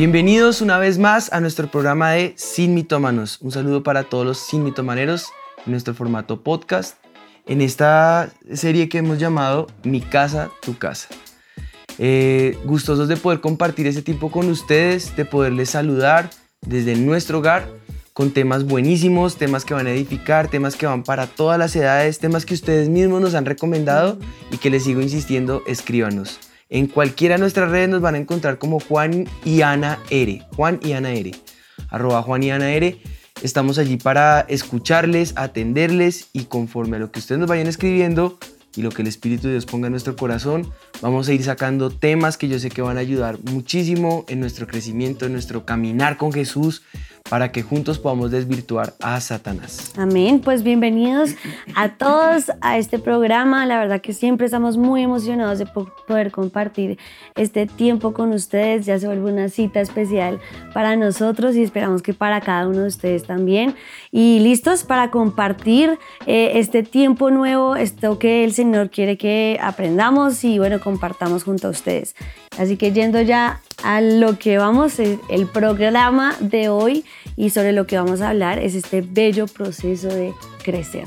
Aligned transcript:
Bienvenidos 0.00 0.62
una 0.62 0.78
vez 0.78 0.96
más 0.96 1.30
a 1.30 1.42
nuestro 1.42 1.70
programa 1.70 2.12
de 2.12 2.32
Sin 2.38 2.72
Mitómanos. 2.72 3.36
Un 3.42 3.52
saludo 3.52 3.82
para 3.82 4.04
todos 4.04 4.24
los 4.24 4.38
sin 4.38 4.64
mitomaneros 4.64 5.26
en 5.66 5.72
nuestro 5.72 5.92
formato 5.92 6.40
podcast. 6.40 6.96
En 7.46 7.60
esta 7.60 8.30
serie 8.54 8.88
que 8.88 8.96
hemos 8.96 9.18
llamado 9.18 9.66
Mi 9.82 10.00
casa, 10.00 10.48
tu 10.62 10.78
casa. 10.78 11.08
Eh, 11.98 12.56
gustosos 12.64 13.08
de 13.08 13.18
poder 13.18 13.42
compartir 13.42 13.86
ese 13.86 14.00
tiempo 14.00 14.30
con 14.30 14.48
ustedes, 14.48 15.14
de 15.16 15.26
poderles 15.26 15.68
saludar 15.68 16.30
desde 16.62 16.96
nuestro 16.96 17.40
hogar 17.40 17.68
con 18.14 18.30
temas 18.30 18.64
buenísimos, 18.64 19.36
temas 19.36 19.66
que 19.66 19.74
van 19.74 19.86
a 19.86 19.90
edificar, 19.90 20.48
temas 20.48 20.76
que 20.76 20.86
van 20.86 21.02
para 21.02 21.26
todas 21.26 21.58
las 21.58 21.76
edades, 21.76 22.20
temas 22.20 22.46
que 22.46 22.54
ustedes 22.54 22.88
mismos 22.88 23.20
nos 23.20 23.34
han 23.34 23.44
recomendado 23.44 24.18
y 24.50 24.56
que 24.56 24.70
les 24.70 24.84
sigo 24.84 25.02
insistiendo, 25.02 25.62
escríbanos. 25.66 26.40
En 26.72 26.86
cualquiera 26.86 27.34
de 27.34 27.40
nuestras 27.40 27.68
redes 27.68 27.88
nos 27.88 28.00
van 28.00 28.14
a 28.14 28.18
encontrar 28.18 28.58
como 28.58 28.78
Juan 28.78 29.26
y 29.44 29.62
Ana 29.62 29.98
R. 30.08 30.42
Juan 30.54 30.78
y 30.84 30.92
Ana 30.92 31.12
R. 31.12 31.32
Arroba 31.88 32.22
Juan 32.22 32.44
y 32.44 32.52
Ana 32.52 32.72
R. 32.72 32.96
Estamos 33.42 33.78
allí 33.78 33.96
para 33.96 34.42
escucharles, 34.42 35.32
atenderles 35.34 36.28
y 36.32 36.44
conforme 36.44 36.96
a 36.96 37.00
lo 37.00 37.10
que 37.10 37.18
ustedes 37.18 37.40
nos 37.40 37.48
vayan 37.48 37.66
escribiendo 37.66 38.38
y 38.76 38.82
lo 38.82 38.90
que 38.90 39.02
el 39.02 39.08
Espíritu 39.08 39.48
de 39.48 39.54
Dios 39.54 39.66
ponga 39.66 39.88
en 39.88 39.92
nuestro 39.92 40.14
corazón, 40.14 40.72
vamos 41.02 41.28
a 41.28 41.32
ir 41.32 41.42
sacando 41.42 41.90
temas 41.90 42.36
que 42.36 42.46
yo 42.46 42.60
sé 42.60 42.70
que 42.70 42.82
van 42.82 42.98
a 42.98 43.00
ayudar 43.00 43.40
muchísimo 43.42 44.24
en 44.28 44.38
nuestro 44.38 44.68
crecimiento, 44.68 45.26
en 45.26 45.32
nuestro 45.32 45.66
caminar 45.66 46.18
con 46.18 46.32
Jesús, 46.32 46.82
para 47.28 47.52
que 47.52 47.62
juntos 47.62 47.98
podamos 47.98 48.30
desvirtuar 48.30 48.94
a 49.00 49.20
Satanás. 49.20 49.92
Amén, 49.96 50.40
pues 50.40 50.62
bienvenidos 50.62 51.30
a 51.74 51.90
todos 51.90 52.50
a 52.60 52.78
este 52.78 52.98
programa. 52.98 53.66
La 53.66 53.78
verdad 53.78 54.00
que 54.00 54.12
siempre 54.12 54.46
estamos 54.46 54.76
muy 54.76 55.02
emocionados 55.02 55.58
de 55.58 55.66
poder 55.66 56.30
compartir 56.30 56.98
este 57.36 57.66
tiempo 57.66 58.12
con 58.12 58.32
ustedes. 58.32 58.86
Ya 58.86 58.98
se 58.98 59.06
vuelve 59.06 59.32
una 59.32 59.48
cita 59.48 59.80
especial 59.80 60.40
para 60.72 60.96
nosotros 60.96 61.56
y 61.56 61.62
esperamos 61.62 62.02
que 62.02 62.14
para 62.14 62.40
cada 62.40 62.66
uno 62.68 62.80
de 62.80 62.88
ustedes 62.88 63.24
también. 63.24 63.74
Y 64.10 64.40
listos 64.40 64.84
para 64.84 65.10
compartir 65.10 65.98
eh, 66.26 66.52
este 66.54 66.82
tiempo 66.82 67.30
nuevo, 67.30 67.76
esto 67.76 68.18
que 68.18 68.44
el 68.44 68.52
Señor 68.52 68.90
quiere 68.90 69.16
que 69.16 69.58
aprendamos 69.62 70.42
y 70.44 70.58
bueno, 70.58 70.80
compartamos 70.80 71.44
junto 71.44 71.68
a 71.68 71.70
ustedes. 71.70 72.14
Así 72.58 72.76
que 72.76 72.92
yendo 72.92 73.20
ya 73.22 73.60
a 73.84 74.00
lo 74.00 74.38
que 74.38 74.58
vamos, 74.58 74.98
el 74.98 75.46
programa 75.52 76.34
de 76.40 76.68
hoy 76.68 77.04
y 77.36 77.50
sobre 77.50 77.72
lo 77.72 77.86
que 77.86 77.96
vamos 77.96 78.20
a 78.20 78.30
hablar 78.30 78.58
es 78.58 78.74
este 78.74 79.00
bello 79.02 79.46
proceso 79.46 80.08
de 80.08 80.32
crecer, 80.64 81.04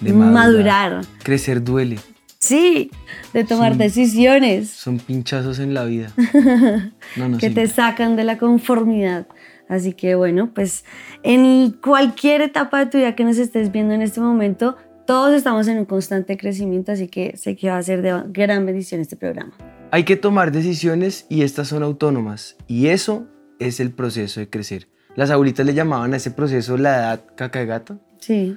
De 0.00 0.12
madurar. 0.12 1.02
Crecer 1.22 1.62
duele. 1.62 1.98
Sí, 2.40 2.90
de 3.32 3.42
tomar 3.44 3.70
Son- 3.72 3.78
decisiones 3.78 4.70
Son 4.70 4.98
pinchazos 4.98 5.58
en 5.58 5.74
la 5.74 5.84
vida. 5.84 6.12
No, 7.16 7.28
no, 7.28 7.38
que 7.38 7.48
sí. 7.48 7.54
te 7.54 7.66
sacan 7.66 8.14
de 8.16 8.24
la 8.24 8.38
conformidad. 8.38 9.26
Así 9.68 9.92
que 9.92 10.14
bueno, 10.14 10.50
pues 10.54 10.84
en 11.22 11.72
cualquier 11.72 12.40
etapa 12.42 12.78
de 12.78 12.86
tu 12.90 12.98
vida 12.98 13.14
que 13.16 13.24
nos 13.24 13.38
estés 13.38 13.72
viendo 13.72 13.92
en 13.92 14.02
este 14.02 14.20
momento, 14.20 14.76
todos 15.06 15.32
estamos 15.34 15.66
en 15.68 15.78
un 15.78 15.84
constante 15.84 16.36
crecimiento, 16.36 16.92
así 16.92 17.08
que 17.08 17.36
sé 17.36 17.56
que 17.56 17.68
va 17.70 17.78
a 17.78 17.82
ser 17.82 18.00
de 18.02 18.22
gran 18.28 18.64
bendición 18.66 19.00
este 19.00 19.16
programa. 19.16 19.52
Hay 19.90 20.04
que 20.04 20.16
tomar 20.16 20.52
decisiones 20.52 21.26
y 21.28 21.42
estas 21.42 21.68
son 21.68 21.82
autónomas. 21.82 22.56
Y 22.66 22.88
eso 22.88 23.26
es 23.58 23.80
el 23.80 23.90
proceso 23.92 24.40
de 24.40 24.50
crecer. 24.50 24.88
Las 25.16 25.30
abuelitas 25.30 25.64
le 25.66 25.74
llamaban 25.74 26.12
a 26.12 26.18
ese 26.18 26.30
proceso 26.30 26.76
la 26.76 26.96
edad 26.98 27.24
caca 27.36 27.58
de 27.60 27.66
gato. 27.66 27.98
Sí, 28.20 28.56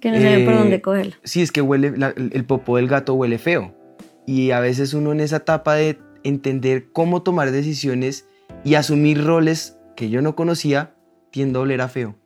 que 0.00 0.10
no 0.10 0.18
saben 0.20 0.44
por 0.44 0.54
Eh, 0.54 0.56
dónde 0.58 0.80
cogerlo. 0.80 1.14
Sí, 1.24 1.42
es 1.42 1.50
que 1.50 1.62
huele, 1.62 1.96
la- 1.96 2.14
el 2.16 2.44
popó 2.44 2.76
del 2.76 2.86
gato 2.88 3.14
huele 3.14 3.38
feo. 3.38 3.74
Y 4.26 4.50
a 4.52 4.60
veces 4.60 4.94
uno 4.94 5.12
en 5.12 5.20
esa 5.20 5.36
etapa 5.38 5.74
de 5.74 5.98
entender 6.22 6.90
cómo 6.92 7.22
tomar 7.22 7.50
decisiones 7.50 8.26
y 8.64 8.74
asumir 8.74 9.24
roles 9.24 9.76
que 9.96 10.10
yo 10.10 10.22
no 10.22 10.36
conocía, 10.36 10.94
tiende 11.30 11.58
a 11.58 11.62
oler 11.62 11.80
a 11.80 11.88
feo. 11.88 12.16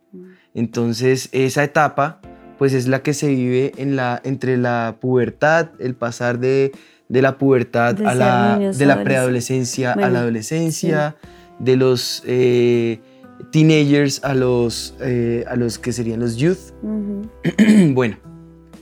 Entonces 0.54 1.28
esa 1.32 1.64
etapa 1.64 2.20
pues 2.62 2.74
es 2.74 2.86
la 2.86 3.02
que 3.02 3.12
se 3.12 3.26
vive 3.26 3.72
en 3.76 3.96
la, 3.96 4.20
entre 4.22 4.56
la 4.56 4.94
pubertad, 5.00 5.70
el 5.80 5.96
pasar 5.96 6.38
de, 6.38 6.70
de 7.08 7.20
la 7.20 7.36
pubertad 7.36 7.96
De 7.96 8.06
a 8.06 8.14
la, 8.14 8.56
de 8.56 8.86
la 8.86 9.02
preadolescencia 9.02 9.94
a 9.94 10.08
la 10.08 10.20
adolescencia, 10.20 11.16
de 11.58 11.74
los 11.74 12.22
eh, 12.24 13.00
teenagers 13.50 14.22
a 14.22 14.34
los, 14.34 14.94
eh, 15.00 15.44
a 15.48 15.56
los 15.56 15.80
que 15.80 15.92
serían 15.92 16.20
los 16.20 16.36
youth. 16.36 16.72
Bueno, 17.94 18.18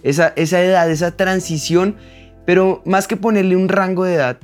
esa, 0.03 0.35
esa 0.37 0.63
edad, 0.63 0.91
esa 0.91 1.17
transición, 1.17 1.97
pero 2.45 2.83
más 2.85 3.09
que 3.09 3.17
ponerle 3.17 3.57
un 3.57 3.71
rango 3.71 4.05
de 4.05 4.13
edad, 4.13 4.37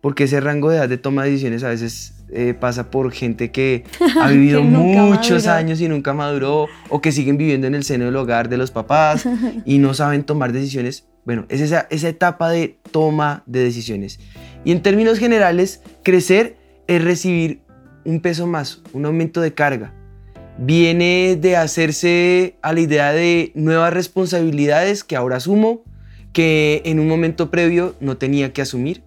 porque 0.00 0.24
ese 0.24 0.40
rango 0.40 0.70
de 0.70 0.78
edad 0.78 0.88
de 0.88 0.98
toma 0.98 1.22
de 1.22 1.30
decisiones 1.30 1.62
a 1.62 1.68
veces 1.68 2.23
eh, 2.36 2.52
pasa 2.52 2.90
por 2.90 3.12
gente 3.12 3.52
que 3.52 3.84
ha 4.20 4.28
vivido 4.28 4.60
Que 4.60 4.66
muchos 4.66 5.44
maduró. 5.46 5.52
años 5.52 5.80
y 5.80 5.88
nunca 5.88 6.12
maduró, 6.12 6.66
o 6.88 7.00
que 7.00 7.12
siguen 7.12 7.38
viviendo 7.38 7.66
en 7.68 7.74
el 7.74 7.84
seno 7.84 8.06
del 8.06 8.16
hogar 8.16 8.48
de 8.48 8.56
los 8.56 8.70
papás 8.72 9.24
y 9.64 9.78
no 9.78 9.94
saben 9.94 10.24
tomar 10.24 10.52
decisiones. 10.52 11.06
Bueno, 11.24 11.46
es 11.48 11.60
esa, 11.60 11.86
esa 11.90 12.08
etapa 12.08 12.50
de 12.50 12.76
toma 12.90 13.44
de 13.46 13.60
decisiones. 13.62 14.18
Y 14.64 14.72
en 14.72 14.82
términos 14.82 15.18
generales, 15.18 15.80
crecer 16.02 16.56
es 16.86 17.02
recibir 17.02 17.60
un 18.04 18.20
peso 18.20 18.46
más, 18.46 18.82
un 18.92 19.06
aumento 19.06 19.40
de 19.40 19.54
carga. 19.54 19.92
Viene 20.58 21.38
de 21.40 21.56
hacerse 21.56 22.56
a 22.62 22.72
la 22.72 22.80
idea 22.80 23.12
de 23.12 23.52
nuevas 23.54 23.92
responsabilidades 23.92 25.02
que 25.04 25.16
ahora 25.16 25.36
asumo, 25.36 25.82
que 26.32 26.82
en 26.84 26.98
un 27.00 27.08
momento 27.08 27.50
previo 27.50 27.94
no 28.00 28.16
tenía 28.16 28.52
que 28.52 28.62
asumir. 28.62 29.02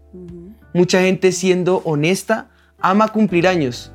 Mucha 0.73 1.01
gente 1.01 1.31
siendo 1.31 1.81
honesta 1.85 2.49
ama 2.79 3.07
cumplir 3.09 3.47
años. 3.47 3.91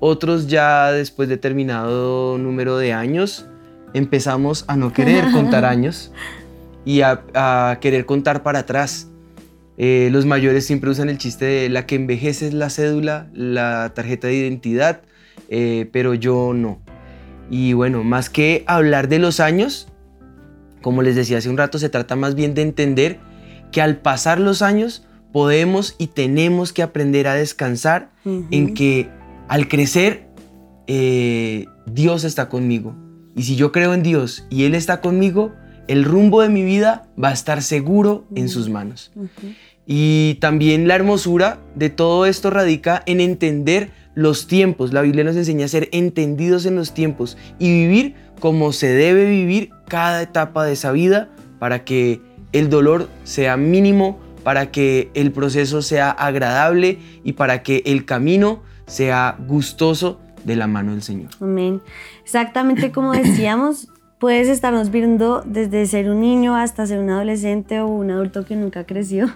Otros 0.00 0.46
ya 0.46 0.92
después 0.92 1.28
de 1.28 1.36
determinado 1.36 2.38
número 2.38 2.76
de 2.76 2.92
años 2.92 3.46
empezamos 3.94 4.64
a 4.68 4.76
no 4.76 4.92
querer 4.92 5.30
contar 5.32 5.64
años 5.64 6.12
y 6.84 7.00
a, 7.00 7.22
a 7.34 7.78
querer 7.80 8.06
contar 8.06 8.42
para 8.42 8.60
atrás. 8.60 9.08
Eh, 9.78 10.08
los 10.10 10.24
mayores 10.24 10.66
siempre 10.66 10.90
usan 10.90 11.10
el 11.10 11.18
chiste 11.18 11.44
de 11.44 11.68
la 11.68 11.86
que 11.86 11.96
envejece 11.96 12.46
es 12.46 12.54
la 12.54 12.70
cédula, 12.70 13.28
la 13.34 13.92
tarjeta 13.94 14.28
de 14.28 14.34
identidad, 14.34 15.02
eh, 15.48 15.88
pero 15.92 16.14
yo 16.14 16.52
no. 16.54 16.80
Y 17.50 17.74
bueno, 17.74 18.02
más 18.02 18.30
que 18.30 18.64
hablar 18.66 19.08
de 19.08 19.18
los 19.18 19.38
años, 19.38 19.88
como 20.82 21.02
les 21.02 21.14
decía 21.14 21.38
hace 21.38 21.50
un 21.50 21.58
rato, 21.58 21.78
se 21.78 21.88
trata 21.88 22.16
más 22.16 22.34
bien 22.34 22.54
de 22.54 22.62
entender 22.62 23.18
que 23.70 23.82
al 23.82 23.98
pasar 23.98 24.40
los 24.40 24.62
años 24.62 25.05
podemos 25.36 25.96
y 25.98 26.06
tenemos 26.06 26.72
que 26.72 26.82
aprender 26.82 27.28
a 27.28 27.34
descansar 27.34 28.10
en 28.24 28.72
que 28.72 29.10
al 29.48 29.68
crecer 29.68 30.28
eh, 30.86 31.66
Dios 31.84 32.24
está 32.24 32.48
conmigo. 32.48 32.96
Y 33.36 33.42
si 33.42 33.54
yo 33.54 33.70
creo 33.70 33.92
en 33.92 34.02
Dios 34.02 34.46
y 34.48 34.64
Él 34.64 34.74
está 34.74 35.02
conmigo, 35.02 35.52
el 35.88 36.04
rumbo 36.04 36.40
de 36.40 36.48
mi 36.48 36.62
vida 36.62 37.06
va 37.22 37.28
a 37.28 37.32
estar 37.34 37.60
seguro 37.60 38.24
en 38.34 38.48
sus 38.48 38.70
manos. 38.70 39.12
Y 39.86 40.38
también 40.40 40.88
la 40.88 40.94
hermosura 40.94 41.60
de 41.74 41.90
todo 41.90 42.24
esto 42.24 42.48
radica 42.48 43.02
en 43.04 43.20
entender 43.20 43.90
los 44.14 44.46
tiempos. 44.46 44.94
La 44.94 45.02
Biblia 45.02 45.22
nos 45.22 45.36
enseña 45.36 45.66
a 45.66 45.68
ser 45.68 45.90
entendidos 45.92 46.64
en 46.64 46.76
los 46.76 46.94
tiempos 46.94 47.36
y 47.58 47.70
vivir 47.70 48.14
como 48.40 48.72
se 48.72 48.88
debe 48.88 49.28
vivir 49.28 49.68
cada 49.86 50.22
etapa 50.22 50.64
de 50.64 50.72
esa 50.72 50.92
vida 50.92 51.28
para 51.58 51.84
que 51.84 52.22
el 52.52 52.70
dolor 52.70 53.10
sea 53.24 53.58
mínimo, 53.58 54.18
para 54.46 54.70
que 54.70 55.10
el 55.14 55.32
proceso 55.32 55.82
sea 55.82 56.08
agradable 56.08 57.00
y 57.24 57.32
para 57.32 57.64
que 57.64 57.82
el 57.84 58.04
camino 58.04 58.62
sea 58.86 59.36
gustoso 59.48 60.20
de 60.44 60.54
la 60.54 60.68
mano 60.68 60.92
del 60.92 61.02
Señor. 61.02 61.30
Amén. 61.40 61.82
Exactamente 62.22 62.92
como 62.92 63.10
decíamos, 63.10 63.88
puedes 64.20 64.46
estarnos 64.46 64.92
viendo 64.92 65.42
desde 65.44 65.84
ser 65.86 66.08
un 66.08 66.20
niño 66.20 66.54
hasta 66.54 66.86
ser 66.86 67.00
un 67.00 67.10
adolescente 67.10 67.80
o 67.80 67.88
un 67.88 68.12
adulto 68.12 68.44
que 68.44 68.54
nunca 68.54 68.86
creció. 68.86 69.32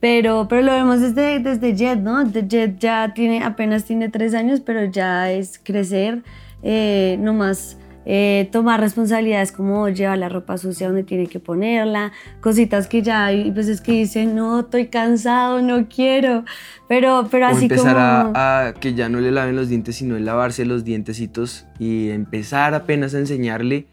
Pero, 0.00 0.48
pero 0.48 0.62
lo 0.62 0.72
vemos 0.72 1.00
desde, 1.00 1.38
desde 1.38 1.76
Jet, 1.76 2.00
¿no? 2.00 2.24
De 2.24 2.42
Jet 2.48 2.76
ya 2.80 3.14
tiene, 3.14 3.44
apenas 3.44 3.84
tiene 3.84 4.08
tres 4.08 4.34
años, 4.34 4.60
pero 4.60 4.84
ya 4.86 5.30
es 5.30 5.60
crecer, 5.62 6.24
eh, 6.64 7.18
nomás 7.20 7.76
eh, 8.06 8.48
tomar 8.52 8.80
responsabilidades 8.80 9.52
como 9.52 9.88
llevar 9.88 10.18
la 10.18 10.28
ropa 10.28 10.58
sucia 10.58 10.86
donde 10.86 11.04
tiene 11.04 11.26
que 11.26 11.40
ponerla, 11.40 12.12
cositas 12.40 12.86
que 12.86 13.02
ya 13.02 13.26
hay 13.26 13.50
veces 13.50 13.80
que 13.80 13.92
dicen, 13.92 14.34
no, 14.34 14.60
estoy 14.60 14.88
cansado, 14.88 15.62
no 15.62 15.88
quiero, 15.88 16.44
pero, 16.88 17.28
pero 17.30 17.46
así 17.46 17.64
empezar 17.64 17.94
como... 17.94 18.36
a, 18.36 18.66
a 18.66 18.74
que 18.74 18.94
ya 18.94 19.08
no 19.08 19.20
le 19.20 19.30
laven 19.30 19.56
los 19.56 19.68
dientes, 19.68 19.96
sino 19.96 20.16
el 20.16 20.24
lavarse 20.24 20.64
los 20.64 20.84
dientecitos 20.84 21.66
y 21.78 22.10
empezar 22.10 22.74
apenas 22.74 23.14
a 23.14 23.18
enseñarle, 23.18 23.86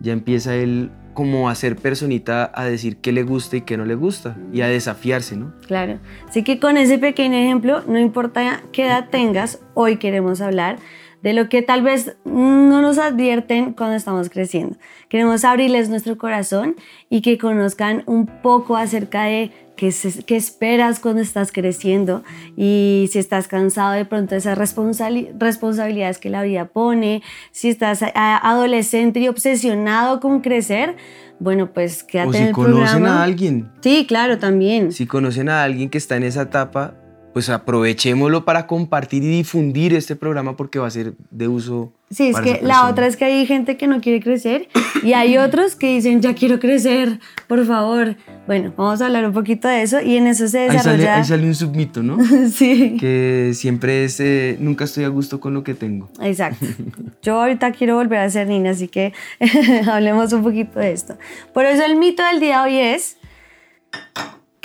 ya 0.00 0.12
empieza 0.12 0.54
él 0.54 0.90
como 1.16 1.48
a 1.48 1.54
ser 1.54 1.76
personita 1.76 2.52
a 2.54 2.66
decir 2.66 2.98
qué 2.98 3.10
le 3.10 3.22
gusta 3.22 3.56
y 3.56 3.62
qué 3.62 3.78
no 3.78 3.86
le 3.86 3.94
gusta 3.94 4.36
y 4.52 4.60
a 4.60 4.68
desafiarse, 4.68 5.34
¿no? 5.34 5.54
Claro. 5.66 5.98
Así 6.28 6.44
que 6.44 6.60
con 6.60 6.76
ese 6.76 6.98
pequeño 6.98 7.38
ejemplo, 7.38 7.82
no 7.88 7.98
importa 7.98 8.60
qué 8.70 8.84
edad 8.84 9.08
tengas, 9.08 9.60
hoy 9.72 9.96
queremos 9.96 10.42
hablar 10.42 10.76
de 11.22 11.32
lo 11.32 11.48
que 11.48 11.62
tal 11.62 11.82
vez 11.82 12.16
no 12.24 12.82
nos 12.82 12.98
advierten 12.98 13.72
cuando 13.72 13.96
estamos 13.96 14.28
creciendo. 14.30 14.76
Queremos 15.08 15.44
abrirles 15.44 15.88
nuestro 15.88 16.16
corazón 16.18 16.76
y 17.10 17.20
que 17.22 17.38
conozcan 17.38 18.02
un 18.06 18.26
poco 18.26 18.76
acerca 18.76 19.24
de 19.24 19.50
qué, 19.76 19.92
se- 19.92 20.22
qué 20.24 20.36
esperas 20.36 21.00
cuando 21.00 21.20
estás 21.20 21.52
creciendo 21.52 22.22
y 22.56 23.08
si 23.12 23.18
estás 23.18 23.46
cansado 23.48 23.92
de 23.92 24.04
pronto 24.04 24.30
de 24.34 24.38
esas 24.38 24.56
responsabili- 24.58 25.30
responsabilidades 25.38 26.18
que 26.18 26.30
la 26.30 26.42
vida 26.42 26.66
pone, 26.66 27.22
si 27.52 27.68
estás 27.68 28.02
adolescente 28.14 29.20
y 29.20 29.28
obsesionado 29.28 30.20
con 30.20 30.40
crecer, 30.40 30.96
bueno, 31.38 31.72
pues 31.72 32.02
quédate 32.02 32.28
O 32.28 32.32
en 32.34 32.38
si 32.38 32.44
el 32.48 32.52
conocen 32.52 32.84
programa. 33.02 33.20
a 33.20 33.22
alguien, 33.24 33.70
Sí, 33.82 34.06
claro, 34.08 34.38
también. 34.38 34.92
si 34.92 35.06
conocen 35.06 35.48
a 35.48 35.62
alguien 35.62 35.90
que 35.90 35.98
está 35.98 36.16
en 36.16 36.22
esa 36.22 36.42
etapa, 36.42 36.94
pues 37.36 37.50
aprovechémoslo 37.50 38.46
para 38.46 38.66
compartir 38.66 39.22
y 39.22 39.26
difundir 39.26 39.92
este 39.92 40.16
programa 40.16 40.56
porque 40.56 40.78
va 40.78 40.86
a 40.86 40.90
ser 40.90 41.12
de 41.30 41.48
uso. 41.48 41.92
Sí, 42.08 42.28
es 42.28 42.40
que 42.40 42.60
la 42.62 42.88
otra 42.88 43.06
es 43.06 43.18
que 43.18 43.26
hay 43.26 43.44
gente 43.44 43.76
que 43.76 43.86
no 43.86 44.00
quiere 44.00 44.22
crecer 44.22 44.68
y 45.02 45.12
hay 45.12 45.36
otros 45.46 45.76
que 45.76 45.88
dicen, 45.88 46.22
ya 46.22 46.34
quiero 46.34 46.58
crecer, 46.58 47.20
por 47.46 47.66
favor. 47.66 48.16
Bueno, 48.46 48.72
vamos 48.74 49.02
a 49.02 49.04
hablar 49.04 49.26
un 49.26 49.34
poquito 49.34 49.68
de 49.68 49.82
eso 49.82 50.00
y 50.00 50.16
en 50.16 50.28
eso 50.28 50.48
se 50.48 50.60
Ahí 50.60 50.68
sale, 50.68 50.78
desarrolla... 50.78 51.16
ahí 51.16 51.24
sale 51.24 51.46
un 51.46 51.54
submito, 51.54 52.02
¿no? 52.02 52.16
sí, 52.50 52.96
que 52.98 53.50
siempre 53.52 54.04
es, 54.04 54.18
eh, 54.18 54.56
nunca 54.58 54.84
estoy 54.84 55.04
a 55.04 55.08
gusto 55.08 55.38
con 55.38 55.52
lo 55.52 55.62
que 55.62 55.74
tengo. 55.74 56.08
exacto. 56.22 56.64
Yo 57.22 57.38
ahorita 57.38 57.70
quiero 57.72 57.96
volver 57.96 58.20
a 58.20 58.30
ser 58.30 58.46
niña, 58.46 58.70
así 58.70 58.88
que 58.88 59.12
hablemos 59.92 60.32
un 60.32 60.42
poquito 60.42 60.80
de 60.80 60.92
esto. 60.92 61.18
Por 61.52 61.66
eso 61.66 61.84
el 61.84 61.96
mito 61.96 62.22
del 62.24 62.40
día 62.40 62.62
de 62.62 62.70
hoy 62.70 62.78
es, 62.78 63.18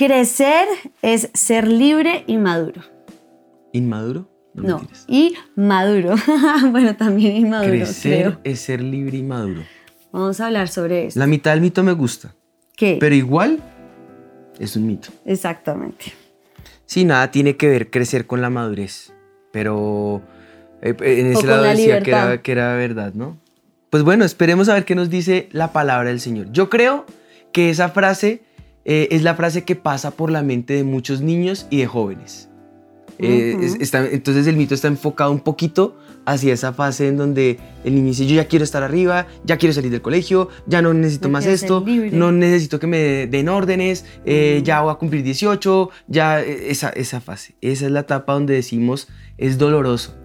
crecer 0.08 0.68
es 1.04 1.30
ser 1.36 1.68
libre 1.68 2.24
y 2.26 2.38
maduro. 2.38 2.82
¿Inmaduro? 3.72 4.28
No, 4.56 4.82
y 5.08 5.36
maduro. 5.56 6.16
bueno, 6.72 6.96
también 6.96 7.36
inmaduro, 7.36 7.70
Crecer 7.70 8.24
creo. 8.24 8.40
es 8.44 8.60
ser 8.62 8.82
libre 8.82 9.20
y 9.20 9.24
maduro. 9.24 9.62
Vamos 10.12 10.40
a 10.42 10.48
hablar 10.48 10.70
sobre 10.70 11.06
esto. 11.06 11.20
La 11.20 11.28
mitad 11.28 11.52
del 11.52 11.62
mito 11.62 11.84
me 11.84 11.92
gusta, 11.92 12.34
¿Qué? 12.76 12.98
pero 13.00 13.14
igual 13.14 13.60
es 14.60 14.76
un 14.76 14.88
mito. 14.88 15.10
Exactamente. 15.24 16.14
Sí, 16.88 17.06
nada 17.06 17.30
tiene 17.30 17.56
que 17.56 17.68
ver 17.68 17.92
crecer 17.92 18.26
con 18.26 18.42
la 18.42 18.50
madurez, 18.50 19.14
pero 19.52 20.24
eh, 20.82 20.96
en 21.00 21.28
ese 21.28 21.46
lado 21.46 21.64
la 21.64 21.72
decía 21.72 22.02
que 22.02 22.10
era, 22.10 22.42
que 22.42 22.52
era 22.52 22.76
verdad, 22.76 23.14
¿no? 23.14 23.38
Pues 23.92 24.02
bueno, 24.02 24.26
esperemos 24.26 24.68
a 24.68 24.74
ver 24.74 24.84
qué 24.84 24.96
nos 24.96 25.12
dice 25.12 25.48
la 25.52 25.72
palabra 25.72 26.10
del 26.10 26.20
Señor. 26.20 26.52
Yo 26.52 26.72
creo 26.72 27.06
que 27.54 27.70
esa 27.70 27.90
frase 27.90 28.42
eh, 28.86 29.08
es 29.12 29.24
la 29.24 29.36
frase 29.36 29.64
que 29.64 29.76
pasa 29.76 30.12
por 30.12 30.32
la 30.32 30.42
mente 30.44 30.74
de 30.74 30.84
muchos 30.84 31.22
niños 31.22 31.68
y 31.70 31.78
de 31.80 31.88
jóvenes. 31.88 32.48
Eh, 33.20 33.56
es- 33.62 33.76
está- 33.80 34.08
entonces 34.10 34.48
el 34.48 34.58
mito 34.58 34.74
está 34.74 34.88
enfocado 34.88 35.32
un 35.32 35.42
poquito 35.42 35.96
hacia 36.26 36.54
esa 36.54 36.74
fase 36.74 37.08
en 37.08 37.18
donde 37.18 37.60
el 37.84 37.94
niño 37.94 38.08
dice, 38.08 38.26
yo 38.26 38.36
ya 38.36 38.46
quiero 38.48 38.64
estar 38.64 38.82
arriba, 38.82 39.28
ya 39.44 39.58
quiero 39.58 39.74
salir 39.74 39.92
del 39.92 40.02
colegio, 40.02 40.50
ya 40.66 40.82
no 40.82 40.92
necesito 40.94 41.30
más 41.30 41.46
esto, 41.46 41.84
libre". 41.86 42.10
no 42.12 42.32
necesito 42.32 42.80
que 42.80 42.88
me 42.88 43.28
den 43.28 43.50
órdenes, 43.50 44.06
eh, 44.26 44.62
ya 44.64 44.82
voy 44.82 44.92
a 44.92 44.96
cumplir 44.96 45.22
18, 45.24 45.90
ya 46.08 46.42
eh, 46.42 46.72
esa, 46.72 46.90
esa 46.90 47.22
fase, 47.22 47.56
esa 47.62 47.86
es 47.86 47.92
la 47.92 48.00
etapa 48.02 48.34
donde 48.34 48.56
decimos 48.56 49.08
es 49.38 49.58
doloroso. 49.60 50.16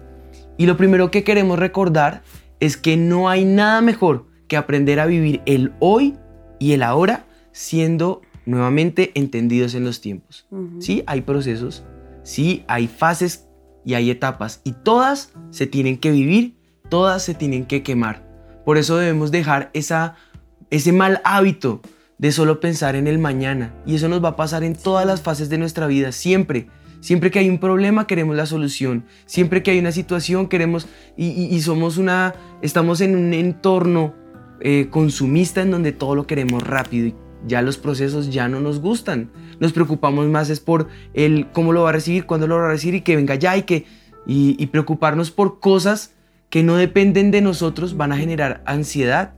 Y 0.57 0.65
lo 0.65 0.75
primero 0.77 1.11
que 1.11 1.23
queremos 1.23 1.59
recordar 1.59 2.23
es 2.59 2.77
que 2.77 2.97
no 2.97 3.29
hay 3.29 3.45
nada 3.45 3.81
mejor 3.81 4.25
que 4.47 4.57
aprender 4.57 4.99
a 4.99 5.05
vivir 5.05 5.41
el 5.45 5.73
hoy 5.79 6.15
y 6.59 6.71
el 6.73 6.81
ahora 6.81 7.25
siendo 7.51 8.21
nuevamente 8.47 9.11
entendidos 9.13 9.75
en 9.75 9.83
los 9.83 10.01
tiempos. 10.01 10.47
Sí, 10.79 11.03
hay 11.05 11.21
procesos, 11.21 11.83
sí, 12.23 12.63
hay 12.67 12.87
fases 12.87 13.45
y 13.85 13.93
hay 13.93 14.09
etapas 14.09 14.61
y 14.63 14.71
todas 14.71 15.31
se 15.51 15.67
tienen 15.67 15.97
que 15.97 16.11
vivir, 16.11 16.55
todas 16.89 17.23
se 17.23 17.33
tienen 17.33 17.65
que 17.65 17.83
quemar. 17.83 18.25
Por 18.65 18.77
eso 18.77 18.97
debemos 18.97 19.31
dejar 19.31 19.69
esa, 19.73 20.15
ese 20.71 20.91
mal 20.91 21.21
hábito 21.23 21.81
de 22.17 22.31
solo 22.31 22.59
pensar 22.59 22.95
en 22.95 23.07
el 23.07 23.19
mañana 23.19 23.73
y 23.85 23.95
eso 23.95 24.09
nos 24.09 24.23
va 24.23 24.29
a 24.29 24.35
pasar 24.35 24.63
en 24.63 24.75
todas 24.75 25.05
las 25.05 25.21
fases 25.21 25.49
de 25.49 25.57
nuestra 25.57 25.85
vida, 25.87 26.11
siempre. 26.11 26.67
Siempre 26.99 27.29
que 27.29 27.37
hay 27.39 27.47
un 27.49 27.59
problema 27.59 28.07
queremos 28.07 28.35
la 28.35 28.47
solución, 28.47 29.05
siempre 29.27 29.61
que 29.61 29.69
hay 29.71 29.77
una 29.79 29.91
situación 29.91 30.47
queremos 30.47 30.87
y, 31.15 31.27
y- 31.27 31.55
y 31.55 31.61
somos 31.61 31.97
una, 31.97 32.33
estamos 32.63 33.01
en 33.01 33.15
un 33.15 33.33
entorno 33.33 34.15
eh, 34.61 34.87
consumista 34.89 35.61
en 35.61 35.69
donde 35.69 35.91
todo 35.91 36.15
lo 36.15 36.25
queremos 36.25 36.63
rápido 36.63 37.07
y 37.07 37.15
ya 37.45 37.61
los 37.61 37.77
procesos 37.77 38.31
ya 38.31 38.47
no 38.47 38.59
nos 38.59 38.79
gustan. 38.79 39.29
Nos 39.59 39.73
preocupamos 39.73 40.27
más 40.27 40.49
es 40.49 40.59
por 40.59 40.87
el 41.13 41.47
cómo 41.51 41.73
lo 41.73 41.83
va 41.83 41.89
a 41.89 41.93
recibir, 41.93 42.25
cuándo 42.25 42.47
lo 42.47 42.57
va 42.57 42.65
a 42.65 42.71
recibir 42.71 42.95
y 42.95 43.01
que 43.01 43.15
venga 43.15 43.35
ya 43.35 43.55
y 43.57 43.63
que 43.63 43.85
y, 44.25 44.65
preocuparnos 44.67 45.31
por 45.31 45.59
cosas 45.59 46.13
que 46.49 46.63
no 46.63 46.75
dependen 46.75 47.31
de 47.31 47.41
nosotros 47.41 47.95
van 47.95 48.11
a 48.11 48.17
generar 48.17 48.61
ansiedad, 48.65 49.33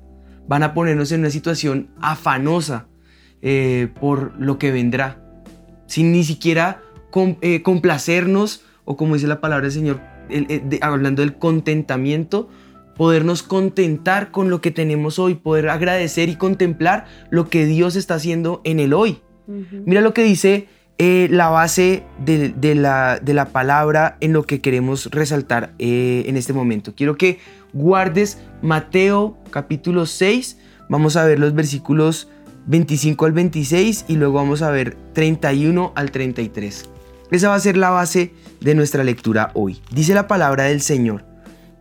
van 0.48 0.63
a 0.63 0.74
ponernos 0.74 1.12
en 1.12 1.19
una 1.22 1.30
situación 1.30 1.90
afanosa 2.01 2.88
eh, 3.42 3.88
por 4.00 4.34
lo 4.40 4.57
que 4.57 4.72
vendrá, 4.72 5.22
sin 5.88 6.12
ni 6.12 6.24
siquiera 6.24 6.81
eh, 7.42 7.62
complacernos 7.62 8.63
o 8.86 8.98
como 8.98 9.13
dice 9.16 9.28
la 9.28 9.42
palabra 9.42 9.63
del 9.63 9.72
Señor, 9.74 10.01
eh, 10.30 10.62
de- 10.63 10.80
hablando 10.81 11.22
del 11.22 11.36
contentamiento, 11.38 12.50
podernos 13.00 13.44
contentar 13.44 14.30
con 14.30 14.50
lo 14.50 14.60
que 14.60 14.72
tenemos 14.72 15.19
hoy, 15.19 15.36
poder 15.36 15.69
agradecer 15.69 16.28
y 16.28 16.36
contemplar 16.36 17.06
lo 17.30 17.48
que 17.48 17.66
Dios 17.66 17.96
está 17.96 18.16
haciendo 18.16 18.60
en 18.66 18.81
el 18.81 18.94
hoy. 18.94 19.22
Mira 19.86 20.01
lo 20.01 20.13
que 20.13 20.22
dice 20.22 20.68
eh, 20.98 21.30
la 21.31 21.48
base 21.48 22.04
de, 22.25 22.50
de 22.50 22.75
la, 22.75 23.18
de 23.19 23.34
la 23.34 23.46
palabra 23.54 24.18
en 24.19 24.34
lo 24.34 24.44
que 24.44 24.60
queremos 24.60 25.06
resaltar 25.12 25.72
eh, 25.80 26.25
en 26.25 26.36
este 26.36 26.51
momento. 26.51 26.94
Quiero 26.94 27.16
que 27.16 27.40
guardes 27.72 28.38
Mateo 28.62 29.38
capítulo 29.50 30.06
6, 30.06 30.57
vamos 30.90 31.16
a 31.16 31.24
ver 31.24 31.40
los 31.40 31.56
versículos 31.56 32.28
25 32.66 33.25
al 33.28 33.31
26 33.31 34.06
y 34.10 34.18
luego 34.18 34.34
vamos 34.34 34.62
a 34.62 34.72
ver 34.72 34.98
31 35.13 35.94
al 35.96 36.12
33. 36.12 36.90
Esa 37.31 37.48
va 37.48 37.56
a 37.56 37.60
ser 37.62 37.78
la 37.78 37.92
base 37.92 38.34
de 38.60 38.75
nuestra 38.75 39.06
lectura 39.06 39.51
hoy. 39.54 39.80
Dice 39.90 40.13
la 40.13 40.28
palabra 40.28 40.66
del 40.66 40.81
Señor. 40.81 41.29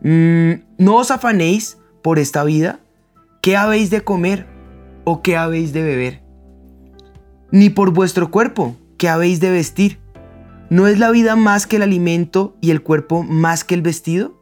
"Mm, 0.03 0.63
no 0.79 0.97
os 0.97 1.11
afanéis 1.11 1.79
por 2.03 2.19
esta 2.19 2.45
vida, 2.45 2.81
qué 3.43 3.57
habéis 3.57 3.91
de 3.91 4.03
comer 4.03 4.47
o 5.05 5.23
qué 5.23 5.37
habéis 5.37 5.73
de 5.73 5.83
beber 5.83 6.29
ni 7.51 7.71
por 7.71 7.93
vuestro 7.93 8.31
cuerpo, 8.31 8.77
que 8.97 9.09
habéis 9.09 9.41
de 9.41 9.51
vestir. 9.51 9.99
¿No 10.71 10.87
es 10.87 10.99
la 10.99 11.11
vida 11.11 11.35
más 11.35 11.67
que 11.67 11.77
el 11.77 11.83
alimento 11.83 12.57
y 12.61 12.71
el 12.71 12.83
cuerpo 12.83 13.23
más 13.23 13.65
que 13.65 13.75
el 13.75 13.83
vestido? 13.83 14.35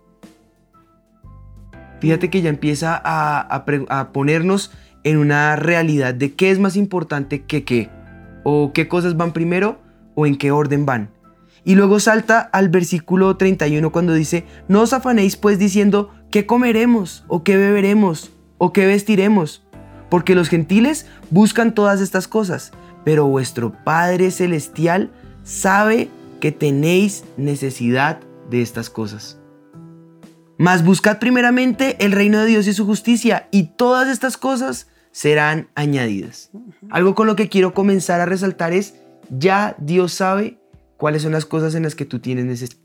Fíjate 2.00 2.30
que 2.30 2.42
ya 2.42 2.50
empieza 2.50 3.00
a, 3.02 3.40
a 3.40 4.12
ponernos 4.12 4.72
en 5.04 5.18
una 5.18 5.56
realidad 5.56 6.14
de 6.14 6.34
qué 6.34 6.50
es 6.50 6.58
más 6.58 6.76
importante 6.76 7.44
que 7.44 7.64
qué, 7.64 7.90
o 8.44 8.72
qué 8.72 8.88
cosas 8.88 9.16
van 9.16 9.32
primero 9.32 9.78
o 10.14 10.26
en 10.26 10.36
qué 10.36 10.50
orden 10.50 10.84
van. 10.84 11.10
Y 11.66 11.74
luego 11.74 11.98
salta 11.98 12.38
al 12.52 12.68
versículo 12.68 13.36
31 13.36 13.90
cuando 13.90 14.14
dice, 14.14 14.44
no 14.68 14.82
os 14.82 14.92
afanéis 14.92 15.36
pues 15.36 15.58
diciendo, 15.58 16.14
¿qué 16.30 16.46
comeremos? 16.46 17.24
¿O 17.26 17.42
qué 17.42 17.56
beberemos? 17.56 18.30
¿O 18.56 18.72
qué 18.72 18.86
vestiremos? 18.86 19.66
Porque 20.08 20.36
los 20.36 20.48
gentiles 20.48 21.06
buscan 21.30 21.74
todas 21.74 22.00
estas 22.00 22.28
cosas, 22.28 22.70
pero 23.04 23.26
vuestro 23.26 23.72
Padre 23.82 24.30
Celestial 24.30 25.10
sabe 25.42 26.08
que 26.40 26.52
tenéis 26.52 27.24
necesidad 27.36 28.20
de 28.48 28.62
estas 28.62 28.88
cosas. 28.88 29.40
Mas 30.58 30.84
buscad 30.84 31.18
primeramente 31.18 31.96
el 31.98 32.12
reino 32.12 32.38
de 32.38 32.46
Dios 32.46 32.68
y 32.68 32.74
su 32.74 32.86
justicia, 32.86 33.48
y 33.50 33.74
todas 33.76 34.06
estas 34.06 34.36
cosas 34.36 34.86
serán 35.10 35.68
añadidas. 35.74 36.52
Algo 36.90 37.16
con 37.16 37.26
lo 37.26 37.34
que 37.34 37.48
quiero 37.48 37.74
comenzar 37.74 38.20
a 38.20 38.26
resaltar 38.26 38.72
es, 38.72 38.94
ya 39.30 39.74
Dios 39.80 40.12
sabe 40.12 40.60
cuáles 40.96 41.22
son 41.22 41.32
las 41.32 41.46
cosas 41.46 41.74
en 41.74 41.82
las 41.82 41.94
que 41.94 42.04
tú 42.04 42.18
tienes 42.18 42.44
neces- 42.46 42.78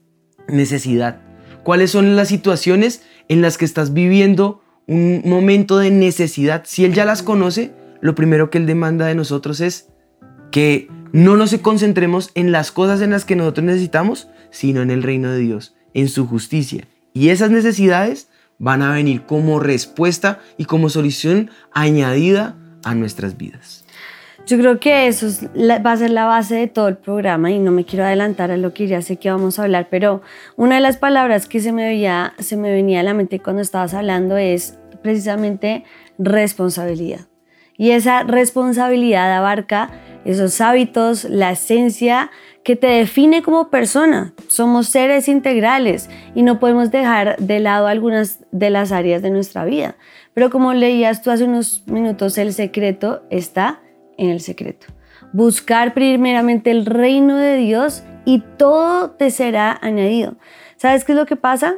necesidad, 0.48 1.22
cuáles 1.64 1.92
son 1.92 2.16
las 2.16 2.28
situaciones 2.28 3.04
en 3.28 3.42
las 3.42 3.58
que 3.58 3.66
estás 3.66 3.94
viviendo 3.94 4.62
un 4.88 5.22
momento 5.26 5.78
de 5.78 5.92
necesidad. 5.92 6.64
Si 6.66 6.86
Él 6.86 6.94
ya 6.94 7.06
las 7.06 7.24
conoce, 7.24 7.72
lo 8.02 8.16
primero 8.16 8.50
que 8.50 8.58
Él 8.58 8.66
demanda 8.66 9.06
de 9.06 9.16
nosotros 9.16 9.62
es 9.62 9.88
que 10.52 10.90
no 11.14 11.38
nos 11.38 11.56
concentremos 11.58 12.32
en 12.36 12.52
las 12.52 12.72
cosas 12.72 13.02
en 13.02 13.12
las 13.12 13.26
que 13.26 13.36
nosotros 13.36 13.66
necesitamos, 13.66 14.28
sino 14.50 14.82
en 14.82 14.92
el 14.92 15.04
reino 15.04 15.32
de 15.32 15.40
Dios, 15.40 15.76
en 15.94 16.10
su 16.10 16.26
justicia. 16.28 16.88
Y 17.14 17.30
esas 17.30 17.52
necesidades 17.52 18.28
van 18.58 18.82
a 18.82 18.94
venir 18.94 19.24
como 19.24 19.60
respuesta 19.60 20.40
y 20.58 20.66
como 20.66 20.90
solución 20.90 21.50
añadida 21.74 22.58
a 22.84 22.96
nuestras 22.96 23.38
vidas. 23.38 23.81
Yo 24.52 24.58
creo 24.58 24.82
que 24.82 25.08
eso 25.08 25.28
va 25.56 25.92
a 25.94 25.96
ser 25.96 26.10
la 26.10 26.26
base 26.26 26.56
de 26.56 26.68
todo 26.68 26.90
el 26.90 26.98
programa 26.98 27.52
y 27.52 27.60
no 27.60 27.72
me 27.72 27.86
quiero 27.86 28.04
adelantar 28.04 28.52
a 28.52 28.58
lo 28.58 28.74
que 28.74 28.86
ya 28.86 29.02
sé 29.02 29.16
que 29.16 29.32
vamos 29.32 29.58
a 29.58 29.64
hablar, 29.64 29.88
pero 29.90 30.24
una 30.58 30.76
de 30.76 30.82
las 30.82 30.98
palabras 30.98 31.48
que 31.48 31.62
se 31.62 31.72
me, 31.72 31.88
veía, 31.88 32.34
se 32.38 32.58
me 32.58 32.70
venía 32.70 33.00
a 33.00 33.04
la 33.04 33.14
mente 33.14 33.40
cuando 33.40 33.62
estabas 33.62 33.94
hablando 33.94 34.36
es 34.36 34.78
precisamente 35.02 35.86
responsabilidad. 36.18 37.22
Y 37.78 37.92
esa 37.92 38.24
responsabilidad 38.24 39.32
abarca 39.32 39.90
esos 40.26 40.60
hábitos, 40.60 41.24
la 41.24 41.52
esencia 41.52 42.30
que 42.66 42.76
te 42.76 42.88
define 42.88 43.44
como 43.44 43.70
persona. 43.70 44.34
Somos 44.50 44.88
seres 44.88 45.30
integrales 45.30 46.10
y 46.36 46.44
no 46.44 46.60
podemos 46.60 46.92
dejar 46.92 47.38
de 47.38 47.62
lado 47.62 47.88
algunas 47.88 48.40
de 48.52 48.70
las 48.70 48.92
áreas 48.92 49.22
de 49.22 49.30
nuestra 49.30 49.64
vida. 49.64 49.96
Pero 50.34 50.50
como 50.50 50.74
leías 50.74 51.22
tú 51.22 51.32
hace 51.32 51.46
unos 51.46 51.88
minutos, 51.88 52.38
el 52.38 52.52
secreto 52.52 53.24
está 53.30 53.80
en 54.22 54.30
el 54.30 54.40
secreto. 54.40 54.88
Buscar 55.34 55.94
primeramente 55.94 56.70
el 56.70 56.86
reino 56.86 57.38
de 57.38 57.58
Dios 57.58 58.04
y 58.24 58.44
todo 58.58 59.12
te 59.12 59.32
será 59.32 59.78
añadido. 59.82 60.36
¿Sabes 60.78 61.04
qué 61.04 61.14
es 61.14 61.18
lo 61.18 61.26
que 61.26 61.36
pasa? 61.36 61.76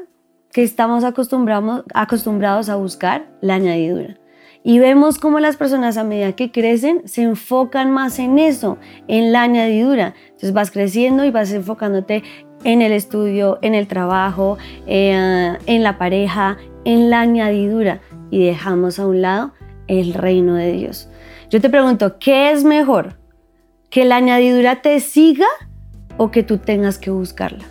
Que 0.51 0.61
estamos 0.61 1.03
acostumbrados, 1.03 2.69
a 2.69 2.75
buscar 2.75 3.29
la 3.41 3.55
añadidura. 3.55 4.17
Y 4.61 4.79
vemos 4.79 5.19
cómo 5.19 5.39
las 5.39 5.55
personas 5.55 5.97
a 5.97 6.03
medida 6.03 6.33
que 6.33 6.51
crecen 6.51 7.01
se 7.05 7.23
enfocan 7.23 7.91
más 7.91 8.19
en 8.19 8.39
eso, 8.39 8.77
en 9.07 9.31
la 9.31 9.43
añadidura. 9.43 10.13
Entonces 10.25 10.53
vas 10.53 10.71
creciendo 10.71 11.25
y 11.25 11.31
vas 11.31 11.51
enfocándote 11.51 12.23
en 12.65 12.81
el 12.81 12.91
estudio, 12.91 13.57
en 13.61 13.73
el 13.73 13.87
trabajo, 13.87 14.57
eh, 14.85 15.57
en 15.65 15.83
la 15.83 15.97
pareja, 15.97 16.57
en 16.83 17.09
la 17.09 17.21
añadidura. 17.21 18.01
Y 18.31 18.45
dejamos 18.45 18.99
a 18.99 19.07
un 19.07 19.21
lado 19.21 19.53
el 19.87 20.13
reino 20.13 20.55
de 20.55 20.71
Dios. 20.73 21.09
Yo 21.53 21.61
te 21.61 21.69
pregunto, 21.69 22.17
¿qué 22.17 22.51
es 22.51 22.63
mejor? 22.63 23.19
¿Que 23.91 24.05
la 24.05 24.15
añadidura 24.15 24.81
te 24.81 24.99
siga 24.99 25.45
o 26.17 26.31
que 26.31 26.41
tú 26.41 26.57
tengas 26.57 26.97
que 26.97 27.11
buscarla? 27.11 27.63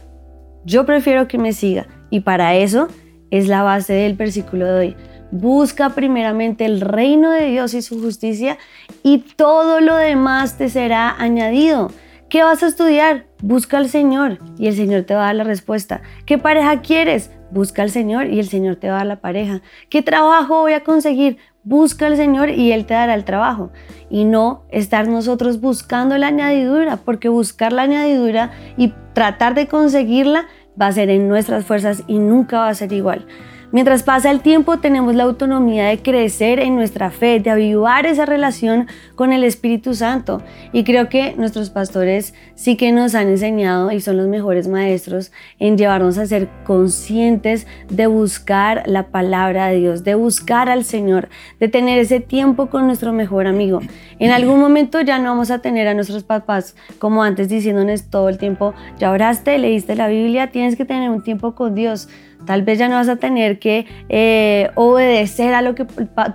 Yo 0.65 0.87
prefiero 0.87 1.27
que 1.27 1.37
me 1.37 1.53
siga 1.53 1.89
y 2.09 2.21
para 2.21 2.55
eso 2.55 2.87
es 3.33 3.49
la 3.49 3.65
base 3.65 3.93
del 3.93 4.15
versículo 4.15 4.67
de 4.67 4.79
hoy. 4.79 4.97
Busca 5.33 5.91
primeramente 5.97 6.65
el 6.65 6.81
reino 6.81 7.33
de 7.33 7.47
Dios 7.47 7.75
y 7.75 7.83
su 7.83 8.01
justicia 8.01 8.57
y 9.03 9.19
todo 9.19 9.81
lo 9.81 9.97
demás 9.97 10.57
te 10.57 10.69
será 10.69 11.17
añadido. 11.19 11.91
¿Qué 12.29 12.45
vas 12.45 12.63
a 12.63 12.69
estudiar? 12.69 13.27
Busca 13.43 13.79
al 13.79 13.89
Señor 13.89 14.39
y 14.59 14.69
el 14.69 14.77
Señor 14.77 15.03
te 15.03 15.15
va 15.15 15.23
a 15.23 15.27
dar 15.27 15.35
la 15.35 15.45
respuesta. 15.45 16.03
¿Qué 16.25 16.39
pareja 16.39 16.83
quieres? 16.83 17.33
Busca 17.51 17.83
al 17.83 17.91
Señor 17.91 18.29
y 18.29 18.39
el 18.39 18.47
Señor 18.47 18.77
te 18.77 18.89
va 18.89 18.95
a 18.95 18.99
dar 18.99 19.07
la 19.07 19.21
pareja. 19.21 19.61
¿Qué 19.91 20.03
trabajo 20.03 20.61
voy 20.61 20.75
a 20.75 20.85
conseguir? 20.85 21.39
Busca 21.65 22.07
al 22.07 22.17
Señor 22.17 22.51
y 22.51 22.73
Él 22.73 22.87
te 22.87 22.95
dará 22.95 23.15
el 23.15 23.25
trabajo. 23.25 23.71
Y 24.11 24.25
no 24.25 24.65
estar 24.71 25.07
nosotros 25.09 25.61
buscando 25.61 26.19
la 26.19 26.27
añadidura, 26.27 26.97
porque 26.97 27.29
buscar 27.29 27.73
la 27.73 27.83
añadidura 27.83 28.51
y 28.77 28.93
tratar 29.13 29.55
de 29.55 29.69
conseguirla 29.69 30.47
va 30.81 30.87
a 30.87 30.93
ser 30.93 31.11
en 31.11 31.29
nuestras 31.29 31.65
fuerzas 31.65 32.03
y 32.07 32.19
nunca 32.19 32.59
va 32.59 32.69
a 32.69 32.75
ser 32.75 32.93
igual. 32.93 33.27
Mientras 33.73 34.03
pasa 34.03 34.31
el 34.31 34.43
tiempo 34.43 34.81
tenemos 34.81 35.15
la 35.15 35.23
autonomía 35.23 35.87
de 35.87 36.03
crecer 36.03 36.61
en 36.61 36.77
nuestra 36.77 37.11
fe, 37.11 37.41
de 37.41 37.49
avivar 37.49 38.05
esa 38.05 38.27
relación 38.27 38.87
con 39.15 39.33
el 39.33 39.45
Espíritu 39.45 39.95
Santo. 39.95 40.43
Y 40.75 40.85
creo 40.85 41.09
que 41.09 41.35
nuestros 41.39 41.71
pastores 41.71 42.35
sí 42.55 42.77
que 42.77 42.93
nos 42.93 43.15
han 43.15 43.29
enseñado 43.29 43.91
y 43.91 44.03
son 44.03 44.19
los 44.19 44.29
mejores 44.29 44.69
maestros 44.69 45.33
en 45.59 45.79
llevarnos 45.79 46.19
a 46.19 46.27
ser 46.27 46.51
conscientes 46.65 47.67
de 47.89 48.07
buscar 48.09 48.83
la 48.85 49.05
palabra 49.09 49.69
de 49.69 49.77
Dios, 49.77 50.05
de 50.05 50.17
buscar 50.17 50.69
al 50.69 50.85
Señor, 50.85 51.31
de 51.59 51.69
tener 51.69 51.99
ese 51.99 52.21
tiempo 52.21 52.67
con 52.67 52.87
nuestro 52.87 53.15
mejor 53.15 53.47
amigo. 53.47 53.81
En 54.19 54.33
algún 54.33 54.61
momento 54.61 55.01
ya 55.01 55.19
no 55.19 55.31
vamos 55.31 55.51
a 55.51 55.61
tener 55.61 55.89
a 55.89 55.95
nuestros 55.95 56.25
papás 56.25 56.77
como 56.99 57.23
antes 57.23 57.49
diciéndonos 57.49 58.11
todo 58.11 58.29
el 58.29 58.37
tiempo, 58.37 58.75
ya 58.99 59.11
oraste, 59.11 59.57
leíste 59.57 59.97
la 59.97 60.09
Biblia, 60.09 60.51
tienes 60.51 60.77
que 60.77 60.85
tener 60.85 61.09
un 61.09 61.23
tiempo 61.23 61.55
con 61.55 61.75
Dios. 61.75 62.11
Tal 62.47 62.63
vez 62.63 62.79
ya 62.79 62.89
no 62.89 62.97
vas 62.97 63.09
a 63.09 63.17
tener 63.17 63.59
que 63.59 63.87
eh, 64.09 64.71
obedecer 64.75 65.55
a 65.55 65.63
lo 65.63 65.75
que 65.75 65.87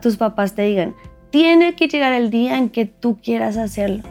tus 0.01 0.17
papás 0.17 0.55
te 0.55 0.63
digan. 0.63 0.95
Tiene 1.29 1.75
que 1.75 1.87
llegar 1.87 2.13
el 2.13 2.29
día 2.29 2.57
en 2.57 2.69
que 2.69 2.85
tú 2.85 3.19
quieras 3.21 3.57
hacerlo. 3.57 4.03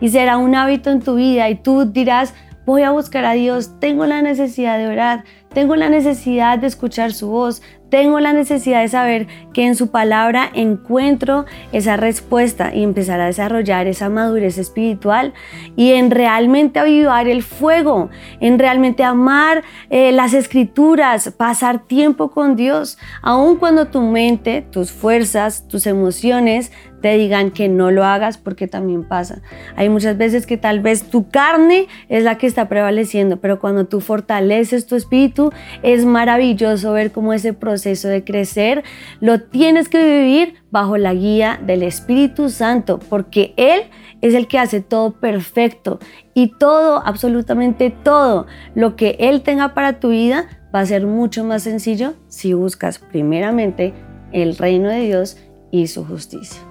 Y 0.00 0.08
será 0.08 0.38
un 0.38 0.54
hábito 0.54 0.90
en 0.90 1.00
tu 1.00 1.14
vida 1.14 1.48
y 1.48 1.54
tú 1.54 1.90
dirás, 1.90 2.34
voy 2.66 2.82
a 2.82 2.90
buscar 2.90 3.24
a 3.24 3.32
Dios, 3.32 3.78
tengo 3.78 4.06
la 4.06 4.22
necesidad 4.22 4.78
de 4.78 4.88
orar, 4.88 5.24
tengo 5.52 5.76
la 5.76 5.88
necesidad 5.88 6.58
de 6.58 6.66
escuchar 6.66 7.12
su 7.12 7.28
voz, 7.28 7.62
tengo 7.94 8.18
la 8.18 8.32
necesidad 8.32 8.80
de 8.80 8.88
saber 8.88 9.28
que 9.52 9.64
en 9.64 9.76
su 9.76 9.92
palabra 9.92 10.50
encuentro 10.52 11.44
esa 11.70 11.96
respuesta 11.96 12.74
y 12.74 12.82
empezar 12.82 13.20
a 13.20 13.26
desarrollar 13.26 13.86
esa 13.86 14.08
madurez 14.08 14.58
espiritual 14.58 15.32
y 15.76 15.92
en 15.92 16.10
realmente 16.10 16.80
avivar 16.80 17.28
el 17.28 17.44
fuego, 17.44 18.10
en 18.40 18.58
realmente 18.58 19.04
amar 19.04 19.62
eh, 19.90 20.10
las 20.10 20.34
escrituras, 20.34 21.32
pasar 21.36 21.86
tiempo 21.86 22.32
con 22.32 22.56
Dios, 22.56 22.98
aun 23.22 23.58
cuando 23.58 23.86
tu 23.86 24.00
mente, 24.02 24.66
tus 24.72 24.90
fuerzas, 24.90 25.68
tus 25.68 25.86
emociones 25.86 26.72
te 27.04 27.18
digan 27.18 27.50
que 27.50 27.68
no 27.68 27.90
lo 27.90 28.02
hagas 28.02 28.38
porque 28.38 28.66
también 28.66 29.04
pasa. 29.04 29.42
Hay 29.76 29.90
muchas 29.90 30.16
veces 30.16 30.46
que 30.46 30.56
tal 30.56 30.80
vez 30.80 31.02
tu 31.10 31.28
carne 31.28 31.86
es 32.08 32.24
la 32.24 32.38
que 32.38 32.46
está 32.46 32.66
prevaleciendo, 32.66 33.36
pero 33.36 33.60
cuando 33.60 33.84
tú 33.84 34.00
fortaleces 34.00 34.86
tu 34.86 34.96
espíritu 34.96 35.52
es 35.82 36.06
maravilloso 36.06 36.94
ver 36.94 37.12
cómo 37.12 37.34
ese 37.34 37.52
proceso 37.52 38.08
de 38.08 38.24
crecer 38.24 38.84
lo 39.20 39.42
tienes 39.42 39.90
que 39.90 40.02
vivir 40.02 40.54
bajo 40.70 40.96
la 40.96 41.12
guía 41.12 41.60
del 41.62 41.82
Espíritu 41.82 42.48
Santo, 42.48 42.98
porque 43.10 43.52
Él 43.58 43.82
es 44.22 44.32
el 44.32 44.48
que 44.48 44.58
hace 44.58 44.80
todo 44.80 45.12
perfecto 45.20 45.98
y 46.32 46.52
todo, 46.58 47.02
absolutamente 47.04 47.90
todo 47.90 48.46
lo 48.74 48.96
que 48.96 49.18
Él 49.20 49.42
tenga 49.42 49.74
para 49.74 50.00
tu 50.00 50.08
vida 50.08 50.46
va 50.74 50.80
a 50.80 50.86
ser 50.86 51.06
mucho 51.06 51.44
más 51.44 51.64
sencillo 51.64 52.14
si 52.28 52.54
buscas 52.54 52.98
primeramente 52.98 53.92
el 54.32 54.56
reino 54.56 54.88
de 54.88 55.00
Dios 55.00 55.36
y 55.70 55.88
su 55.88 56.02
justicia. 56.02 56.62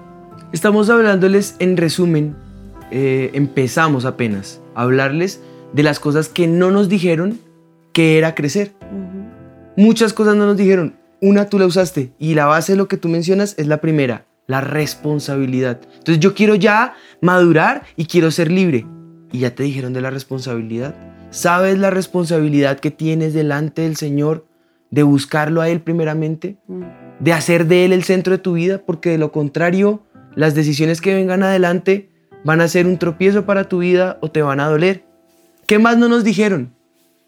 Estamos 0.52 0.88
hablándoles 0.90 1.56
en 1.58 1.76
resumen, 1.76 2.36
eh, 2.90 3.30
empezamos 3.34 4.04
apenas 4.04 4.60
a 4.74 4.82
hablarles 4.82 5.40
de 5.72 5.82
las 5.82 5.98
cosas 5.98 6.28
que 6.28 6.46
no 6.46 6.70
nos 6.70 6.88
dijeron 6.88 7.40
que 7.92 8.18
era 8.18 8.34
crecer. 8.34 8.72
Muchas 9.76 10.12
cosas 10.12 10.36
no 10.36 10.46
nos 10.46 10.56
dijeron. 10.56 10.94
Una 11.20 11.48
tú 11.48 11.58
la 11.58 11.66
usaste 11.66 12.12
y 12.18 12.34
la 12.34 12.46
base 12.46 12.72
de 12.72 12.76
lo 12.76 12.86
que 12.86 12.96
tú 12.96 13.08
mencionas 13.08 13.54
es 13.58 13.66
la 13.66 13.80
primera, 13.80 14.26
la 14.46 14.60
responsabilidad. 14.60 15.80
Entonces 15.98 16.20
yo 16.20 16.34
quiero 16.34 16.54
ya 16.54 16.94
madurar 17.20 17.84
y 17.96 18.04
quiero 18.06 18.30
ser 18.30 18.52
libre. 18.52 18.86
Y 19.32 19.40
ya 19.40 19.54
te 19.54 19.64
dijeron 19.64 19.92
de 19.92 20.02
la 20.02 20.10
responsabilidad. 20.10 20.94
¿Sabes 21.30 21.78
la 21.78 21.90
responsabilidad 21.90 22.78
que 22.78 22.92
tienes 22.92 23.34
delante 23.34 23.82
del 23.82 23.96
Señor 23.96 24.46
de 24.90 25.02
buscarlo 25.02 25.60
a 25.60 25.68
Él 25.68 25.80
primeramente? 25.80 26.58
De 27.18 27.32
hacer 27.32 27.66
de 27.66 27.84
Él 27.84 27.92
el 27.92 28.04
centro 28.04 28.32
de 28.32 28.38
tu 28.38 28.52
vida, 28.52 28.82
porque 28.86 29.10
de 29.10 29.18
lo 29.18 29.32
contrario 29.32 30.03
las 30.36 30.54
decisiones 30.54 31.00
que 31.00 31.14
vengan 31.14 31.42
adelante 31.42 32.10
van 32.44 32.60
a 32.60 32.68
ser 32.68 32.86
un 32.86 32.98
tropiezo 32.98 33.46
para 33.46 33.68
tu 33.68 33.78
vida 33.78 34.18
o 34.20 34.30
te 34.30 34.42
van 34.42 34.60
a 34.60 34.68
doler. 34.68 35.04
¿Qué 35.66 35.78
más 35.78 35.96
no 35.96 36.08
nos 36.08 36.24
dijeron? 36.24 36.74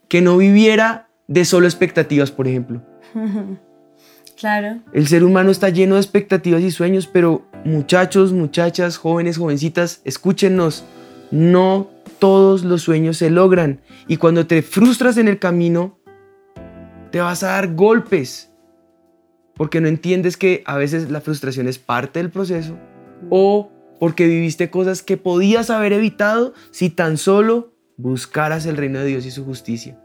Que 0.08 0.20
no 0.20 0.36
viviera 0.36 1.08
de 1.26 1.44
solo 1.44 1.66
expectativas, 1.66 2.30
por 2.30 2.46
ejemplo. 2.46 2.82
Claro. 4.38 4.82
El 4.92 5.08
ser 5.08 5.24
humano 5.24 5.50
está 5.50 5.70
lleno 5.70 5.94
de 5.94 6.02
expectativas 6.02 6.60
y 6.60 6.70
sueños, 6.70 7.06
pero 7.06 7.46
muchachos, 7.64 8.34
muchachas, 8.34 8.98
jóvenes, 8.98 9.38
jovencitas, 9.38 10.02
escúchenos. 10.04 10.84
No 11.30 11.88
todos 12.18 12.62
los 12.62 12.82
sueños 12.82 13.16
se 13.16 13.30
logran. 13.30 13.80
Y 14.08 14.18
cuando 14.18 14.46
te 14.46 14.60
frustras 14.60 15.16
en 15.16 15.28
el 15.28 15.38
camino, 15.38 15.98
te 17.12 17.20
vas 17.20 17.42
a 17.44 17.52
dar 17.52 17.74
golpes. 17.74 18.52
Porque 19.54 19.80
no 19.80 19.88
entiendes 19.88 20.36
que 20.36 20.62
a 20.66 20.76
veces 20.76 21.10
la 21.10 21.22
frustración 21.22 21.66
es 21.66 21.78
parte 21.78 22.18
del 22.18 22.28
proceso 22.28 22.76
o 23.30 23.70
porque 23.98 24.26
viviste 24.26 24.70
cosas 24.70 25.02
que 25.02 25.16
podías 25.16 25.70
haber 25.70 25.92
evitado 25.92 26.54
si 26.70 26.90
tan 26.90 27.16
solo 27.16 27.72
buscaras 27.96 28.66
el 28.66 28.76
reino 28.76 28.98
de 28.98 29.06
Dios 29.06 29.26
y 29.26 29.30
su 29.30 29.44
justicia. 29.44 29.98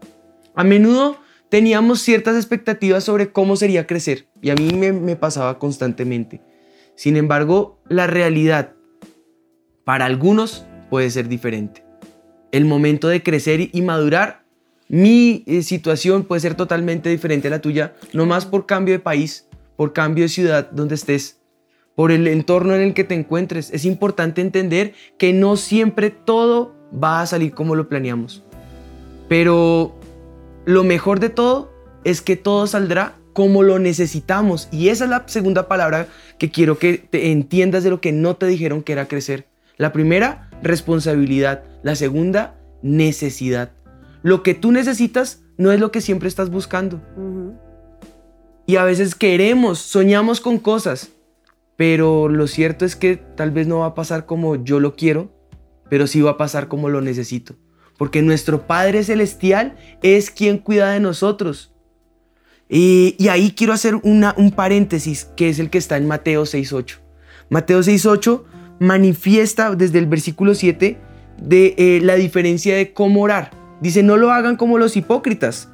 A 0.54 0.64
menudo 0.64 1.18
teníamos 1.48 2.00
ciertas 2.00 2.36
expectativas 2.36 3.04
sobre 3.04 3.30
cómo 3.30 3.56
sería 3.56 3.86
crecer 3.86 4.26
y 4.40 4.50
a 4.50 4.54
mí 4.54 4.72
me, 4.72 5.16
pasaba 5.16 5.58
constantemente. 5.58 6.40
Sin 6.94 7.16
embargo, 7.16 7.78
la 7.88 8.06
realidad 8.06 8.72
para 9.84 10.06
algunos 10.06 10.64
puede 10.88 11.10
ser 11.10 11.28
diferente. 11.28 11.84
El 12.52 12.64
momento 12.64 13.08
de 13.08 13.22
crecer 13.22 13.68
y 13.72 13.82
madurar, 13.82 14.44
mi 14.88 15.42
eh, 15.46 15.62
situación 15.62 16.24
puede 16.24 16.40
ser 16.40 16.54
totalmente 16.54 17.08
diferente 17.08 17.48
a 17.48 17.50
la 17.50 17.60
tuya, 17.60 17.94
no 18.12 18.26
más 18.26 18.44
por 18.44 18.66
cambio 18.66 18.94
de 18.94 18.98
país, 18.98 19.46
por 19.76 19.92
cambio 19.92 20.24
de 20.24 20.28
ciudad 20.28 20.70
donde 20.70 20.94
estés 20.94 21.41
por 21.94 22.12
el 22.12 22.26
entorno 22.26 22.74
en 22.74 22.82
el 22.82 22.94
que 22.94 23.04
te 23.04 23.14
encuentres. 23.14 23.70
Es 23.72 23.84
importante 23.84 24.40
entender 24.40 24.94
que 25.18 25.32
no 25.32 25.56
siempre 25.56 26.10
todo 26.10 26.74
va 26.92 27.20
a 27.20 27.26
salir 27.26 27.52
como 27.52 27.74
lo 27.74 27.88
planeamos. 27.88 28.42
Pero 29.28 29.94
lo 30.64 30.84
mejor 30.84 31.20
de 31.20 31.30
todo 31.30 31.72
es 32.04 32.20
que 32.20 32.36
todo 32.36 32.66
saldrá 32.66 33.14
como 33.32 33.62
lo 33.62 33.78
necesitamos. 33.78 34.68
Y 34.70 34.88
esa 34.88 35.04
es 35.04 35.10
la 35.10 35.24
segunda 35.26 35.68
palabra 35.68 36.06
que 36.38 36.50
quiero 36.50 36.78
que 36.78 36.98
te 36.98 37.32
entiendas 37.32 37.84
de 37.84 37.90
lo 37.90 38.00
que 38.00 38.12
no 38.12 38.36
te 38.36 38.46
dijeron 38.46 38.82
que 38.82 38.92
era 38.92 39.08
crecer. 39.08 39.46
La 39.76 39.92
primera, 39.92 40.50
responsabilidad. 40.62 41.64
La 41.82 41.96
segunda, 41.96 42.56
necesidad. 42.82 43.70
Lo 44.22 44.42
que 44.42 44.54
tú 44.54 44.72
necesitas 44.72 45.42
no 45.56 45.72
es 45.72 45.80
lo 45.80 45.90
que 45.90 46.00
siempre 46.00 46.28
estás 46.28 46.50
buscando. 46.50 47.00
Y 48.66 48.76
a 48.76 48.84
veces 48.84 49.14
queremos, 49.14 49.78
soñamos 49.78 50.40
con 50.40 50.58
cosas, 50.58 51.10
pero 51.76 52.28
lo 52.28 52.46
cierto 52.46 52.84
es 52.84 52.96
que 52.96 53.16
tal 53.16 53.50
vez 53.50 53.66
no 53.66 53.80
va 53.80 53.86
a 53.86 53.94
pasar 53.94 54.26
como 54.26 54.56
yo 54.56 54.80
lo 54.80 54.94
quiero, 54.94 55.32
pero 55.88 56.06
sí 56.06 56.20
va 56.20 56.32
a 56.32 56.36
pasar 56.36 56.68
como 56.68 56.88
lo 56.88 57.00
necesito. 57.00 57.54
Porque 57.98 58.22
nuestro 58.22 58.66
Padre 58.66 59.04
Celestial 59.04 59.76
es 60.02 60.30
quien 60.30 60.58
cuida 60.58 60.92
de 60.92 61.00
nosotros. 61.00 61.72
Y, 62.68 63.16
ahí 63.28 63.52
quiero 63.54 63.74
hacer 63.74 63.96
una, 63.96 64.34
un 64.38 64.50
paréntesis, 64.50 65.26
que 65.36 65.50
es 65.50 65.58
el 65.58 65.68
que 65.68 65.78
está 65.78 65.98
en 65.98 66.06
Mateo 66.06 66.44
6.8. 66.44 66.96
Mateo 67.50 67.80
6.8 67.80 68.44
manifiesta 68.78 69.74
desde 69.74 69.98
el 69.98 70.06
versículo 70.06 70.54
7 70.54 70.96
de 71.42 71.74
eh, 71.76 72.00
la 72.02 72.14
diferencia 72.14 72.74
de 72.74 72.94
cómo 72.94 73.22
orar. 73.22 73.50
Dice, 73.82 74.02
no 74.02 74.16
lo 74.16 74.30
hagan 74.30 74.56
como 74.56 74.78
los 74.78 74.96
hipócritas. 74.96 75.68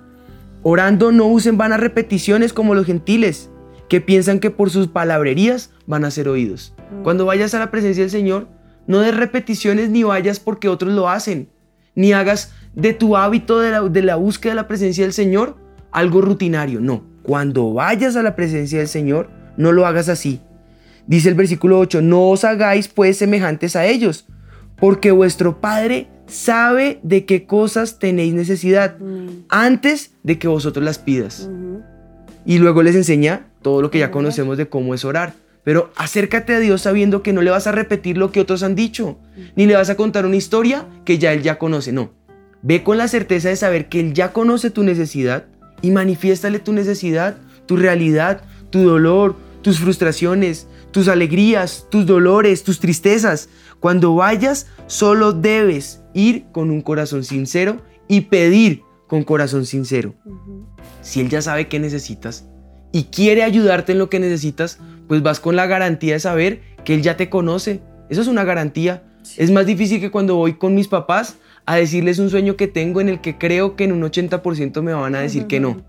Orando 0.62 1.12
no 1.12 1.26
usen 1.26 1.56
vanas 1.56 1.78
repeticiones 1.78 2.52
como 2.52 2.74
los 2.74 2.86
gentiles, 2.86 3.50
que 3.88 4.00
piensan 4.00 4.40
que 4.40 4.50
por 4.50 4.70
sus 4.70 4.88
palabrerías 4.88 5.70
van 5.86 6.04
a 6.04 6.10
ser 6.10 6.28
oídos. 6.28 6.74
Mm. 6.90 7.02
Cuando 7.02 7.26
vayas 7.26 7.54
a 7.54 7.58
la 7.58 7.70
presencia 7.70 8.02
del 8.02 8.10
Señor, 8.10 8.48
no 8.86 9.00
des 9.00 9.16
repeticiones 9.16 9.90
ni 9.90 10.02
vayas 10.02 10.40
porque 10.40 10.68
otros 10.68 10.92
lo 10.92 11.08
hacen, 11.08 11.48
ni 11.94 12.12
hagas 12.12 12.52
de 12.74 12.92
tu 12.92 13.16
hábito 13.16 13.60
de 13.60 13.70
la, 13.70 13.82
de 13.82 14.02
la 14.02 14.16
búsqueda 14.16 14.52
de 14.52 14.56
la 14.56 14.68
presencia 14.68 15.04
del 15.04 15.12
Señor 15.12 15.56
algo 15.90 16.20
rutinario. 16.20 16.80
No, 16.80 17.04
cuando 17.22 17.72
vayas 17.72 18.16
a 18.16 18.22
la 18.22 18.36
presencia 18.36 18.78
del 18.78 18.88
Señor, 18.88 19.30
no 19.56 19.72
lo 19.72 19.86
hagas 19.86 20.08
así. 20.08 20.40
Dice 21.06 21.28
el 21.28 21.34
versículo 21.34 21.78
8, 21.78 22.02
no 22.02 22.28
os 22.28 22.44
hagáis 22.44 22.88
pues 22.88 23.16
semejantes 23.16 23.76
a 23.76 23.86
ellos, 23.86 24.26
porque 24.76 25.10
vuestro 25.10 25.60
Padre 25.60 26.08
sabe 26.26 27.00
de 27.02 27.24
qué 27.24 27.46
cosas 27.46 27.98
tenéis 27.98 28.34
necesidad 28.34 28.98
mm. 28.98 29.46
antes 29.48 30.12
de 30.22 30.38
que 30.38 30.48
vosotros 30.48 30.84
las 30.84 30.98
pidas. 30.98 31.48
Y 32.48 32.56
luego 32.56 32.82
les 32.82 32.96
enseña 32.96 33.50
todo 33.60 33.82
lo 33.82 33.90
que 33.90 33.98
ya 33.98 34.10
conocemos 34.10 34.56
de 34.56 34.70
cómo 34.70 34.94
es 34.94 35.04
orar. 35.04 35.34
Pero 35.64 35.92
acércate 35.96 36.54
a 36.54 36.60
Dios 36.60 36.80
sabiendo 36.80 37.22
que 37.22 37.34
no 37.34 37.42
le 37.42 37.50
vas 37.50 37.66
a 37.66 37.72
repetir 37.72 38.16
lo 38.16 38.32
que 38.32 38.40
otros 38.40 38.62
han 38.62 38.74
dicho, 38.74 39.18
ni 39.54 39.66
le 39.66 39.74
vas 39.74 39.90
a 39.90 39.96
contar 39.96 40.24
una 40.24 40.36
historia 40.36 40.86
que 41.04 41.18
ya 41.18 41.34
Él 41.34 41.42
ya 41.42 41.58
conoce. 41.58 41.92
No, 41.92 42.14
ve 42.62 42.82
con 42.82 42.96
la 42.96 43.06
certeza 43.06 43.50
de 43.50 43.56
saber 43.56 43.90
que 43.90 44.00
Él 44.00 44.14
ya 44.14 44.32
conoce 44.32 44.70
tu 44.70 44.82
necesidad 44.82 45.44
y 45.82 45.90
manifiéstale 45.90 46.58
tu 46.58 46.72
necesidad, 46.72 47.36
tu 47.66 47.76
realidad, 47.76 48.40
tu 48.70 48.78
dolor, 48.78 49.36
tus 49.60 49.78
frustraciones, 49.78 50.68
tus 50.90 51.08
alegrías, 51.08 51.86
tus 51.90 52.06
dolores, 52.06 52.64
tus 52.64 52.80
tristezas. 52.80 53.50
Cuando 53.78 54.14
vayas, 54.14 54.68
solo 54.86 55.34
debes 55.34 56.00
ir 56.14 56.46
con 56.52 56.70
un 56.70 56.80
corazón 56.80 57.24
sincero 57.24 57.82
y 58.08 58.22
pedir 58.22 58.84
con 59.06 59.22
corazón 59.22 59.66
sincero. 59.66 60.14
Si 61.08 61.22
Él 61.22 61.30
ya 61.30 61.40
sabe 61.40 61.68
qué 61.68 61.78
necesitas 61.78 62.44
y 62.92 63.04
quiere 63.04 63.42
ayudarte 63.42 63.92
en 63.92 63.98
lo 63.98 64.10
que 64.10 64.20
necesitas, 64.20 64.78
pues 65.06 65.22
vas 65.22 65.40
con 65.40 65.56
la 65.56 65.66
garantía 65.66 66.12
de 66.12 66.20
saber 66.20 66.60
que 66.84 66.92
Él 66.92 67.00
ya 67.00 67.16
te 67.16 67.30
conoce. 67.30 67.80
Eso 68.10 68.20
es 68.20 68.28
una 68.28 68.44
garantía. 68.44 69.04
Es 69.38 69.50
más 69.50 69.64
difícil 69.64 70.02
que 70.02 70.10
cuando 70.10 70.36
voy 70.36 70.58
con 70.58 70.74
mis 70.74 70.86
papás 70.86 71.36
a 71.64 71.76
decirles 71.76 72.18
un 72.18 72.28
sueño 72.28 72.56
que 72.56 72.66
tengo 72.66 73.00
en 73.00 73.08
el 73.08 73.22
que 73.22 73.38
creo 73.38 73.74
que 73.74 73.84
en 73.84 73.92
un 73.92 74.02
80% 74.02 74.82
me 74.82 74.92
van 74.92 75.14
a 75.14 75.20
decir 75.20 75.46
que 75.46 75.60
no. 75.60 75.82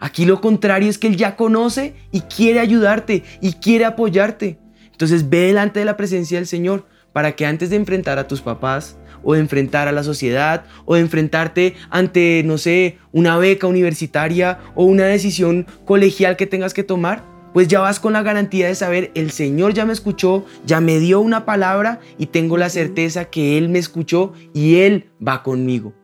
Aquí 0.00 0.24
lo 0.24 0.40
contrario 0.40 0.88
es 0.88 0.96
que 0.96 1.08
Él 1.08 1.18
ya 1.18 1.36
conoce 1.36 1.94
y 2.10 2.22
quiere 2.22 2.60
ayudarte 2.60 3.24
y 3.42 3.52
quiere 3.52 3.84
apoyarte. 3.84 4.58
Entonces 4.90 5.28
ve 5.28 5.40
delante 5.40 5.80
de 5.80 5.84
la 5.84 5.98
presencia 5.98 6.38
del 6.38 6.46
Señor 6.46 6.86
para 7.12 7.36
que 7.36 7.44
antes 7.44 7.68
de 7.68 7.76
enfrentar 7.76 8.18
a 8.18 8.26
tus 8.26 8.40
papás 8.40 8.96
o 9.22 9.34
de 9.34 9.40
enfrentar 9.40 9.88
a 9.88 9.92
la 9.92 10.02
sociedad 10.02 10.64
o 10.84 10.94
de 10.94 11.00
enfrentarte 11.00 11.74
ante, 11.90 12.42
no 12.44 12.58
sé, 12.58 12.98
una 13.12 13.36
beca 13.38 13.66
universitaria 13.66 14.58
o 14.74 14.84
una 14.84 15.04
decisión 15.04 15.66
colegial 15.84 16.36
que 16.36 16.46
tengas 16.46 16.74
que 16.74 16.84
tomar, 16.84 17.22
pues 17.52 17.68
ya 17.68 17.80
vas 17.80 17.98
con 17.98 18.12
la 18.12 18.22
garantía 18.22 18.68
de 18.68 18.74
saber, 18.74 19.10
el 19.14 19.30
Señor 19.30 19.74
ya 19.74 19.84
me 19.84 19.92
escuchó, 19.92 20.44
ya 20.66 20.80
me 20.80 20.98
dio 20.98 21.20
una 21.20 21.44
palabra 21.44 22.00
y 22.18 22.26
tengo 22.26 22.56
la 22.56 22.68
certeza 22.68 23.26
que 23.26 23.58
Él 23.58 23.68
me 23.68 23.78
escuchó 23.78 24.32
y 24.54 24.76
Él 24.76 25.10
va 25.26 25.42
conmigo. 25.42 25.94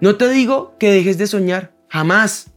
No 0.00 0.16
te 0.16 0.28
digo 0.28 0.76
que 0.78 0.92
dejes 0.92 1.16
de 1.18 1.26
soñar, 1.26 1.74
jamás. 1.88 2.52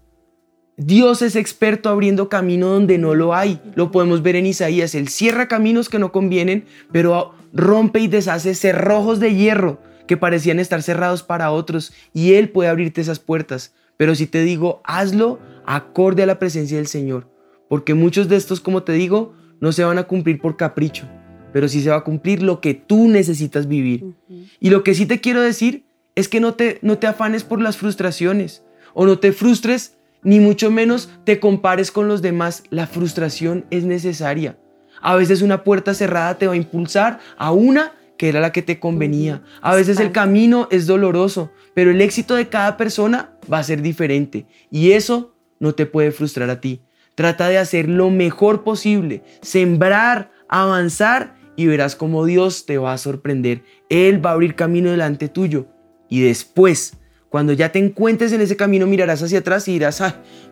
Dios 0.76 1.22
es 1.22 1.36
experto 1.36 1.90
abriendo 1.90 2.30
camino 2.30 2.68
donde 2.68 2.98
no 2.98 3.14
lo 3.14 3.34
hay. 3.34 3.62
Lo 3.76 3.92
podemos 3.92 4.22
ver 4.22 4.36
en 4.36 4.46
Isaías. 4.46 4.96
Él 4.96 5.10
cierra 5.10 5.48
caminos 5.48 5.90
que 5.90 6.00
no 6.00 6.12
convienen, 6.12 6.66
pero 6.92 7.34
rompe 7.54 8.00
y 8.00 8.08
deshace 8.08 8.56
cerrojos 8.56 9.20
de 9.20 9.36
hierro 9.36 9.82
que 10.08 10.18
parecían 10.18 10.60
estar 10.60 10.82
cerrados 10.82 11.24
para 11.24 11.52
otros 11.52 11.94
y 12.14 12.34
Él 12.34 12.50
puede 12.50 12.70
abrirte 12.70 13.02
esas 13.02 13.20
puertas. 13.20 13.74
Pero 13.98 14.16
si 14.16 14.28
te 14.28 14.44
digo, 14.44 14.82
hazlo 14.84 15.40
acorde 15.66 16.24
a 16.24 16.26
la 16.26 16.40
presencia 16.40 16.78
del 16.78 16.88
Señor, 16.88 17.30
porque 17.68 17.94
muchos 17.94 18.28
de 18.28 18.38
estos, 18.38 18.60
como 18.60 18.84
te 18.84 18.94
digo, 18.94 19.34
no 19.60 19.72
se 19.72 19.84
van 19.84 19.98
a 19.98 20.06
cumplir 20.06 20.40
por 20.40 20.58
capricho, 20.58 21.06
pero 21.54 21.68
sí 21.68 21.82
se 21.82 21.90
va 21.90 21.98
a 21.98 22.04
cumplir 22.04 22.42
lo 22.42 22.62
que 22.62 22.74
tú 22.74 23.08
necesitas 23.08 23.68
vivir. 23.68 24.16
Y 24.60 24.70
lo 24.70 24.84
que 24.84 24.96
sí 24.96 25.06
te 25.06 25.20
quiero 25.22 25.42
decir 25.42 25.86
es 26.16 26.28
que 26.28 26.40
no 26.40 26.54
te, 26.56 26.80
no 26.82 26.98
te 26.98 27.08
afanes 27.08 27.44
por 27.44 27.62
las 27.62 27.78
frustraciones 27.78 28.64
o 28.94 29.06
no 29.06 29.20
te 29.20 29.32
frustres 29.32 29.98
ni 30.24 30.40
mucho 30.40 30.72
menos 30.72 31.10
te 31.24 31.40
compares 31.40 31.92
con 31.92 32.08
los 32.08 32.22
demás. 32.22 32.64
La 32.70 32.88
frustración 32.88 33.66
es 33.70 33.84
necesaria. 33.84 34.58
A 35.02 35.16
veces 35.16 35.42
una 35.42 35.64
puerta 35.64 35.94
cerrada 35.94 36.38
te 36.38 36.48
va 36.48 36.54
a 36.54 36.58
impulsar 36.58 37.20
a 37.38 37.52
una 37.52 37.94
que 38.20 38.28
era 38.28 38.42
la 38.42 38.52
que 38.52 38.62
te 38.62 38.80
convenía. 38.80 39.42
A 39.62 39.76
veces 39.76 40.00
el 40.00 40.12
camino 40.12 40.68
es 40.72 40.88
doloroso, 40.88 41.52
pero 41.74 41.90
el 41.90 42.02
éxito 42.02 42.36
de 42.36 42.50
cada 42.50 42.76
persona 42.76 43.32
va 43.52 43.60
a 43.60 43.64
ser 43.64 43.82
diferente 43.82 44.46
y 44.70 44.92
eso 44.92 45.34
no 45.60 45.74
te 45.74 45.86
puede 45.86 46.12
frustrar 46.12 46.50
a 46.50 46.60
ti. 46.60 46.82
Trata 47.16 47.48
de 47.48 47.58
hacer 47.58 47.88
lo 47.88 48.10
mejor 48.10 48.66
posible, 48.66 49.24
sembrar, 49.42 50.32
avanzar 50.50 51.36
y 51.56 51.68
verás 51.68 51.96
cómo 51.96 52.26
Dios 52.26 52.66
te 52.66 52.78
va 52.78 52.92
a 52.92 52.98
sorprender. 52.98 53.64
Él 53.90 54.24
va 54.24 54.32
a 54.32 54.34
abrir 54.34 54.56
camino 54.56 54.92
delante 54.92 55.30
tuyo 55.30 55.68
y 56.10 56.22
después 56.22 56.99
cuando 57.30 57.54
ya 57.54 57.72
te 57.72 57.80
encuentres 57.80 58.32
en 58.34 58.42
ese 58.42 58.58
camino, 58.58 58.88
mirarás 58.88 59.22
hacia 59.22 59.40
atrás 59.40 59.68
y 59.68 59.74
dirás, 59.74 60.04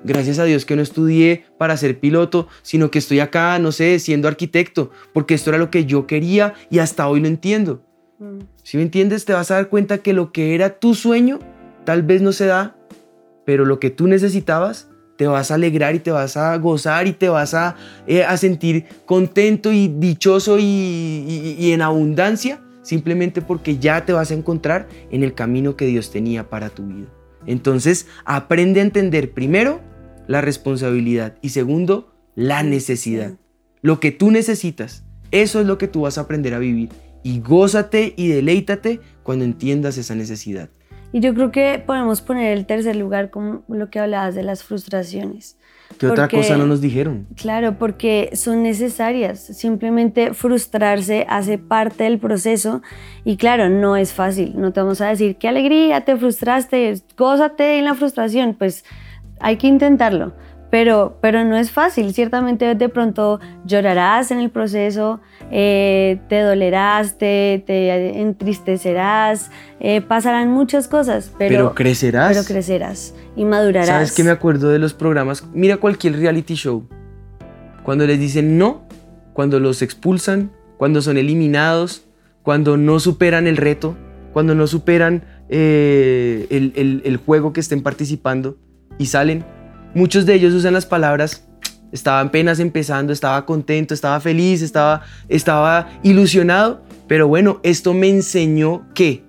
gracias 0.04 0.40
a 0.40 0.46
Dios 0.46 0.66
que 0.66 0.76
no 0.76 0.82
estudié 0.82 1.46
para 1.58 1.76
ser 1.76 2.00
piloto, 2.00 2.48
sino 2.62 2.92
que 2.92 3.00
estoy 3.00 3.20
acá, 3.20 3.58
no 3.60 3.72
sé, 3.72 4.00
siendo 4.00 4.28
arquitecto, 4.28 4.92
porque 5.14 5.34
esto 5.34 5.50
era 5.50 5.58
lo 5.58 5.72
que 5.72 5.86
yo 5.86 6.06
quería 6.06 6.54
y 6.70 6.80
hasta 6.80 7.08
hoy 7.08 7.20
lo 7.20 7.28
entiendo. 7.28 7.82
Mm. 8.20 8.40
Si 8.64 8.78
me 8.78 8.84
entiendes, 8.84 9.26
te 9.26 9.34
vas 9.34 9.50
a 9.50 9.56
dar 9.56 9.70
cuenta 9.70 9.98
que 10.00 10.14
lo 10.14 10.32
que 10.32 10.54
era 10.54 10.78
tu 10.78 10.94
sueño 10.94 11.40
tal 11.84 12.04
vez 12.04 12.22
no 12.22 12.32
se 12.32 12.46
da, 12.46 12.76
pero 13.44 13.66
lo 13.66 13.80
que 13.80 13.90
tú 13.90 14.08
necesitabas, 14.08 14.90
te 15.16 15.26
vas 15.26 15.50
a 15.50 15.56
alegrar 15.56 15.96
y 15.96 16.00
te 16.00 16.12
vas 16.12 16.38
a 16.38 16.56
gozar 16.58 17.08
y 17.08 17.14
te 17.14 17.28
vas 17.28 17.56
a, 17.56 17.76
eh, 18.06 18.24
sentir 18.38 18.86
contento 19.06 19.72
y 19.72 19.88
dichoso 19.88 20.60
y 20.60 21.72
en 21.72 21.82
abundancia 21.82 22.62
simplemente 22.88 23.42
porque 23.42 23.80
ya 23.80 24.06
te 24.06 24.14
vas 24.14 24.32
a 24.32 24.34
encontrar 24.34 24.88
en 25.12 25.22
el 25.24 25.34
camino 25.34 25.76
que 25.76 25.86
Dios 25.86 26.10
tenía 26.10 26.50
para 26.50 26.70
tu 26.70 26.84
vida. 26.88 27.08
Entonces, 27.46 28.08
aprende 28.24 28.80
a 28.80 28.84
entender 28.84 29.34
primero 29.34 29.82
la 30.26 30.40
responsabilidad 30.40 31.36
y 31.42 31.50
segundo, 31.50 32.14
la 32.34 32.64
necesidad. 32.64 33.34
Lo 33.82 34.00
que 34.00 34.12
tú 34.12 34.32
necesitas, 34.32 35.04
eso 35.32 35.60
es 35.60 35.68
lo 35.68 35.78
que 35.78 35.90
tú 35.90 36.02
vas 36.02 36.18
a 36.18 36.22
aprender 36.22 36.54
a 36.54 36.60
vivir. 36.60 36.90
Y 37.24 37.42
gózate 37.42 38.14
y 38.16 38.30
deleítate 38.30 39.02
cuando 39.22 39.44
entiendas 39.44 39.98
esa 39.98 40.16
necesidad. 40.16 40.70
Y 41.12 41.20
yo 41.20 41.34
creo 41.34 41.52
que 41.52 41.84
podemos 41.86 42.22
poner 42.22 42.58
el 42.58 42.66
tercer 42.66 42.96
lugar 42.96 43.32
como 43.32 43.64
lo 43.68 43.90
que 43.90 44.00
hablabas 44.00 44.34
de 44.34 44.44
las 44.44 44.64
frustraciones. 44.64 45.58
¿Qué 45.98 46.08
otra 46.08 46.28
cosa 46.28 46.58
no 46.58 46.68
nos 46.68 46.82
dijeron? 46.82 47.28
Claro, 47.36 47.78
porque 47.78 48.30
son 48.34 48.62
necesarias. 48.64 49.40
Simplemente 49.40 50.34
frustrarse 50.34 51.26
hace 51.30 51.58
parte 51.58 52.04
del 52.04 52.20
proceso 52.20 52.82
y 53.24 53.38
claro, 53.38 53.70
no 53.70 53.96
es 53.96 54.14
fácil. 54.14 54.54
No 54.56 54.74
te 54.74 54.80
vamos 54.80 55.02
a 55.02 55.08
decir, 55.08 55.38
qué 55.38 55.48
alegría, 55.48 56.02
te 56.02 56.16
frustraste, 56.16 57.02
gózate 57.18 57.80
en 57.80 57.86
la 57.86 57.96
frustración. 57.96 58.56
Pues 58.58 58.86
hay 59.40 59.58
que 59.58 59.68
intentarlo. 59.68 60.34
Pero, 60.70 61.18
pero 61.22 61.46
no 61.46 61.58
es 61.58 61.72
fácil. 61.72 62.14
Ciertamente 62.14 62.76
de 62.76 62.90
pronto 62.90 63.40
llorarás 63.66 64.32
en 64.32 64.40
el 64.40 64.50
proceso, 64.50 65.22
eh, 65.50 66.20
te 66.28 66.42
dolerás, 66.42 67.18
te, 67.18 67.64
te 67.66 68.20
entristecerás, 68.20 69.50
eh, 69.80 70.02
pasarán 70.02 70.50
muchas 70.50 70.88
cosas, 70.88 71.32
pero, 71.38 71.56
pero, 71.56 71.76
crecerás. 71.76 72.34
Pero 72.34 72.44
crecerás 72.46 73.14
y 73.36 73.46
madurarás. 73.46 73.88
¿Sabes 73.88 74.12
qué 74.12 74.24
me 74.24 74.32
acuerdo 74.32 74.70
de 74.70 74.80
los 74.80 74.94
programas? 74.94 75.46
Mira 75.54 75.78
cualquier 75.78 76.18
reality 76.18 76.56
show. 76.56 76.88
Cuando 77.84 78.06
les 78.06 78.20
dicen 78.20 78.58
no, 78.58 78.86
cuando 79.32 79.62
los 79.62 79.82
expulsan, 79.82 80.52
cuando 80.78 81.02
son 81.02 81.18
eliminados, 81.18 82.06
cuando 82.44 82.76
no 82.76 83.00
superan 83.00 83.48
el 83.48 83.56
reto, 83.56 83.96
cuando 84.34 84.54
no 84.54 84.68
superan 84.68 85.24
eh, 85.50 86.48
el, 86.50 86.74
el, 86.76 87.02
el 87.06 87.18
juego 87.18 87.54
que 87.54 87.62
estén 87.62 87.82
participando 87.82 88.58
y 88.98 89.06
salen 89.06 89.46
muchos 89.98 90.26
de 90.26 90.36
ellos 90.36 90.54
usan 90.54 90.74
las 90.74 90.86
palabras 90.86 91.48
estaba 91.92 92.20
apenas 92.20 92.60
empezando, 92.60 93.14
estaba 93.14 93.46
contento, 93.46 93.94
estaba 93.94 94.20
feliz, 94.20 94.62
estaba, 94.62 95.02
estaba 95.30 95.90
ilusionado, 96.04 96.82
pero 97.08 97.28
bueno, 97.28 97.60
esto 97.64 97.94
me 97.94 98.10
enseñó 98.10 98.86
que, 98.94 99.24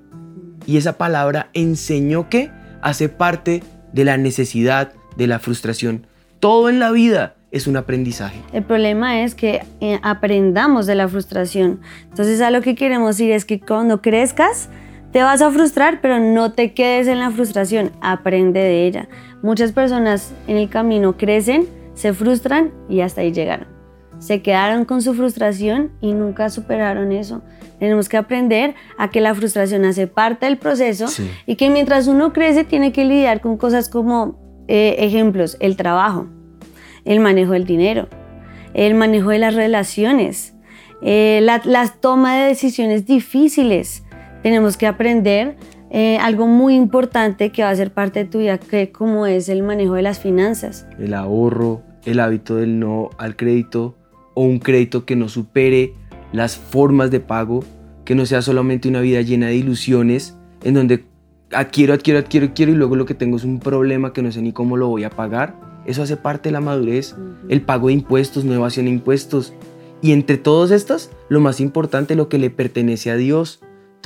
y 0.66 0.76
esa 0.76 0.98
palabra 0.98 1.50
enseñó 1.54 2.28
que 2.28 2.50
hace 2.82 3.08
parte 3.08 3.62
de 3.92 4.04
la 4.04 4.16
necesidad, 4.16 4.92
de 5.16 5.26
la 5.26 5.38
frustración. 5.38 6.06
Todo 6.40 6.68
en 6.68 6.78
la 6.78 6.90
vida 6.90 7.36
es 7.50 7.66
un 7.66 7.76
aprendizaje. 7.76 8.40
El 8.52 8.64
problema 8.64 9.22
es 9.22 9.34
que 9.34 9.62
eh, 9.80 9.98
aprendamos 10.02 10.86
de 10.86 10.94
la 10.94 11.08
frustración. 11.08 11.80
Entonces 12.10 12.40
a 12.40 12.50
lo 12.50 12.60
que 12.60 12.74
queremos 12.74 13.18
ir 13.20 13.32
es 13.32 13.44
que 13.44 13.60
cuando 13.60 14.02
crezcas, 14.02 14.68
te 15.12 15.22
vas 15.22 15.40
a 15.42 15.50
frustrar, 15.50 16.00
pero 16.00 16.18
no 16.18 16.52
te 16.52 16.74
quedes 16.74 17.06
en 17.06 17.18
la 17.18 17.30
frustración, 17.30 17.92
aprende 18.00 18.60
de 18.60 18.86
ella. 18.86 19.08
Muchas 19.42 19.72
personas 19.72 20.32
en 20.46 20.56
el 20.56 20.68
camino 20.68 21.16
crecen, 21.16 21.66
se 21.94 22.12
frustran 22.12 22.72
y 22.88 23.00
hasta 23.00 23.22
ahí 23.22 23.32
llegaron. 23.32 23.68
Se 24.18 24.42
quedaron 24.42 24.84
con 24.84 25.00
su 25.00 25.14
frustración 25.14 25.92
y 26.00 26.12
nunca 26.12 26.50
superaron 26.50 27.12
eso. 27.12 27.42
Tenemos 27.78 28.08
que 28.08 28.16
aprender 28.16 28.74
a 28.98 29.10
que 29.10 29.20
la 29.20 29.34
frustración 29.34 29.84
hace 29.84 30.08
parte 30.08 30.46
del 30.46 30.58
proceso 30.58 31.06
y 31.46 31.54
que 31.54 31.70
mientras 31.70 32.08
uno 32.08 32.32
crece 32.32 32.64
tiene 32.64 32.92
que 32.92 33.04
lidiar 33.04 33.40
con 33.40 33.56
cosas 33.56 33.88
como 33.88 34.64
eh, 34.66 34.96
ejemplos, 34.98 35.56
el 35.60 35.76
trabajo, 35.76 36.26
el 37.04 37.20
manejo 37.20 37.52
del 37.52 37.64
dinero, 37.64 38.08
el 38.74 38.94
manejo 38.94 39.30
de 39.30 39.38
las 39.38 39.54
relaciones, 39.54 40.54
eh, 41.00 41.40
la, 41.42 41.88
toma 42.00 42.36
de 42.36 42.48
decisiones 42.48 43.06
difíciles. 43.06 44.02
Tenemos 44.42 44.76
que 44.76 44.86
aprender 44.86 45.56
eh, 45.90 46.18
algo 46.18 46.46
muy 46.46 46.74
importante 46.74 47.50
que 47.50 47.62
va 47.62 47.70
a 47.70 47.76
ser 47.76 47.92
parte 47.92 48.24
de 48.24 48.30
tu 48.30 48.38
vida, 48.38 48.58
que 48.58 48.92
como 48.92 49.26
es 49.26 49.48
el 49.48 49.62
manejo 49.62 49.94
de 49.94 50.02
las 50.02 50.20
finanzas. 50.20 50.86
El 50.98 51.14
ahorro, 51.14 51.82
el 52.04 52.20
hábito 52.20 52.56
del 52.56 52.78
no 52.78 53.10
al 53.18 53.36
crédito 53.36 53.96
o 54.34 54.42
un 54.42 54.58
crédito 54.58 55.04
que 55.04 55.16
no 55.16 55.28
supere 55.28 55.94
las 56.32 56.56
formas 56.56 57.10
de 57.10 57.20
pago, 57.20 57.64
que 58.04 58.14
no 58.14 58.26
sea 58.26 58.42
solamente 58.42 58.88
una 58.88 59.00
vida 59.00 59.20
llena 59.22 59.46
de 59.46 59.56
ilusiones 59.56 60.36
en 60.62 60.74
donde 60.74 61.04
adquiero, 61.52 61.94
adquiero, 61.94 62.18
adquiero, 62.20 62.46
adquiero 62.46 62.72
y 62.72 62.74
luego 62.74 62.96
lo 62.96 63.06
que 63.06 63.14
tengo 63.14 63.36
es 63.36 63.44
un 63.44 63.58
problema 63.58 64.12
que 64.12 64.22
no 64.22 64.30
sé 64.30 64.42
ni 64.42 64.52
cómo 64.52 64.76
lo 64.76 64.88
voy 64.88 65.04
a 65.04 65.10
pagar. 65.10 65.54
Eso 65.86 66.02
hace 66.02 66.16
parte 66.16 66.50
de 66.50 66.52
la 66.52 66.60
madurez, 66.60 67.16
el 67.48 67.62
pago 67.62 67.88
de 67.88 67.94
impuestos, 67.94 68.44
no 68.44 68.52
evasión 68.52 68.86
de 68.86 68.92
impuestos. 68.92 69.54
Y 70.02 70.12
entre 70.12 70.36
todos 70.36 70.70
estas, 70.70 71.10
lo 71.28 71.40
más 71.40 71.60
importante, 71.60 72.14
lo 72.14 72.28
que 72.28 72.38
le 72.38 72.50
pertenece 72.50 73.10
a 73.10 73.16
Dios, 73.16 73.60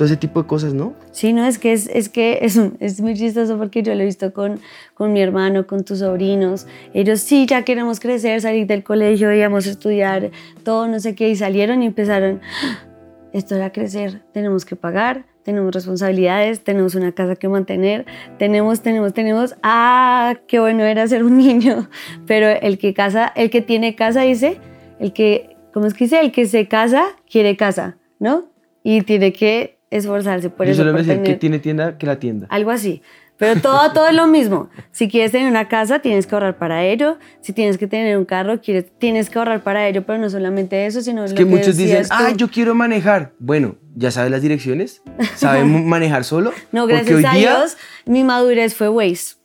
ese 0.05 0.17
tipo 0.17 0.41
de 0.41 0.47
cosas, 0.47 0.73
¿no? 0.73 0.93
Sí, 1.11 1.33
no, 1.33 1.45
es 1.45 1.59
que 1.59 1.73
es, 1.73 1.87
es 1.87 2.09
que 2.09 2.39
es, 2.41 2.59
es, 2.79 3.01
muy 3.01 3.15
chistoso 3.15 3.57
porque 3.57 3.83
yo 3.83 3.93
lo 3.95 4.01
he 4.01 4.05
visto 4.05 4.33
con, 4.33 4.59
con 4.93 5.13
mi 5.13 5.21
hermano, 5.21 5.67
con 5.67 5.83
tus 5.83 5.99
sobrinos. 5.99 6.67
Ellos 6.93 7.19
sí, 7.19 7.45
ya 7.45 7.63
queremos 7.63 7.99
crecer, 7.99 8.41
salir 8.41 8.67
del 8.67 8.83
colegio, 8.83 9.31
íbamos 9.33 9.67
a 9.67 9.71
estudiar, 9.71 10.31
todo, 10.63 10.87
no 10.87 10.99
sé 10.99 11.15
qué, 11.15 11.29
y 11.29 11.35
salieron 11.35 11.83
y 11.83 11.87
empezaron, 11.87 12.41
ah, 12.63 12.85
esto 13.33 13.55
era 13.55 13.71
crecer, 13.71 14.21
tenemos 14.31 14.63
que 14.63 14.75
pagar, 14.75 15.25
tenemos 15.43 15.73
responsabilidades, 15.73 16.63
tenemos 16.63 16.95
una 16.95 17.11
casa 17.11 17.35
que 17.35 17.49
mantener, 17.49 18.05
tenemos, 18.39 18.81
tenemos, 18.81 19.13
tenemos, 19.13 19.55
ah, 19.61 20.35
qué 20.47 20.59
bueno 20.59 20.83
era 20.83 21.07
ser 21.07 21.23
un 21.23 21.37
niño, 21.37 21.89
pero 22.27 22.47
el 22.47 22.77
que 22.77 22.93
casa, 22.93 23.31
el 23.35 23.49
que 23.49 23.61
tiene 23.61 23.95
casa 23.95 24.21
dice, 24.21 24.59
el 24.99 25.13
que, 25.13 25.57
¿cómo 25.73 25.85
es 25.85 25.93
que 25.93 26.05
dice? 26.05 26.21
El 26.21 26.31
que 26.31 26.45
se 26.45 26.67
casa 26.67 27.03
quiere 27.29 27.57
casa, 27.57 27.97
¿no? 28.19 28.45
Y 28.83 29.01
tiene 29.01 29.33
que 29.33 29.72
esforzarse 29.97 30.49
por 30.49 30.65
Yo 30.65 30.73
eso. 30.73 30.83
Yo 30.83 30.93
decir 30.93 31.21
que 31.21 31.35
tiene 31.35 31.59
tienda 31.59 31.97
que 31.97 32.05
la 32.05 32.19
tienda. 32.19 32.47
Algo 32.49 32.71
así. 32.71 33.01
Pero 33.37 33.59
todo, 33.59 33.91
todo 33.93 34.07
es 34.07 34.15
lo 34.15 34.27
mismo. 34.27 34.69
Si 34.91 35.07
quieres 35.07 35.31
tener 35.31 35.49
una 35.49 35.67
casa, 35.67 35.99
tienes 35.99 36.27
que 36.27 36.35
ahorrar 36.35 36.57
para 36.57 36.85
ello. 36.85 37.17
Si 37.41 37.53
tienes 37.53 37.77
que 37.77 37.87
tener 37.87 38.17
un 38.17 38.25
carro, 38.25 38.61
quieres, 38.61 38.85
tienes 38.97 39.29
que 39.29 39.39
ahorrar 39.39 39.63
para 39.63 39.87
ello. 39.87 40.03
Pero 40.05 40.19
no 40.19 40.29
solamente 40.29 40.85
eso, 40.85 41.01
sino 41.01 41.23
es 41.25 41.31
lo 41.31 41.37
que, 41.37 41.45
muchos 41.45 41.77
dicen, 41.77 42.05
ah, 42.09 42.31
yo 42.35 42.49
quiero 42.49 42.75
manejar. 42.75 43.33
Bueno, 43.39 43.75
¿ya 43.95 44.11
sabes 44.11 44.31
las 44.31 44.41
direcciones? 44.41 45.01
¿Sabes 45.35 45.65
manejar 45.67 46.23
solo? 46.23 46.51
No, 46.71 46.87
gracias 46.87 47.23
a 47.25 47.35
Dios, 47.35 47.77
mi 48.05 48.23
madurez 48.23 48.75
fue 48.75 48.89
Waze. 48.89 49.35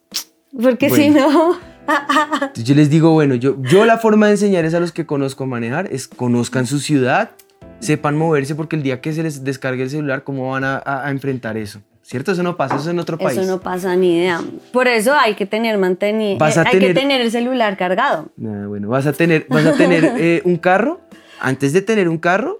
Porque 0.60 0.90
si 0.90 1.10
no... 1.10 1.58
yo 2.54 2.74
les 2.74 2.90
digo, 2.90 3.12
bueno, 3.12 3.34
yo, 3.34 3.56
yo 3.62 3.84
la 3.84 3.98
forma 3.98 4.26
de 4.26 4.32
enseñar 4.32 4.64
es 4.64 4.74
a 4.74 4.80
los 4.80 4.92
que 4.92 5.06
conozco 5.06 5.44
a 5.44 5.46
manejar, 5.46 5.88
es 5.92 6.08
conozcan 6.08 6.66
su 6.66 6.80
ciudad, 6.80 7.30
sepan 7.80 8.16
moverse 8.16 8.54
porque 8.54 8.76
el 8.76 8.82
día 8.82 9.00
que 9.00 9.12
se 9.12 9.22
les 9.22 9.44
descargue 9.44 9.82
el 9.82 9.90
celular, 9.90 10.24
¿cómo 10.24 10.50
van 10.50 10.64
a, 10.64 11.04
enfrentar 11.10 11.56
eso? 11.56 11.80
¿Cierto? 12.02 12.32
Eso 12.32 12.42
no 12.42 12.56
pasa, 12.56 12.76
eso 12.76 12.90
en 12.90 12.98
otro 12.98 13.18
país. 13.18 13.38
Eso 13.38 13.46
no 13.46 13.60
pasa 13.60 13.94
ni 13.94 14.16
idea. 14.16 14.40
Por 14.72 14.88
eso 14.88 15.14
hay 15.14 15.34
que 15.34 15.44
tener 15.44 15.76
mantenido, 15.76 16.44
eh, 16.44 16.52
hay 16.64 16.78
que 16.78 16.94
tener 16.94 17.20
el 17.20 17.30
celular 17.30 17.76
cargado. 17.76 18.30
bueno, 18.36 18.88
vas 18.88 19.06
a 19.06 19.12
tener, 19.12 19.46
vas 19.50 19.66
a 19.66 19.74
tener 19.74 20.04
eh, 20.18 20.42
un 20.44 20.56
carro. 20.56 21.00
Antes 21.40 21.72
de 21.72 21.82
tener 21.82 22.08
un 22.08 22.18
carro, 22.18 22.58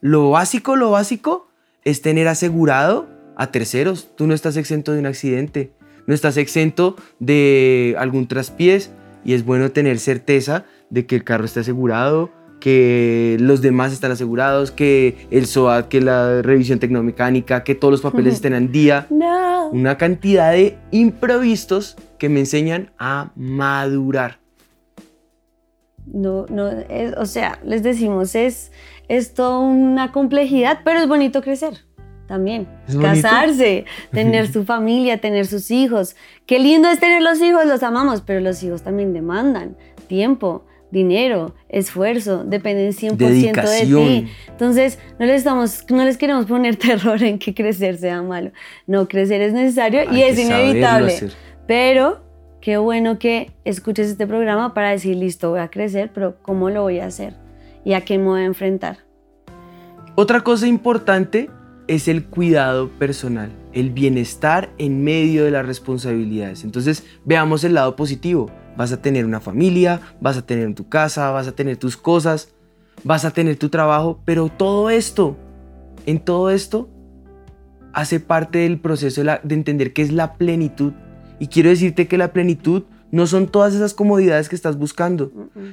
lo 0.00 0.30
básico, 0.30 0.76
lo 0.76 0.92
básico 0.92 1.48
es 1.84 2.02
tener 2.02 2.28
asegurado 2.28 3.08
a 3.36 3.48
terceros. 3.48 4.10
Tú 4.16 4.26
no 4.26 4.34
estás 4.34 4.56
exento 4.56 4.92
de 4.92 5.00
un 5.00 5.06
accidente, 5.06 5.72
no 6.06 6.14
estás 6.14 6.36
exento 6.36 6.96
de 7.18 7.96
algún 7.98 8.28
traspiés 8.28 8.92
y 9.24 9.34
es 9.34 9.44
bueno 9.44 9.70
tener 9.72 9.98
certeza 9.98 10.64
de 10.90 11.06
que 11.06 11.16
el 11.16 11.24
carro 11.24 11.44
esté 11.44 11.60
asegurado, 11.60 12.30
que 12.64 13.36
los 13.40 13.60
demás 13.60 13.92
están 13.92 14.10
asegurados, 14.10 14.70
que 14.70 15.28
el 15.30 15.44
SOAT, 15.44 15.88
que 15.88 16.00
la 16.00 16.40
revisión 16.40 16.78
tecnomecánica, 16.78 17.62
que 17.62 17.74
todos 17.74 17.92
los 17.92 18.00
papeles 18.00 18.32
estén 18.36 18.54
al 18.54 18.72
día. 18.72 19.06
No. 19.10 19.68
Una 19.68 19.98
cantidad 19.98 20.50
de 20.52 20.78
imprevistos 20.90 21.94
que 22.16 22.30
me 22.30 22.40
enseñan 22.40 22.90
a 22.98 23.32
madurar. 23.36 24.38
No, 26.06 26.46
no, 26.48 26.70
o 27.18 27.26
sea, 27.26 27.58
les 27.66 27.82
decimos, 27.82 28.34
es, 28.34 28.72
es 29.08 29.34
toda 29.34 29.58
una 29.58 30.10
complejidad, 30.10 30.80
pero 30.86 31.00
es 31.00 31.06
bonito 31.06 31.42
crecer 31.42 31.84
también. 32.26 32.66
Casarse, 32.98 33.84
tener 34.10 34.50
su 34.50 34.64
familia, 34.64 35.20
tener 35.20 35.46
sus 35.46 35.70
hijos. 35.70 36.16
Qué 36.46 36.58
lindo 36.58 36.88
es 36.88 36.98
tener 36.98 37.20
los 37.20 37.42
hijos, 37.42 37.66
los 37.66 37.82
amamos, 37.82 38.22
pero 38.22 38.40
los 38.40 38.62
hijos 38.62 38.80
también 38.80 39.12
demandan 39.12 39.76
tiempo, 40.06 40.64
dinero, 40.94 41.54
esfuerzo, 41.68 42.44
dependen 42.44 42.92
100% 42.92 43.18
de 43.18 43.86
ti. 43.86 44.32
Entonces, 44.48 44.98
no 45.18 45.26
les, 45.26 45.38
estamos, 45.38 45.84
no 45.90 46.04
les 46.04 46.16
queremos 46.16 46.46
poner 46.46 46.76
terror 46.88 47.22
en 47.22 47.38
que 47.38 47.52
crecer 47.52 47.98
sea 47.98 48.22
malo. 48.22 48.52
No, 48.86 49.06
crecer 49.08 49.42
es 49.42 49.52
necesario 49.52 50.10
y 50.10 50.22
es 50.22 50.38
inevitable. 50.38 51.12
Pero 51.66 52.22
qué 52.60 52.78
bueno 52.78 53.18
que 53.18 53.50
escuches 53.64 54.08
este 54.08 54.26
programa 54.26 54.72
para 54.72 54.90
decir, 54.90 55.16
listo, 55.16 55.50
voy 55.50 55.60
a 55.60 55.68
crecer, 55.68 56.10
pero 56.14 56.36
¿cómo 56.40 56.70
lo 56.70 56.82
voy 56.82 57.00
a 57.00 57.06
hacer? 57.06 57.34
¿Y 57.84 57.92
a 57.92 58.02
qué 58.02 58.16
me 58.16 58.24
voy 58.24 58.40
a 58.42 58.44
enfrentar? 58.44 58.98
Otra 60.14 60.42
cosa 60.42 60.68
importante 60.68 61.50
es 61.88 62.06
el 62.06 62.24
cuidado 62.24 62.88
personal, 62.88 63.50
el 63.72 63.90
bienestar 63.90 64.70
en 64.78 65.02
medio 65.02 65.44
de 65.44 65.50
las 65.50 65.66
responsabilidades. 65.66 66.62
Entonces, 66.62 67.04
veamos 67.24 67.64
el 67.64 67.74
lado 67.74 67.96
positivo 67.96 68.48
Vas 68.76 68.92
a 68.92 69.00
tener 69.00 69.24
una 69.24 69.40
familia, 69.40 70.00
vas 70.20 70.36
a 70.36 70.46
tener 70.46 70.74
tu 70.74 70.88
casa, 70.88 71.30
vas 71.30 71.46
a 71.46 71.52
tener 71.52 71.76
tus 71.76 71.96
cosas, 71.96 72.48
vas 73.04 73.24
a 73.24 73.30
tener 73.30 73.56
tu 73.56 73.68
trabajo, 73.68 74.20
pero 74.24 74.48
todo 74.48 74.90
esto, 74.90 75.36
en 76.06 76.18
todo 76.20 76.50
esto, 76.50 76.88
hace 77.92 78.20
parte 78.20 78.58
del 78.58 78.78
proceso 78.80 79.22
de, 79.22 79.40
entender 79.50 79.92
qué 79.92 80.02
es 80.02 80.12
la 80.12 80.34
plenitud. 80.34 80.92
Y 81.38 81.46
quiero 81.46 81.70
decirte 81.70 82.06
que 82.06 82.18
la 82.18 82.32
plenitud 82.32 82.84
no 83.10 83.26
son 83.28 83.46
todas 83.46 83.74
esas 83.74 83.94
comodidades 83.94 84.48
que 84.48 84.56
estás 84.56 84.76
buscando. 84.76 85.30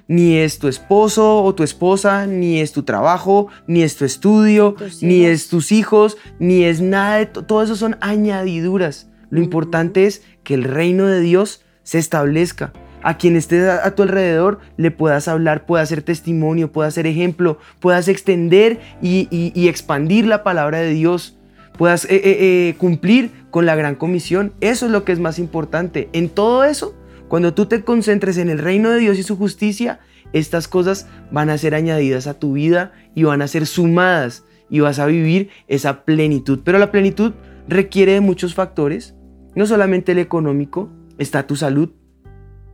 Ni 0.07 0.37
es 0.37 0.59
tu 0.59 0.67
esposo 0.67 1.43
o 1.43 1.55
tu 1.55 1.63
esposa, 1.63 2.27
ni 2.27 2.59
es 2.59 2.71
tu 2.71 2.83
trabajo, 2.83 3.47
ni 3.65 3.81
es 3.81 3.95
tu 3.95 4.05
estudio, 4.05 4.75
ni 5.01 5.25
es 5.25 5.49
tus 5.49 5.71
hijos, 5.71 6.17
ni 6.39 6.63
es 6.63 6.81
nada 6.81 7.17
de 7.17 7.25
todo 7.25 7.63
eso 7.63 7.75
son 7.75 7.97
añadiduras. 8.01 9.09
Lo 9.31 9.41
importante 9.41 10.05
es 10.05 10.21
que 10.43 10.53
el 10.53 10.65
reino 10.65 11.07
de 11.07 11.21
Dios 11.21 11.63
se 11.83 11.97
establezca 11.97 12.73
a 13.03 13.17
quien 13.17 13.35
esté 13.35 13.69
a, 13.69 13.95
tu 13.95 14.03
alrededor 14.03 14.59
le 14.77 14.91
puedas 14.91 15.27
hablar, 15.27 15.65
puedas 15.65 15.89
ser 15.89 16.01
testimonio, 16.01 16.71
puedas 16.71 16.93
ser 16.93 17.07
ejemplo, 17.07 17.57
puedas 17.79 18.07
extender 18.07 18.79
y, 19.01 19.67
expandir 19.67 20.25
la 20.25 20.43
palabra 20.43 20.79
de 20.79 20.89
Dios, 20.89 21.37
puedas 21.77 22.05
eh, 22.05 22.15
eh, 22.15 22.19
eh, 22.23 22.75
cumplir 22.77 23.31
con 23.49 23.65
la 23.65 23.75
gran 23.75 23.95
comisión. 23.95 24.53
Eso 24.61 24.85
es 24.85 24.91
lo 24.91 25.03
que 25.03 25.11
es 25.11 25.19
más 25.19 25.39
importante. 25.39 26.09
En 26.13 26.29
todo 26.29 26.63
eso, 26.63 26.95
cuando 27.27 27.53
tú 27.53 27.65
te 27.65 27.83
concentres 27.83 28.37
en 28.37 28.49
el 28.49 28.59
reino 28.59 28.89
de 28.89 28.99
Dios 28.99 29.17
y 29.17 29.23
su 29.23 29.37
justicia, 29.37 29.99
estas 30.33 30.67
cosas 30.67 31.07
van 31.31 31.49
a 31.49 31.57
ser 31.57 31.75
añadidas 31.75 32.27
a 32.27 32.35
tu 32.35 32.53
vida 32.53 32.93
y 33.15 33.23
van 33.23 33.41
a 33.41 33.47
ser 33.47 33.65
sumadas 33.65 34.43
y 34.69 34.79
vas 34.79 34.99
a 34.99 35.05
vivir 35.05 35.49
esa 35.67 36.05
plenitud. 36.05 36.59
Pero 36.63 36.79
la 36.79 36.91
plenitud 36.91 37.33
requiere 37.67 38.13
de 38.13 38.21
muchos 38.21 38.53
factores, 38.53 39.15
no 39.55 39.65
solamente 39.65 40.13
el 40.13 40.19
económico, 40.19 40.89
está 41.17 41.45
tu 41.45 41.55
salud, 41.55 41.89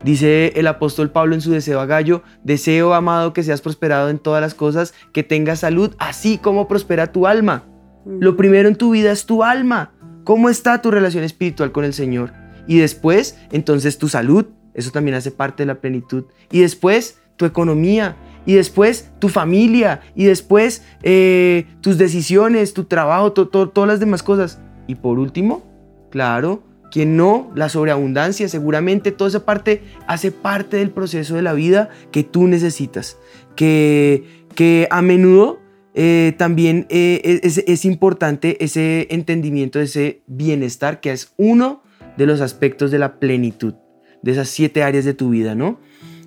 Dice 0.03 0.53
el 0.55 0.67
apóstol 0.67 1.11
Pablo 1.11 1.35
en 1.35 1.41
su 1.41 1.51
deseo 1.51 1.79
a 1.79 1.85
Gallo, 1.85 2.23
deseo 2.43 2.93
amado 2.93 3.33
que 3.33 3.43
seas 3.43 3.61
prosperado 3.61 4.09
en 4.09 4.19
todas 4.19 4.41
las 4.41 4.53
cosas, 4.53 4.93
que 5.13 5.23
tengas 5.23 5.59
salud, 5.59 5.95
así 5.97 6.37
como 6.37 6.67
prospera 6.67 7.11
tu 7.11 7.27
alma. 7.27 7.65
Lo 8.05 8.37
primero 8.37 8.69
en 8.69 8.75
tu 8.75 8.91
vida 8.91 9.11
es 9.11 9.25
tu 9.25 9.43
alma. 9.43 9.91
¿Cómo 10.23 10.49
está 10.49 10.81
tu 10.81 10.91
relación 10.91 11.23
espiritual 11.23 11.71
con 11.71 11.83
el 11.83 11.93
Señor? 11.93 12.31
Y 12.67 12.77
después, 12.77 13.37
entonces 13.51 13.97
tu 13.97 14.07
salud 14.07 14.45
eso 14.77 14.91
también 14.91 15.15
hace 15.15 15.31
parte 15.31 15.63
de 15.63 15.67
la 15.67 15.81
plenitud. 15.81 16.25
Y 16.51 16.61
después 16.61 17.19
tu 17.35 17.45
economía, 17.45 18.15
y 18.45 18.53
después 18.53 19.11
tu 19.19 19.27
familia, 19.27 20.01
y 20.15 20.25
después 20.25 20.83
eh, 21.01 21.65
tus 21.81 21.97
decisiones, 21.97 22.73
tu 22.73 22.85
trabajo, 22.85 23.33
todas 23.33 23.87
las 23.87 23.99
demás 23.99 24.21
cosas. 24.21 24.61
Y 24.85 24.95
por 24.95 25.17
último, 25.17 25.63
claro, 26.11 26.63
quien 26.91 27.17
no, 27.17 27.51
la 27.55 27.69
sobreabundancia, 27.69 28.47
seguramente 28.47 29.11
toda 29.11 29.29
esa 29.29 29.45
parte 29.45 29.83
hace 30.07 30.31
parte 30.31 30.77
del 30.77 30.91
proceso 30.91 31.35
de 31.35 31.41
la 31.41 31.53
vida 31.53 31.89
que 32.11 32.23
tú 32.23 32.47
necesitas, 32.47 33.17
que, 33.55 34.45
que 34.55 34.87
a 34.91 35.01
menudo 35.01 35.59
eh, 35.99 36.35
también 36.37 36.85
eh, 36.89 37.39
es, 37.41 37.83
importante 37.83 38.63
ese 38.63 39.07
entendimiento, 39.09 39.79
ese 39.79 40.21
bienestar, 40.27 40.99
que 40.99 41.11
es 41.11 41.33
uno 41.37 41.81
de 42.17 42.27
los 42.27 42.39
aspectos 42.39 42.91
de 42.91 42.99
la 42.99 43.19
plenitud, 43.19 43.73
de 44.21 44.31
esas 44.31 44.47
siete 44.47 44.83
áreas 44.83 45.05
de 45.05 45.15
tu 45.15 45.31
vida, 45.31 45.55
¿no? 45.55 45.79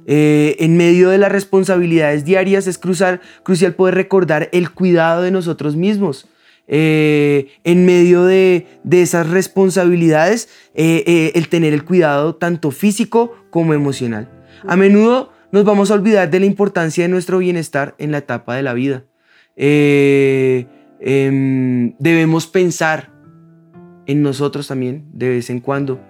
Eh, 0.06 0.56
en 0.58 0.76
medio 0.76 1.10
de 1.10 1.18
las 1.18 1.30
responsabilidades 1.30 2.24
diarias 2.24 2.66
es 2.66 2.78
crucial, 2.78 3.20
crucial 3.44 3.74
poder 3.74 3.94
recordar 3.94 4.48
el 4.50 4.72
cuidado 4.72 5.22
de 5.22 5.30
nosotros 5.30 5.76
mismos. 5.76 6.26
Eh, 6.72 7.48
en 7.64 7.84
medio 7.84 8.24
de, 8.24 8.66
esas 8.90 9.28
responsabilidades, 9.28 10.48
eh, 10.74 11.32
el 11.34 11.48
tener 11.48 11.72
el 11.72 11.84
cuidado 11.84 12.36
tanto 12.36 12.70
físico 12.70 13.34
como 13.50 13.74
emocional. 13.74 14.30
A 14.66 14.76
menudo 14.76 15.32
nos 15.50 15.64
vamos 15.64 15.90
a 15.90 15.94
olvidar 15.94 16.30
de 16.30 16.38
la 16.38 16.46
importancia 16.46 17.02
de 17.04 17.08
nuestro 17.08 17.38
bienestar 17.38 17.96
en 17.98 18.12
la 18.12 18.18
etapa 18.18 18.54
de 18.54 18.62
la 18.62 18.72
vida. 18.72 19.04
Em, 19.56 20.66
debemos 21.98 22.46
pensar 22.46 23.10
en 24.06 24.22
nosotros 24.22 24.68
también 24.68 25.06
de 25.12 25.28
vez 25.28 25.50
en 25.50 25.58
cuando 25.60 26.00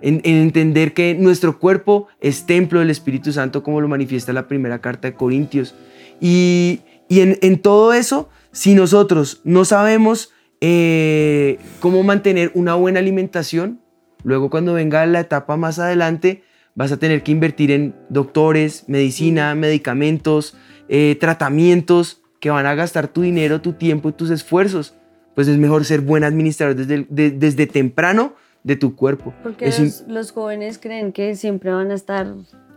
en, 0.00 0.20
entender 0.24 0.94
que 0.94 1.14
nuestro 1.14 1.58
cuerpo 1.58 2.08
es 2.20 2.46
templo 2.46 2.80
del 2.80 2.90
Espíritu 2.90 3.32
Santo, 3.32 3.62
como 3.62 3.80
lo 3.80 3.88
manifiesta 3.88 4.32
la 4.32 4.48
primera 4.48 4.80
carta 4.80 5.08
de 5.08 5.14
Corintios. 5.14 5.74
Y, 6.20 6.80
en, 7.08 7.58
todo 7.60 7.92
eso, 7.92 8.28
si 8.52 8.74
nosotros 8.74 9.40
no 9.44 9.64
sabemos 9.64 10.32
eh, 10.60 11.58
cómo 11.80 12.02
mantener 12.02 12.50
una 12.54 12.74
buena 12.74 13.00
alimentación, 13.00 13.80
luego 14.24 14.50
cuando 14.50 14.74
venga 14.74 15.04
la 15.06 15.20
etapa 15.20 15.56
más 15.56 15.78
adelante, 15.78 16.42
vas 16.74 16.92
a 16.92 16.96
tener 16.96 17.22
que 17.22 17.32
invertir 17.32 17.70
en 17.70 17.94
doctores, 18.08 18.84
medicina, 18.88 19.54
medicamentos, 19.54 20.56
eh, 20.88 21.16
tratamientos 21.20 22.22
que 22.40 22.50
van 22.50 22.66
a 22.66 22.74
gastar 22.74 23.08
tu 23.08 23.22
dinero, 23.22 23.60
tu 23.60 23.72
tiempo 23.72 24.08
y 24.08 24.12
tus 24.12 24.30
esfuerzos. 24.30 24.94
Pues 25.34 25.48
es 25.48 25.56
mejor 25.56 25.84
ser 25.84 26.00
buen 26.00 26.24
administrador 26.24 26.74
desde, 26.74 27.06
desde 27.30 27.66
temprano 27.66 28.34
de 28.64 28.76
tu 28.76 28.96
cuerpo. 28.96 29.32
Porque 29.42 29.72
los, 30.08 30.32
jóvenes 30.32 30.78
creen 30.78 31.12
que 31.12 31.36
siempre 31.36 31.72
van 31.72 31.90
a 31.90 31.94
estar 31.94 32.26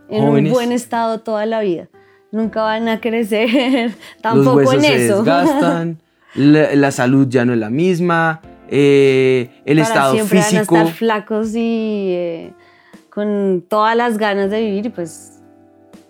en 0.08 0.24
un 0.24 0.50
buen 0.50 0.72
estado 0.72 1.20
toda 1.20 1.46
la 1.46 1.60
vida. 1.60 1.88
Nunca 2.32 2.62
van 2.62 2.88
a 2.88 3.00
crecer 3.00 3.94
tampoco 4.20 4.62
los 4.62 4.74
en 4.74 4.80
se 4.80 5.04
eso. 5.06 5.16
Desgastan, 5.18 5.98
la, 6.34 6.90
salud 6.90 7.28
ya 7.28 7.44
no 7.44 7.52
es 7.52 7.58
la 7.58 7.70
misma, 7.70 8.40
eh, 8.68 9.50
el 9.64 9.76
Para 9.78 9.88
estado 9.88 10.14
siempre 10.14 10.42
físico. 10.42 10.74
Van 10.74 10.82
a 10.82 10.88
estar 10.88 10.96
flacos 10.96 11.54
y 11.54 12.08
eh, 12.10 12.52
con 13.10 13.64
todas 13.68 13.96
las 13.96 14.18
ganas 14.18 14.50
de 14.50 14.60
vivir, 14.60 14.90
pues 14.92 15.32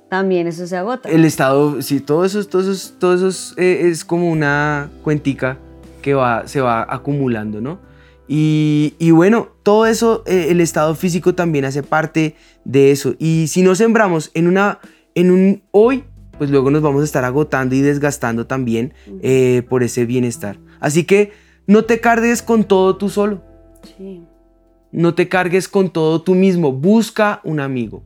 también 0.08 0.46
eso 0.46 0.66
se 0.66 0.76
agota. 0.76 1.08
El 1.08 1.24
estado, 1.24 1.80
sí, 1.82 2.00
todo 2.00 2.24
eso, 2.24 2.44
todo 2.44 2.70
eso, 2.70 2.92
todo 2.98 3.14
eso 3.14 3.54
eh, 3.56 3.88
es, 3.88 4.04
como 4.04 4.30
una 4.30 4.90
cuentica 5.02 5.58
que 6.02 6.14
va, 6.14 6.46
se 6.46 6.60
va 6.60 6.86
acumulando, 6.88 7.60
¿no? 7.60 7.78
Y, 8.28 9.10
bueno, 9.10 9.48
todo 9.62 9.86
eso, 9.86 10.22
eh, 10.26 10.48
el 10.50 10.60
estado 10.60 10.94
físico 10.94 11.34
también 11.34 11.64
hace 11.64 11.82
parte 11.82 12.36
de 12.64 12.90
eso. 12.90 13.14
Y 13.18 13.46
si 13.48 13.62
no 13.62 13.74
sembramos 13.74 14.30
en, 14.34 14.48
una, 14.48 14.78
en 15.14 15.30
un 15.30 15.62
hoy, 15.70 16.04
pues 16.42 16.50
luego 16.50 16.72
nos 16.72 16.82
vamos 16.82 17.02
a 17.02 17.04
estar 17.04 17.24
agotando 17.24 17.76
y 17.76 17.82
desgastando 17.82 18.48
también 18.48 18.94
eh, 19.20 19.62
por 19.68 19.84
ese 19.84 20.06
bienestar. 20.06 20.58
Así 20.80 21.04
que 21.04 21.30
no 21.68 21.84
te 21.84 22.00
cargues 22.00 22.42
con 22.42 22.64
todo 22.64 22.96
tú 22.96 23.10
solo. 23.10 23.44
No 24.90 25.14
te 25.14 25.28
cargues 25.28 25.68
con 25.68 25.90
todo 25.90 26.20
tú 26.20 26.34
mismo. 26.34 26.72
Busca 26.72 27.40
un 27.44 27.60
amigo. 27.60 28.02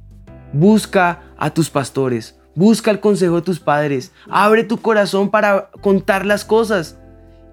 Busca 0.53 1.23
a 1.39 1.49
tus 1.55 1.71
pastores. 1.71 2.39
Busca 2.55 2.91
el 2.91 3.01
consejo 3.01 3.37
de 3.37 3.41
tus 3.41 3.59
padres. 3.59 4.13
Abre 4.29 4.63
tu 4.63 4.83
corazón 4.83 5.31
para 5.31 5.71
contar 5.81 6.27
las 6.27 6.45
cosas. 6.45 6.99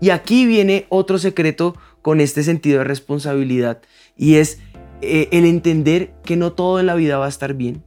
Y 0.02 0.10
aquí 0.10 0.46
viene 0.46 0.86
otro 0.90 1.18
secreto 1.18 1.78
con 2.02 2.20
este 2.20 2.44
sentido 2.44 2.80
de 2.80 2.84
responsabilidad 2.84 3.80
y 4.18 4.36
es 4.36 4.60
eh, 5.00 5.30
el 5.32 5.46
entender 5.46 6.14
que 6.26 6.36
no 6.36 6.52
todo 6.52 6.82
en 6.82 6.88
la 6.88 6.96
vida 6.96 7.20
va 7.20 7.28
a 7.28 7.30
estar 7.30 7.54
bien, 7.54 7.86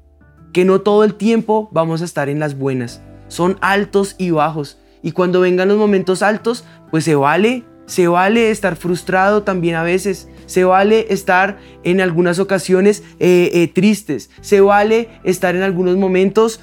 que 0.57 0.65
no 0.65 0.81
todo 0.81 1.05
el 1.05 1.17
tiempo 1.17 1.69
vamos 1.71 2.01
a 2.01 2.07
estar 2.07 2.31
en 2.31 2.39
las 2.39 2.57
buenas, 2.57 3.03
son 3.29 3.59
altos 3.61 4.15
y 4.17 4.31
bajos. 4.31 4.79
Y 5.03 5.13
cuando 5.13 5.43
vengan 5.43 5.69
los 5.69 5.77
momentos 5.77 6.23
altos, 6.23 6.65
pues 6.91 7.05
se 7.05 7.15
vale, 7.15 7.65
se 7.85 8.09
vale 8.09 8.51
estar 8.51 8.77
frustrado 8.77 9.43
también 9.43 9.75
a 9.75 9.83
veces, 9.83 10.31
se 10.47 10.65
vale 10.65 11.09
estar 11.11 11.59
en 11.85 12.01
algunas 12.01 12.39
ocasiones 12.39 13.03
eh, 13.19 13.51
eh, 13.53 13.69
tristes, 13.69 14.31
se 14.41 14.63
vale 14.63 15.11
estar 15.25 15.55
en 15.55 15.63
algunos 15.63 15.99
momentos 15.99 16.63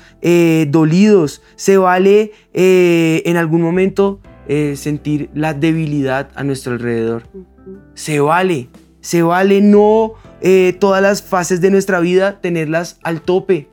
dolidos, 0.69 1.43
se 1.55 1.77
vale 1.77 2.31
en 2.51 3.37
algún 3.37 3.61
momento 3.61 4.21
eh, 4.47 4.73
sentir 4.75 5.29
la 5.35 5.53
debilidad 5.53 6.31
a 6.33 6.43
nuestro 6.43 6.73
alrededor. 6.73 7.25
Se 7.93 8.21
vale, 8.21 8.69
se 9.01 9.21
vale 9.21 9.61
no 9.61 10.13
eh, 10.41 10.75
todas 10.79 11.03
las 11.03 11.21
fases 11.21 11.61
de 11.61 11.69
nuestra 11.69 11.99
vida 11.99 12.41
tenerlas 12.41 12.97
al 13.03 13.21
tope. 13.21 13.69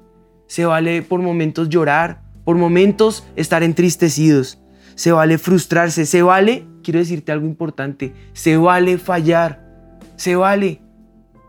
Se 0.51 0.65
vale 0.65 1.03
por 1.03 1.23
momentos 1.23 1.69
llorar, 1.69 2.23
por 2.45 2.57
momentos 2.57 3.25
estar 3.37 3.63
entristecidos. 3.63 4.59
Se 4.97 5.13
vale 5.13 5.39
frustrarse, 5.39 6.07
se 6.07 6.23
vale, 6.23 6.67
quiero 6.83 6.99
decirte 6.99 7.31
algo 7.31 7.47
importante, 7.47 8.13
se 8.33 8.57
vale 8.57 8.99
fallar, 8.99 9.65
se 10.17 10.35
vale. 10.35 10.81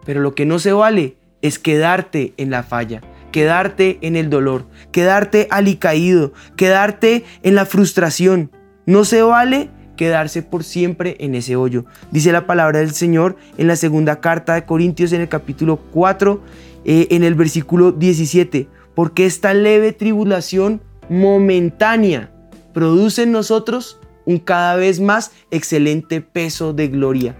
Pero 0.05 0.21
lo 0.21 0.35
que 0.35 0.45
no 0.45 0.59
se 0.59 0.71
vale 0.71 1.17
es 1.41 1.57
quedarte 1.57 2.35
en 2.37 2.51
la 2.51 2.61
falla, 2.61 3.01
quedarte 3.31 3.97
en 4.01 4.15
el 4.15 4.29
dolor, 4.29 4.67
quedarte 4.91 5.47
alicaído, 5.49 6.33
quedarte 6.55 7.23
en 7.41 7.55
la 7.55 7.65
frustración. 7.65 8.51
No 8.85 9.03
se 9.03 9.23
vale 9.23 9.71
quedarse 9.95 10.43
por 10.43 10.63
siempre 10.63 11.17
en 11.19 11.33
ese 11.33 11.55
hoyo. 11.55 11.85
Dice 12.11 12.31
la 12.31 12.45
palabra 12.45 12.77
del 12.77 12.91
Señor 12.91 13.35
en 13.57 13.65
la 13.65 13.77
segunda 13.77 14.19
carta 14.19 14.53
de 14.53 14.65
Corintios 14.65 15.11
en 15.11 15.21
el 15.21 15.27
capítulo 15.27 15.77
4, 15.77 16.39
eh, 16.85 17.07
en 17.09 17.23
el 17.23 17.33
versículo 17.33 17.91
17, 17.91 18.67
porque 18.95 19.25
esta 19.25 19.53
leve 19.53 19.93
tribulación 19.93 20.81
momentánea 21.09 22.31
produce 22.73 23.23
en 23.23 23.31
nosotros 23.31 23.99
un 24.25 24.39
cada 24.39 24.75
vez 24.75 24.99
más 24.99 25.31
excelente 25.51 26.21
peso 26.21 26.73
de 26.73 26.87
gloria. 26.87 27.35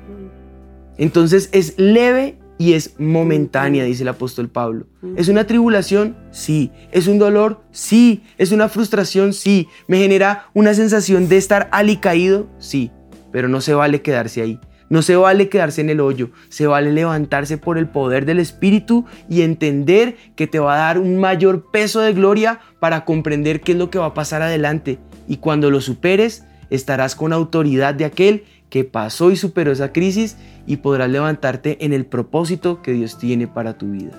Entonces 0.98 1.50
es 1.52 1.78
leve 1.78 2.38
y 2.58 2.74
es 2.74 3.00
momentánea, 3.00 3.84
dice 3.86 4.04
el 4.04 4.10
apóstol 4.10 4.48
Pablo. 4.48 4.86
¿Es 5.16 5.30
una 5.30 5.48
tribulación? 5.48 6.16
Sí. 6.30 6.72
¿Es 6.92 7.08
un 7.08 7.18
dolor? 7.18 7.62
Sí. 7.72 8.24
¿Es 8.38 8.52
una 8.52 8.70
frustración? 8.70 9.34
Sí. 9.34 9.68
¿Me 9.88 9.98
genera 9.98 10.46
una 10.54 10.76
sensación 10.76 11.28
de 11.28 11.38
estar 11.38 11.70
alicaído? 11.72 12.48
Sí. 12.60 12.92
Pero 13.32 13.48
no 13.48 13.62
se 13.62 13.74
vale 13.74 14.04
quedarse 14.04 14.44
ahí. 14.44 14.60
No 14.92 15.02
se 15.02 15.16
vale 15.16 15.48
quedarse 15.48 15.80
en 15.80 15.90
el 15.90 16.02
hoyo, 16.02 16.32
se 16.50 16.68
vale 16.68 16.92
levantarse 16.92 17.58
por 17.58 17.78
el 17.78 17.88
poder 17.88 18.26
del 18.26 18.40
Espíritu 18.40 19.06
y 19.30 19.42
entender 19.42 20.18
que 20.36 20.48
te 20.48 20.60
va 20.60 20.74
a 20.74 20.80
dar 20.80 21.00
un 21.00 21.18
mayor 21.18 21.72
peso 21.72 22.02
de 22.02 22.12
gloria 22.12 22.60
para 22.82 23.06
comprender 23.06 23.62
qué 23.62 23.72
es 23.72 23.78
lo 23.78 23.90
que 23.90 24.00
va 24.00 24.08
a 24.08 24.14
pasar 24.14 24.42
adelante. 24.42 25.00
Y 25.30 25.38
cuando 25.38 25.72
lo 25.72 25.80
superes, 25.80 26.44
estarás 26.70 27.16
con 27.16 27.32
autoridad 27.32 27.96
de 27.96 28.04
aquel 28.04 28.44
que 28.70 28.84
pasó 28.84 29.32
y 29.32 29.38
superó 29.38 29.72
esa 29.72 29.94
crisis 29.94 30.36
y 30.68 30.76
podrás 30.76 31.10
levantarte 31.10 31.86
en 31.86 31.94
el 31.94 32.06
propósito 32.06 32.82
que 32.82 32.92
Dios 32.92 33.18
tiene 33.18 33.48
para 33.48 33.78
tu 33.78 33.92
vida. 33.92 34.12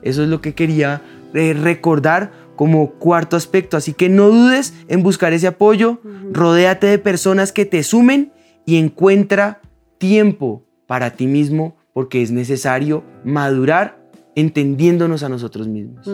Eso 0.00 0.22
es 0.22 0.30
lo 0.30 0.40
que 0.40 0.54
quería 0.54 1.02
eh, 1.34 1.52
recordar 1.52 2.32
como 2.56 2.92
cuarto 2.92 3.36
aspecto. 3.36 3.76
Así 3.76 3.92
que 3.92 4.08
no 4.08 4.30
dudes 4.30 4.72
en 4.88 5.02
buscar 5.02 5.34
ese 5.34 5.48
apoyo, 5.48 6.00
rodéate 6.32 6.86
de 6.86 6.98
personas 6.98 7.52
que 7.52 7.66
te 7.66 7.82
sumen 7.82 8.32
y 8.64 8.76
encuentra 8.76 9.60
tiempo 10.02 10.64
para 10.88 11.10
ti 11.10 11.28
mismo 11.28 11.76
porque 11.92 12.22
es 12.22 12.32
necesario 12.32 13.04
madurar 13.24 14.02
entendiéndonos 14.34 15.22
a 15.22 15.28
nosotros 15.28 15.68
mismos. 15.68 16.10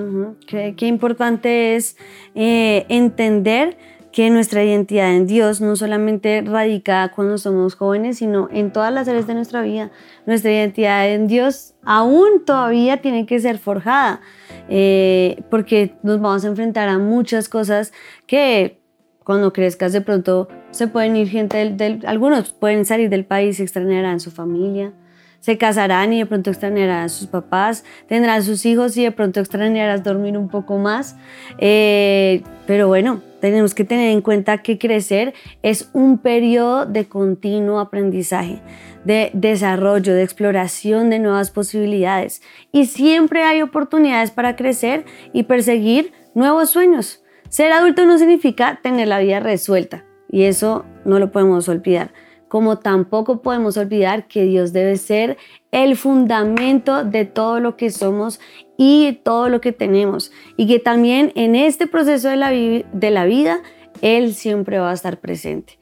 qué, 0.47 0.87
importante 0.87 1.75
es 1.75 1.97
eh, 2.35 2.85
entender 2.91 3.79
que 4.13 4.29
nuestra 4.29 4.63
identidad 4.63 5.15
en 5.15 5.27
Dios 5.27 5.63
no 5.63 5.75
solamente 5.75 6.43
radica 6.43 7.11
cuando 7.17 7.39
somos 7.39 7.77
jóvenes, 7.77 8.19
sino 8.19 8.51
en 8.53 8.75
todas 8.75 8.93
las 8.93 9.09
áreas 9.09 9.27
de 9.27 9.35
nuestra 9.35 9.63
vida. 9.63 9.91
Nuestra 10.27 10.53
identidad 10.53 11.09
en 11.09 11.27
Dios 11.27 11.75
aún 11.83 12.45
todavía 12.45 12.99
tiene 12.99 13.25
que 13.25 13.39
ser 13.41 13.57
forjada, 13.57 14.21
eh, 14.69 15.43
porque 15.51 15.95
nos 16.03 16.21
vamos 16.21 16.45
a 16.45 16.49
enfrentar 16.49 16.91
a 16.91 16.99
muchas 16.99 17.49
cosas 17.49 17.95
que 18.27 18.83
cuando 19.25 19.53
crezcas 19.55 19.95
de 19.95 20.03
pronto 20.03 20.49
se 20.71 20.89
pueden 20.89 21.17
ir 21.17 21.29
gente 21.29 21.71
del, 21.71 22.03
algunos 22.07 22.53
pueden 22.53 22.85
salir 22.85 23.11
del 23.11 23.25
país 23.25 23.59
y 23.59 23.63
extrañarán 23.63 24.21
su 24.21 24.31
familia, 24.31 24.93
se 25.41 25.57
casarán 25.57 26.13
y 26.13 26.19
de 26.19 26.27
pronto 26.27 26.51
extrañarán 26.51 27.05
a 27.05 27.09
sus 27.09 27.29
papás, 27.29 27.85
tendrán 28.09 28.43
sus 28.43 28.67
hijos 28.67 28.97
y 28.97 29.05
de 29.05 29.13
pronto 29.13 29.41
extrañarás 29.41 30.03
dormir 30.03 30.37
un 30.37 30.49
poco 30.49 30.79
más. 30.79 31.17
Eh, 31.59 32.43
pero 32.67 32.89
bueno, 32.89 33.23
tenemos 33.41 33.75
que 33.75 33.85
tener 33.85 34.11
en 34.11 34.21
cuenta 34.21 34.59
que 34.59 34.79
crecer 34.79 35.35
es 35.63 35.91
un 35.93 36.19
periodo 36.19 36.87
de 36.87 37.07
continuo 37.07 37.79
aprendizaje, 37.79 38.61
de 39.05 39.31
desarrollo, 39.33 40.13
de 40.13 40.25
exploración 40.25 41.09
de 41.09 41.21
nuevas 41.21 41.53
posibilidades. 41.53 42.43
Y 42.73 42.87
siempre 42.87 43.45
hay 43.45 43.63
oportunidades 43.63 44.33
para 44.33 44.57
crecer 44.57 45.05
y 45.33 45.45
perseguir 45.45 46.13
nuevos 46.35 46.71
sueños. 46.71 47.23
Ser 47.49 47.71
adulto 47.73 48.05
no 48.05 48.19
significa 48.19 48.81
tener 48.83 49.09
la 49.09 49.21
vida 49.21 49.41
resuelta 49.41 50.05
y 50.31 50.45
eso 50.45 50.85
no 51.05 51.19
lo 51.19 51.33
podemos 51.33 51.69
olvidar. 51.69 52.13
Como 52.49 52.79
tampoco 52.79 53.43
podemos 53.43 53.77
olvidar 53.77 54.27
que 54.27 54.45
Dios 54.45 54.73
debe 54.73 54.97
ser 54.97 55.37
el 55.71 55.97
fundamento 55.97 57.05
de 57.05 57.27
todo 57.27 57.61
lo 57.61 57.77
que 57.77 57.91
somos 57.91 58.41
y 58.79 59.21
todo 59.23 59.49
lo 59.51 59.61
que 59.61 59.73
tenemos. 59.73 60.33
Y 60.57 60.67
que 60.67 60.79
también 60.79 61.33
en 61.35 61.55
este 61.55 61.87
proceso 61.87 62.29
de 62.29 62.37
la, 62.37 62.51
de 62.51 63.11
la 63.11 63.27
vida, 63.27 63.63
Él 64.01 64.35
siempre 64.35 64.79
va 64.79 64.91
a 64.91 64.95
estar 64.95 65.21
presente. 65.21 65.79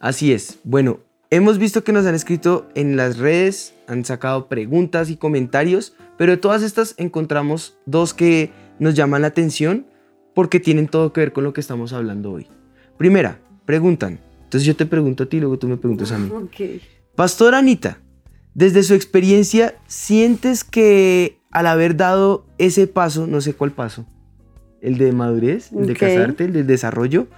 Así 0.00 0.32
es. 0.32 0.58
Bueno, 0.64 0.98
hemos 1.30 1.58
visto 1.58 1.84
que 1.84 1.92
nos 1.92 2.04
han 2.06 2.16
escrito 2.16 2.66
en 2.74 2.96
las 2.96 3.18
redes, 3.18 3.74
han 3.86 4.04
sacado 4.04 4.48
preguntas 4.48 5.08
y 5.08 5.16
comentarios, 5.16 5.94
pero 6.18 6.32
de 6.32 6.38
todas 6.38 6.62
estas 6.62 6.96
encontramos 6.98 7.78
dos 7.86 8.12
que 8.12 8.50
nos 8.80 8.94
llaman 8.94 9.22
la 9.22 9.28
atención 9.28 9.86
porque 10.34 10.58
tienen 10.58 10.88
todo 10.88 11.12
que 11.12 11.20
ver 11.20 11.32
con 11.32 11.44
lo 11.44 11.52
que 11.52 11.60
estamos 11.60 11.92
hablando 11.92 12.32
hoy. 12.32 12.48
Primera, 12.96 13.40
preguntan. 13.64 14.18
Entonces 14.44 14.66
yo 14.66 14.76
te 14.76 14.86
pregunto 14.86 15.24
a 15.24 15.26
ti, 15.26 15.40
luego 15.40 15.58
tú 15.58 15.68
me 15.68 15.76
preguntas 15.76 16.12
a 16.12 16.18
mí. 16.18 16.30
Pastor 17.14 17.54
Anita, 17.54 17.98
desde 18.54 18.82
su 18.82 18.94
experiencia, 18.94 19.74
¿sientes 19.86 20.64
que 20.64 21.38
al 21.50 21.66
haber 21.66 21.96
dado 21.96 22.46
ese 22.58 22.86
paso, 22.86 23.26
no 23.26 23.40
sé 23.40 23.54
cuál 23.54 23.72
paso, 23.72 24.06
el 24.80 24.98
de 24.98 25.12
madurez, 25.12 25.72
el 25.72 25.86
de 25.86 25.94
casarte, 25.94 26.44
el 26.44 26.52
de 26.52 26.64
desarrollo, 26.64 27.28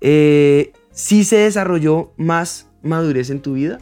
eh, 0.00 0.72
sí 0.92 1.24
se 1.24 1.36
desarrolló 1.36 2.12
más 2.16 2.68
madurez 2.82 3.30
en 3.30 3.40
tu 3.40 3.54
vida? 3.54 3.80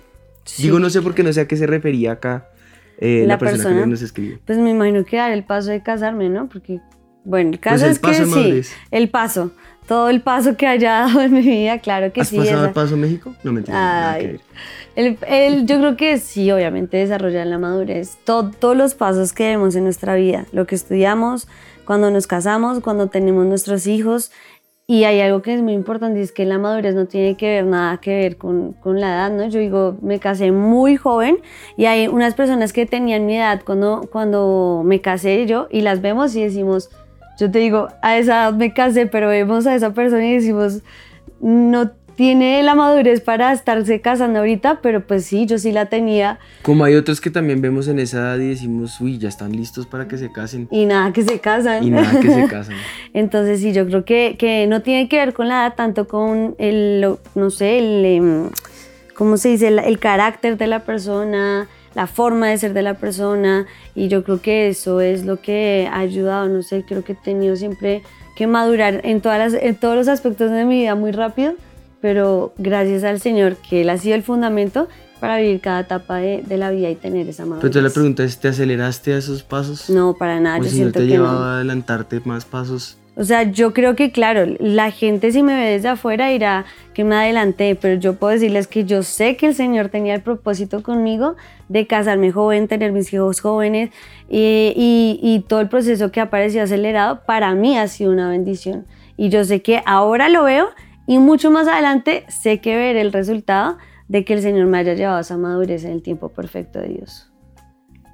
Digo, 0.58 0.78
no 0.78 0.90
sé 0.90 1.00
por 1.00 1.14
qué 1.14 1.22
no 1.22 1.32
sé 1.32 1.40
a 1.40 1.48
qué 1.48 1.56
se 1.56 1.66
refería 1.66 2.12
acá 2.12 2.50
eh, 2.98 3.24
la, 3.26 3.38
persona, 3.38 3.80
que 3.80 3.86
nos 3.86 4.02
escribió. 4.02 4.38
Pues 4.44 4.58
me 4.58 4.70
imagino 4.70 5.04
que 5.04 5.16
dar 5.16 5.32
el 5.32 5.44
paso 5.44 5.70
de 5.70 5.82
casarme, 5.82 6.28
¿no? 6.28 6.48
Porque 6.48 6.80
bueno, 7.24 7.50
el 7.50 7.60
caso 7.60 7.86
pues 8.00 8.20
es 8.20 8.28
que 8.28 8.62
sí, 8.62 8.70
el 8.90 9.08
paso, 9.08 9.52
todo 9.86 10.08
el 10.08 10.20
paso 10.20 10.56
que 10.56 10.66
haya 10.66 10.92
dado 11.06 11.20
en 11.20 11.32
mi 11.32 11.42
vida, 11.42 11.78
claro 11.78 12.12
que 12.12 12.24
sí. 12.24 12.38
¿Has 12.38 12.46
pasado 12.46 12.64
el 12.66 12.72
paso 12.72 12.96
México? 12.96 13.34
No 13.42 13.52
me 13.52 13.60
entiendo. 13.60 14.40
El, 14.96 15.66
yo 15.66 15.78
creo 15.78 15.96
que 15.96 16.18
sí, 16.18 16.50
obviamente, 16.52 16.96
desarrollar 16.96 17.46
la 17.46 17.58
madurez. 17.58 18.16
todos 18.24 18.76
los 18.76 18.94
pasos 18.94 19.32
que 19.32 19.48
vemos 19.48 19.74
en 19.74 19.84
nuestra 19.84 20.14
vida, 20.14 20.46
lo 20.52 20.66
que 20.66 20.74
estudiamos, 20.76 21.48
cuando 21.84 22.10
nos 22.10 22.26
casamos, 22.26 22.80
cuando 22.80 23.08
tenemos 23.08 23.44
nuestros 23.46 23.86
hijos. 23.86 24.30
Y 24.86 25.04
hay 25.04 25.20
algo 25.22 25.40
que 25.40 25.54
es 25.54 25.62
muy 25.62 25.72
importante, 25.72 26.20
es 26.20 26.30
que 26.30 26.44
la 26.44 26.58
madurez 26.58 26.94
no 26.94 27.06
tiene 27.06 27.38
que 27.38 27.46
ver 27.46 27.64
nada 27.64 27.96
que 28.02 28.14
ver 28.16 28.36
con, 28.36 28.74
con, 28.74 29.00
la 29.00 29.14
edad, 29.14 29.30
¿no? 29.30 29.48
Yo 29.48 29.58
digo, 29.58 29.96
me 30.02 30.20
casé 30.20 30.52
muy 30.52 30.96
joven 30.96 31.38
y 31.78 31.86
hay 31.86 32.06
unas 32.06 32.34
personas 32.34 32.74
que 32.74 32.84
tenían 32.84 33.24
mi 33.24 33.38
edad 33.38 33.62
cuando, 33.64 34.06
cuando 34.12 34.82
me 34.84 35.00
casé 35.00 35.46
yo 35.46 35.68
y 35.70 35.80
las 35.80 36.02
vemos 36.02 36.36
y 36.36 36.42
decimos, 36.42 36.90
yo 37.38 37.50
te 37.50 37.58
digo, 37.58 37.88
a 38.02 38.16
esa 38.16 38.44
edad 38.44 38.52
me 38.54 38.72
casé, 38.72 39.06
pero 39.06 39.28
vemos 39.28 39.66
a 39.66 39.74
esa 39.74 39.92
persona 39.92 40.24
y 40.24 40.34
decimos, 40.34 40.80
no 41.40 41.90
tiene 42.16 42.62
la 42.62 42.74
madurez 42.74 43.20
para 43.20 43.52
estarse 43.52 44.00
casando 44.00 44.38
ahorita, 44.40 44.80
pero 44.80 45.06
pues 45.06 45.24
sí, 45.26 45.46
yo 45.46 45.58
sí 45.58 45.72
la 45.72 45.86
tenía. 45.86 46.38
Como 46.62 46.84
hay 46.84 46.94
otros 46.94 47.20
que 47.20 47.30
también 47.30 47.60
vemos 47.60 47.88
en 47.88 47.98
esa 47.98 48.18
edad 48.18 48.38
y 48.38 48.48
decimos, 48.48 49.00
uy, 49.00 49.18
ya 49.18 49.28
están 49.28 49.52
listos 49.52 49.86
para 49.86 50.06
que 50.06 50.18
se 50.18 50.30
casen. 50.30 50.68
Y 50.70 50.86
nada, 50.86 51.12
que 51.12 51.22
se 51.22 51.40
casan. 51.40 51.82
Y 51.84 51.90
nada, 51.90 52.20
que 52.20 52.30
se 52.30 52.46
casan. 52.48 52.76
Entonces 53.12 53.60
sí, 53.60 53.72
yo 53.72 53.86
creo 53.86 54.04
que, 54.04 54.36
que, 54.38 54.66
no 54.66 54.82
tiene 54.82 55.08
que 55.08 55.16
ver 55.16 55.34
con 55.34 55.48
la 55.48 55.66
edad, 55.66 55.74
tanto 55.74 56.06
con 56.06 56.54
el, 56.58 57.16
no 57.34 57.50
sé, 57.50 57.78
el, 57.78 58.04
em, 58.04 58.50
¿cómo 59.14 59.36
se 59.36 59.50
dice? 59.50 59.68
el 59.68 59.98
carácter 59.98 60.56
de 60.56 60.66
la 60.66 60.80
persona, 60.80 61.68
la 61.94 62.06
forma 62.06 62.48
de 62.48 62.58
ser 62.58 62.74
de 62.74 62.82
la 62.82 62.94
persona 62.94 63.66
y 63.94 64.08
yo 64.08 64.24
creo 64.24 64.40
que 64.40 64.68
eso 64.68 65.00
es 65.00 65.24
lo 65.24 65.40
que 65.40 65.88
ha 65.90 65.98
ayudado, 65.98 66.48
no 66.48 66.62
sé, 66.62 66.84
creo 66.86 67.04
que 67.04 67.12
he 67.12 67.16
tenido 67.16 67.56
siempre 67.56 68.02
que 68.36 68.46
madurar 68.46 69.00
en, 69.04 69.20
todas 69.20 69.38
las, 69.38 69.62
en 69.62 69.76
todos 69.76 69.96
los 69.96 70.08
aspectos 70.08 70.50
de 70.50 70.64
mi 70.64 70.80
vida 70.80 70.94
muy 70.94 71.12
rápido, 71.12 71.54
pero 72.00 72.52
gracias 72.58 73.04
al 73.04 73.20
Señor 73.20 73.56
que 73.56 73.82
Él 73.82 73.90
ha 73.90 73.98
sido 73.98 74.16
el 74.16 74.22
fundamento 74.22 74.88
para 75.20 75.38
vivir 75.38 75.60
cada 75.60 75.80
etapa 75.80 76.16
de, 76.16 76.42
de 76.44 76.56
la 76.58 76.70
vida 76.70 76.90
y 76.90 76.96
tener 76.96 77.28
esa 77.28 77.44
madurez. 77.44 77.62
Pero 77.62 77.72
te 77.72 77.82
la 77.82 77.90
pregunta 77.90 78.24
es, 78.24 78.38
¿te 78.38 78.48
aceleraste 78.48 79.14
a 79.14 79.18
esos 79.18 79.42
pasos? 79.42 79.88
No, 79.88 80.14
para 80.14 80.40
nada. 80.40 80.58
yo 80.58 80.64
siento 80.64 80.98
te 80.98 81.06
llevaba 81.06 81.52
a 81.52 81.54
adelantarte 81.56 82.20
más 82.24 82.44
pasos? 82.44 82.98
O 83.16 83.22
sea, 83.22 83.44
yo 83.44 83.72
creo 83.72 83.94
que, 83.94 84.10
claro, 84.10 84.44
la 84.58 84.90
gente 84.90 85.30
si 85.30 85.42
me 85.42 85.54
ve 85.54 85.70
desde 85.70 85.88
afuera 85.88 86.28
dirá 86.28 86.64
que 86.94 87.04
me 87.04 87.14
adelanté, 87.14 87.76
pero 87.76 87.98
yo 88.00 88.14
puedo 88.14 88.32
decirles 88.32 88.66
que 88.66 88.84
yo 88.84 89.04
sé 89.04 89.36
que 89.36 89.46
el 89.46 89.54
Señor 89.54 89.88
tenía 89.88 90.14
el 90.14 90.22
propósito 90.22 90.82
conmigo 90.82 91.36
de 91.68 91.86
casarme 91.86 92.32
joven, 92.32 92.66
tener 92.66 92.90
mis 92.90 93.12
hijos 93.12 93.40
jóvenes 93.40 93.90
y, 94.28 95.20
y, 95.22 95.44
todo 95.46 95.60
el 95.60 95.68
proceso 95.68 96.10
que 96.10 96.20
ha 96.20 96.28
parecido 96.28 96.64
acelerado, 96.64 97.20
para 97.24 97.54
mí 97.54 97.78
ha 97.78 97.86
sido 97.86 98.10
una 98.10 98.30
bendición. 98.30 98.84
Y 99.16 99.28
yo 99.28 99.44
sé 99.44 99.62
que 99.62 99.80
ahora 99.86 100.28
lo 100.28 100.42
veo 100.42 100.70
y 101.06 101.18
mucho 101.18 101.52
más 101.52 101.68
adelante 101.68 102.24
sé 102.28 102.60
que 102.60 102.74
veré 102.74 103.00
el 103.00 103.12
resultado 103.12 103.78
de 104.08 104.24
que 104.24 104.34
el 104.34 104.42
Señor 104.42 104.66
me 104.66 104.78
haya 104.78 104.94
llevado 104.94 105.18
a 105.18 105.20
esa 105.20 105.36
madurez 105.36 105.84
en 105.84 105.92
el 105.92 106.02
tiempo 106.02 106.30
perfecto 106.30 106.80
de 106.80 106.88
Dios. 106.88 107.32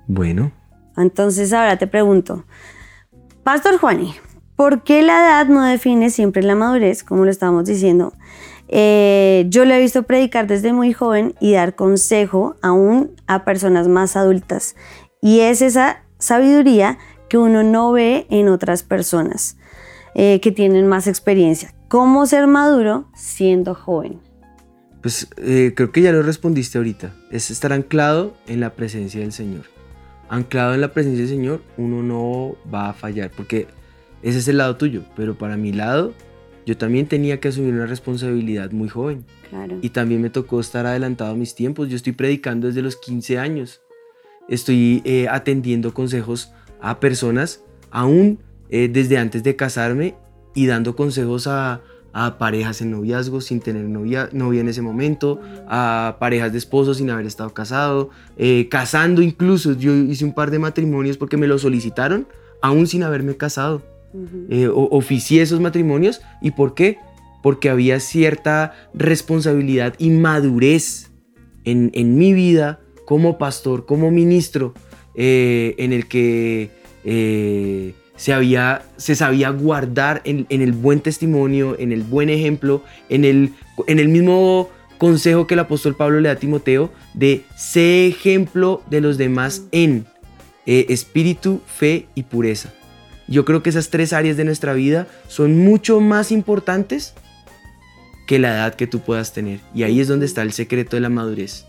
Bueno. 0.07 0.53
Entonces 0.97 1.53
ahora 1.53 1.79
te 1.79 1.87
pregunto, 1.87 2.45
Pastor 3.45 3.79
Juani, 3.79 4.15
¿Por 4.61 4.83
qué 4.83 5.01
la 5.01 5.21
edad 5.21 5.47
no 5.47 5.65
define 5.65 6.11
siempre 6.11 6.43
la 6.43 6.55
madurez, 6.55 7.03
como 7.03 7.25
lo 7.25 7.31
estábamos 7.31 7.65
diciendo? 7.65 8.13
Eh, 8.69 9.47
yo 9.49 9.65
lo 9.65 9.73
he 9.73 9.81
visto 9.81 10.03
predicar 10.03 10.47
desde 10.47 10.75
muy 10.75 10.93
joven 10.93 11.35
y 11.41 11.55
dar 11.55 11.75
consejo 11.75 12.57
aún 12.61 13.11
a 13.27 13.47
personas 13.47 13.89
más 13.89 14.17
adultas. 14.17 14.77
Y 15.23 15.41
es 15.41 15.63
esa 15.63 16.05
sabiduría 16.19 16.99
que 17.31 17.39
uno 17.39 17.63
no 17.63 17.91
ve 17.93 18.27
en 18.29 18.51
otras 18.51 18.83
personas 18.83 19.57
eh, 20.15 20.41
que 20.43 20.53
tienen 20.53 20.87
más 20.87 21.07
experiencia. 21.07 21.73
¿Cómo 21.89 22.27
ser 22.27 22.47
maduro 22.47 23.09
siendo 23.15 23.75
joven? 23.75 24.21
Pues 25.01 25.27
eh, 25.39 25.73
creo 25.75 25.91
que 25.91 26.03
ya 26.03 26.13
lo 26.13 26.23
respondiste 26.23 26.77
ahorita. 26.77 27.15
Es 27.31 27.51
estar 27.51 27.73
anclado 27.73 28.35
en 28.47 28.61
la 28.61 28.75
presencia 28.75 29.23
del 29.23 29.33
Señor. 29.33 29.63
Anclado 30.29 30.75
en 30.75 30.83
la 30.83 30.93
presencia 30.93 31.25
del 31.25 31.35
Señor, 31.35 31.63
uno 31.79 32.03
no 32.03 32.57
va 32.71 32.91
a 32.91 32.93
fallar. 32.93 33.31
Porque 33.35 33.67
ese 34.23 34.39
es 34.39 34.49
el 34.49 34.59
lado 34.59 34.77
tuyo, 34.77 35.03
pero 35.17 35.37
para 35.37 35.57
mi 35.57 35.73
lado, 35.73 36.13
yo 36.67 36.77
también 36.77 37.07
tenía 37.07 37.41
que 37.41 37.49
asumir 37.49 37.75
una 37.75 37.87
responsabilidad 37.87 38.71
muy 38.71 38.89
joven. 38.89 39.25
Y 39.83 39.91
también 39.91 40.23
me 40.23 40.31
tocó 40.31 40.61
estar 40.61 40.87
adelantado 40.87 41.33
a 41.33 41.35
mis 41.35 41.55
tiempos. 41.55 41.89
Yo 41.89 41.97
estoy 41.97 42.13
predicando 42.13 42.69
desde 42.69 42.83
los 42.83 42.97
15 42.97 43.39
años. 43.39 43.81
Estoy 44.49 45.03
eh, 45.05 45.27
atendiendo 45.29 45.93
consejos 45.93 46.53
a 46.81 47.01
personas 47.01 47.65
aún 47.91 48.39
eh, 48.69 48.89
desde 48.89 49.19
antes 49.19 49.43
de 49.43 49.57
casarme 49.57 50.15
y 50.55 50.67
dando 50.67 50.95
consejos 50.95 51.47
a, 51.47 51.83
parejas 52.39 52.81
en 52.83 52.91
noviazgo 52.91 53.41
sin 53.41 53.61
tener 53.61 53.85
novia, 53.85 54.29
novia 54.33 54.61
en 54.61 54.69
ese 54.69 54.83
momento, 54.83 55.41
a 55.69 56.17
parejas 56.19 56.51
de 56.51 56.59
esposos 56.59 56.97
sin 56.97 57.09
haber 57.11 57.25
estado 57.25 57.55
casado, 57.55 58.11
eh, 58.37 58.69
casando 58.69 59.23
incluso. 59.23 59.73
Yo 59.73 59.95
hice 59.95 60.25
un 60.25 60.35
par 60.35 60.51
de 60.51 60.59
matrimonios 60.59 61.17
porque 61.17 61.37
me 61.37 61.47
lo 61.47 61.59
solicitaron 61.59 62.27
aún 62.63 62.87
sin 62.87 63.03
haberme 63.05 63.37
casado. 63.37 63.83
Eh, 64.49 64.69
oficié 64.69 65.43
esos 65.43 65.61
matrimonios. 65.61 66.21
¿Y 66.41 66.53
por 66.53 66.75
qué? 66.75 66.99
Porque 67.43 67.71
había 67.71 68.01
cierta 68.01 68.75
responsabilidad 68.93 69.95
y 69.99 70.11
madurez 70.11 71.11
en, 71.65 72.19
mi 72.19 72.33
vida 72.33 72.81
como 73.07 73.39
pastor, 73.39 73.87
como 73.87 74.11
ministro, 74.11 74.75
eh, 75.15 75.75
en 75.79 75.93
el 75.93 76.07
que 76.07 76.71
eh, 77.05 77.95
se, 78.17 78.33
había, 78.33 78.83
se 78.97 79.15
sabía 79.15 79.51
guardar 79.51 80.23
en, 80.25 80.47
el 80.49 80.73
buen 80.73 81.01
testimonio, 81.01 81.77
en 81.79 81.93
el 81.93 82.03
buen 82.03 82.31
ejemplo, 82.31 82.83
en 83.09 83.25
el, 83.25 83.53
en 83.87 83.99
el 84.01 84.09
mismo 84.09 84.69
consejo 84.99 85.47
que 85.47 85.55
el 85.55 85.61
apóstol 85.61 85.97
Pablo 85.97 86.21
le 86.21 86.29
da 86.29 86.35
a 86.35 86.39
Timoteo 86.39 86.91
de 87.15 87.45
ser 87.57 88.09
ejemplo 88.11 88.83
de 88.91 89.01
los 89.01 89.17
demás 89.17 89.67
en 89.73 90.07
espíritu, 90.67 91.61
fe 91.67 92.07
y 92.15 92.25
pureza. 92.25 92.73
Yo 93.31 93.45
creo 93.45 93.63
que 93.63 93.71
esas 93.71 93.89
tres 93.89 94.13
áreas 94.13 94.37
de 94.37 94.45
nuestra 94.45 94.75
vida 94.75 95.07
son 95.29 95.57
mucho 95.57 96.01
más 96.01 96.33
importantes 96.33 97.15
que 98.27 98.39
la 98.39 98.55
edad 98.55 98.75
que 98.75 98.87
tú 98.87 99.01
puedas 99.01 99.33
tener. 99.33 99.61
Y 99.75 99.85
ahí 99.85 100.01
es 100.01 100.09
donde 100.09 100.27
está 100.27 100.43
el 100.43 100.53
secreto 100.53 100.97
de 100.97 101.01
la 101.01 101.09
madurez. 101.09 101.65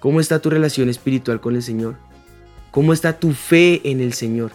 ¿Cómo 0.00 0.20
está 0.20 0.40
tu 0.40 0.50
relación 0.50 0.88
espiritual 0.88 1.40
con 1.40 1.56
el 1.56 1.62
Señor? 1.62 1.96
¿Cómo 2.72 2.92
está 2.92 3.18
tu 3.18 3.32
fe 3.32 3.80
en 3.84 4.00
el 4.00 4.12
Señor? 4.12 4.50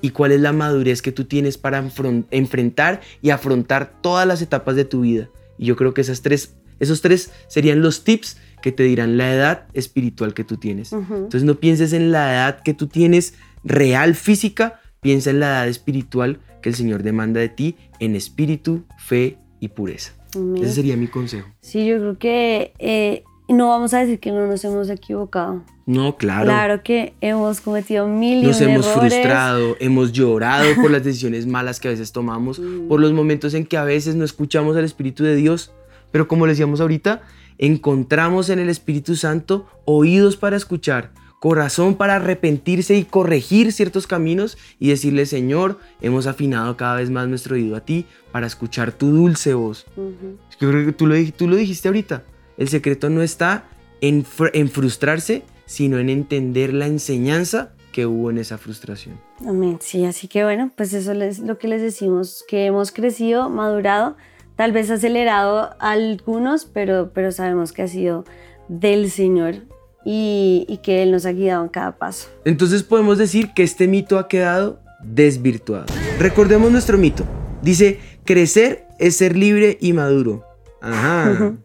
¿Y 0.00 0.10
cuál 0.10 0.32
es 0.32 0.40
la 0.40 0.52
madurez 0.52 1.02
que 1.02 1.12
tú 1.12 1.26
tienes 1.26 1.58
para 1.58 1.84
enfrentar 2.30 3.02
y 3.20 3.30
afrontar 3.30 3.92
todas 4.00 4.26
las 4.26 4.40
etapas 4.40 4.76
de 4.76 4.86
tu 4.86 5.02
vida? 5.02 5.28
Y 5.58 5.66
yo 5.66 5.76
creo 5.76 5.92
que 5.92 6.00
esas 6.00 6.22
tres, 6.22 6.54
Esos 6.80 7.02
tres 7.02 7.30
serían 7.46 7.82
los 7.82 8.04
tips 8.04 8.38
que 8.62 8.72
te 8.72 8.82
dirán 8.82 9.18
la 9.18 9.32
edad 9.34 9.66
espiritual 9.74 10.32
que 10.32 10.44
tú 10.44 10.56
tienes. 10.56 10.92
Entonces 10.92 11.44
no 11.44 11.56
pienses 11.56 11.92
en 11.92 12.10
la 12.10 12.32
edad 12.32 12.62
que 12.62 12.72
tú 12.72 12.86
tienes 12.86 13.34
real 13.62 14.14
física, 14.14 14.80
piensa 15.00 15.30
en 15.30 15.40
la 15.40 15.46
edad 15.46 15.68
espiritual 15.68 16.40
que 16.62 16.68
el 16.68 16.74
Señor 16.74 17.02
demanda 17.02 17.40
de 17.40 17.48
ti 17.48 17.76
en 17.98 18.14
espíritu, 18.14 18.84
fe 18.98 19.38
y 19.60 19.68
pureza. 19.68 20.12
Ese 20.56 20.72
sería 20.72 20.96
mi 20.96 21.08
consejo. 21.08 21.48
Sí, 21.60 21.86
yo 21.86 21.98
creo 21.98 22.18
que 22.18 22.72
eh, 22.78 23.24
no 23.48 23.68
vamos 23.68 23.94
a 23.94 24.00
decir 24.00 24.20
que 24.20 24.30
no 24.30 24.46
nos 24.46 24.64
hemos 24.64 24.88
equivocado. 24.90 25.64
No, 25.86 26.16
claro. 26.16 26.44
Claro 26.44 26.82
que 26.84 27.14
hemos 27.20 27.60
cometido 27.60 28.06
mil 28.06 28.44
Nos 28.44 28.60
hemos 28.60 28.86
frustrado, 28.86 29.76
hemos 29.80 30.12
llorado 30.12 30.66
por 30.76 30.90
las 30.90 31.02
decisiones 31.02 31.46
malas 31.46 31.80
que 31.80 31.88
a 31.88 31.90
veces 31.90 32.12
tomamos, 32.12 32.60
mm. 32.60 32.86
por 32.86 33.00
los 33.00 33.12
momentos 33.12 33.54
en 33.54 33.66
que 33.66 33.76
a 33.76 33.84
veces 33.84 34.14
no 34.14 34.24
escuchamos 34.24 34.76
al 34.76 34.84
Espíritu 34.84 35.24
de 35.24 35.34
Dios. 35.34 35.72
Pero 36.12 36.28
como 36.28 36.46
le 36.46 36.52
decíamos 36.52 36.80
ahorita, 36.80 37.22
encontramos 37.58 38.50
en 38.50 38.60
el 38.60 38.68
Espíritu 38.68 39.16
Santo 39.16 39.66
oídos 39.84 40.36
para 40.36 40.56
escuchar, 40.56 41.12
corazón 41.40 41.94
para 41.94 42.16
arrepentirse 42.16 42.94
y 42.94 43.04
corregir 43.04 43.72
ciertos 43.72 44.06
caminos 44.06 44.58
y 44.78 44.90
decirle, 44.90 45.24
Señor, 45.24 45.78
hemos 46.02 46.26
afinado 46.26 46.76
cada 46.76 46.96
vez 46.96 47.10
más 47.10 47.26
nuestro 47.28 47.56
oído 47.56 47.76
a 47.76 47.80
ti 47.80 48.04
para 48.30 48.46
escuchar 48.46 48.92
tu 48.92 49.10
dulce 49.10 49.54
voz. 49.54 49.86
Yo 49.96 50.70
creo 50.70 50.84
que 50.84 50.92
tú 50.92 51.06
lo, 51.06 51.16
tú 51.32 51.48
lo 51.48 51.56
dijiste 51.56 51.88
ahorita. 51.88 52.24
El 52.58 52.68
secreto 52.68 53.08
no 53.08 53.22
está 53.22 53.64
en, 54.02 54.26
en 54.52 54.68
frustrarse, 54.68 55.42
sino 55.64 55.98
en 55.98 56.10
entender 56.10 56.74
la 56.74 56.86
enseñanza 56.86 57.72
que 57.90 58.04
hubo 58.04 58.30
en 58.30 58.36
esa 58.36 58.58
frustración. 58.58 59.18
Amén. 59.46 59.78
Sí, 59.80 60.04
así 60.04 60.28
que 60.28 60.44
bueno, 60.44 60.70
pues 60.76 60.92
eso 60.92 61.12
es 61.12 61.38
lo 61.38 61.58
que 61.58 61.68
les 61.68 61.80
decimos, 61.80 62.44
que 62.46 62.66
hemos 62.66 62.92
crecido, 62.92 63.48
madurado, 63.48 64.16
tal 64.56 64.72
vez 64.72 64.90
acelerado 64.90 65.74
algunos, 65.78 66.66
pero, 66.66 67.12
pero 67.14 67.32
sabemos 67.32 67.72
que 67.72 67.82
ha 67.82 67.88
sido 67.88 68.26
del 68.68 69.10
Señor 69.10 69.62
y, 70.04 70.80
que 70.82 71.02
Él 71.02 71.10
nos 71.10 71.26
ha 71.26 71.32
guiado 71.32 71.62
en 71.62 71.68
cada 71.68 71.96
paso. 71.96 72.28
Entonces 72.44 72.82
podemos 72.82 73.18
decir 73.18 73.52
que 73.54 73.62
este 73.62 73.86
mito 73.88 74.18
ha 74.18 74.28
quedado 74.28 74.80
desvirtuado. 75.02 75.86
Recordemos 76.18 76.70
nuestro 76.70 76.98
mito. 76.98 77.24
Dice, 77.62 78.00
crecer 78.24 78.86
es 78.98 79.16
ser 79.16 79.36
libre 79.36 79.78
y 79.80 79.92
maduro. 79.92 80.44
Ajá. 80.80 81.54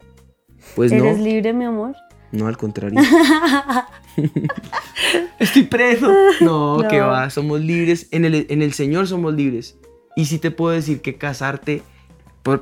Pues 0.74 0.92
no. 0.92 1.04
¿Eres 1.04 1.20
libre, 1.20 1.52
mi 1.54 1.64
amor? 1.64 1.94
No, 2.32 2.48
al 2.48 2.58
contrario. 2.58 3.00
Estoy 5.38 5.62
preso. 5.62 6.12
No, 6.40 6.84
que 6.90 7.00
va, 7.00 7.30
somos 7.30 7.60
libres. 7.60 8.08
En 8.10 8.24
el, 8.26 8.46
en 8.50 8.60
el 8.60 8.74
Señor 8.74 9.06
somos 9.06 9.34
libres. 9.34 9.78
Y 10.16 10.26
sí 10.26 10.38
te 10.38 10.50
puedo 10.50 10.74
decir 10.74 11.00
que 11.00 11.16
casarte, 11.16 11.82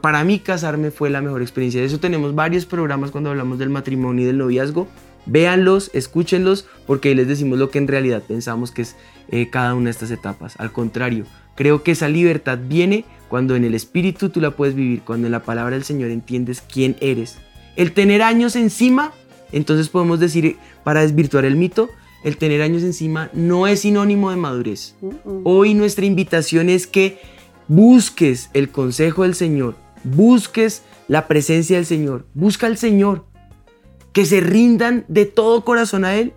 para 0.01 0.25
mí 0.25 0.39
casarme 0.39 0.91
fue 0.91 1.11
la 1.11 1.21
mejor 1.21 1.43
experiencia. 1.43 1.81
De 1.81 1.87
eso 1.87 2.01
tenemos 2.01 2.35
varios 2.35 2.67
programas 2.67 3.11
cuando 3.11 3.31
hablamos 3.31 3.59
del 3.59 3.71
matrimonio 3.71 4.25
y 4.25 4.27
del 4.27 4.39
noviazgo. 4.39 4.89
Véanlos, 5.27 5.91
escúchenlos, 5.95 6.67
porque 6.87 7.09
ahí 7.09 7.15
les 7.15 7.29
decimos 7.29 7.59
lo 7.59 7.71
que 7.71 7.79
en 7.79 7.89
realidad 7.89 8.23
pensamos 8.27 8.71
que 8.71 8.83
es 8.83 8.97
eh, 9.29 9.49
cada 9.51 9.75
una 9.75 9.85
de 9.85 9.91
estas 9.93 10.11
etapas. 10.11 10.55
Al 10.59 10.73
contrario, 10.73 11.25
creo 11.55 11.83
que 11.83 11.93
esa 11.93 12.09
libertad 12.09 12.59
viene 12.69 13.05
cuando 13.29 13.57
en 13.57 13.65
el 13.65 13.75
Espíritu 13.75 14.29
tú 14.29 14.41
la 14.41 14.53
puedes 14.53 14.75
vivir, 14.75 15.03
cuando 15.03 15.27
en 15.27 15.33
la 15.33 15.43
palabra 15.43 15.75
del 15.75 15.85
Señor 15.85 16.11
entiendes 16.11 16.61
quién 16.61 16.97
eres. 17.01 17.39
El 17.77 17.93
tener 17.93 18.23
años 18.23 18.55
encima, 18.55 19.13
entonces 19.51 19.89
podemos 19.89 20.21
decir, 20.21 20.57
para 20.85 21.01
desvirtuar 21.01 21.45
el 21.45 21.57
mito, 21.57 21.89
el 22.25 22.37
tener 22.37 22.63
años 22.63 22.83
encima 22.83 23.31
no 23.33 23.67
es 23.67 23.81
sinónimo 23.81 24.31
de 24.31 24.37
madurez. 24.37 24.95
Hoy 25.45 25.75
nuestra 25.75 26.07
invitación 26.07 26.69
es 26.69 26.87
que 26.87 27.19
busques 27.69 28.51
el 28.55 28.71
consejo 28.71 29.23
del 29.23 29.35
Señor, 29.35 29.77
busques 30.05 30.83
la 31.09 31.29
presencia 31.29 31.77
del 31.77 31.87
Señor, 31.87 32.27
busca 32.35 32.67
al 32.67 32.79
Señor, 32.79 33.27
que 34.15 34.25
se 34.25 34.41
rindan 34.41 35.05
de 35.09 35.27
todo 35.27 35.65
corazón 35.65 36.07
a 36.07 36.15
Él 36.15 36.33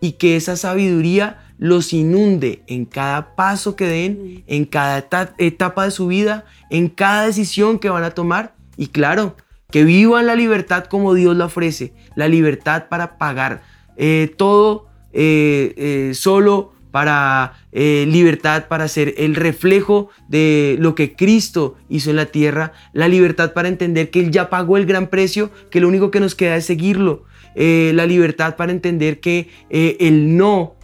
y 0.00 0.12
que 0.12 0.36
esa 0.36 0.56
sabiduría 0.56 1.42
los 1.58 1.92
inunde 1.92 2.62
en 2.68 2.84
cada 2.84 3.34
paso 3.34 3.76
que 3.76 3.86
den, 3.86 4.44
en 4.46 4.64
cada 4.64 5.08
etapa 5.38 5.84
de 5.84 5.90
su 5.90 6.06
vida, 6.06 6.44
en 6.70 6.88
cada 6.88 7.26
decisión 7.26 7.78
que 7.78 7.90
van 7.90 8.04
a 8.04 8.12
tomar. 8.12 8.54
Y 8.76 8.88
claro, 8.88 9.36
que 9.70 9.82
vivan 9.82 10.26
la 10.26 10.36
libertad 10.36 10.84
como 10.84 11.14
Dios 11.14 11.36
la 11.36 11.46
ofrece, 11.46 11.92
la 12.14 12.28
libertad 12.28 12.84
para 12.88 13.18
pagar 13.18 13.62
eh, 13.96 14.32
todo 14.36 14.86
eh, 15.12 15.74
eh, 15.76 16.14
solo 16.14 16.74
para 16.96 17.52
eh, 17.72 18.06
libertad, 18.08 18.68
para 18.68 18.88
ser 18.88 19.12
el 19.18 19.34
reflejo 19.34 20.08
de 20.28 20.76
lo 20.80 20.94
que 20.94 21.12
Cristo 21.12 21.74
hizo 21.90 22.08
en 22.08 22.16
la 22.16 22.24
tierra, 22.24 22.72
la 22.94 23.06
libertad 23.06 23.52
para 23.52 23.68
entender 23.68 24.08
que 24.08 24.20
Él 24.20 24.30
ya 24.30 24.48
pagó 24.48 24.78
el 24.78 24.86
gran 24.86 25.08
precio, 25.08 25.50
que 25.68 25.82
lo 25.82 25.88
único 25.88 26.10
que 26.10 26.20
nos 26.20 26.34
queda 26.34 26.56
es 26.56 26.64
seguirlo, 26.64 27.24
eh, 27.54 27.92
la 27.94 28.06
libertad 28.06 28.56
para 28.56 28.72
entender 28.72 29.20
que 29.20 29.50
eh, 29.68 29.98
el 30.00 30.38
no, 30.38 30.76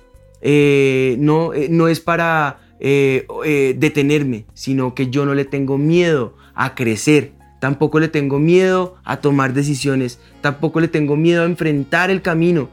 no, 0.43 1.53
no 1.71 1.89
es 1.89 2.01
para 2.01 2.61
detenerme, 2.79 4.45
sino 4.53 4.95
que 4.95 5.09
yo 5.09 5.25
no 5.25 5.33
le 5.33 5.47
tengo 5.47 5.79
miedo 5.79 6.37
a 6.55 6.75
crecer, 6.75 7.33
tampoco 7.59 8.01
le 8.01 8.09
tengo 8.09 8.39
miedo 8.39 8.97
a 9.05 9.17
tomar 9.23 9.55
decisiones, 9.55 10.19
tampoco 10.43 10.79
le 10.79 10.89
tengo 10.89 11.17
miedo 11.17 11.41
a 11.41 11.47
enfrentar 11.47 12.11
el 12.11 12.21
camino, 12.21 12.69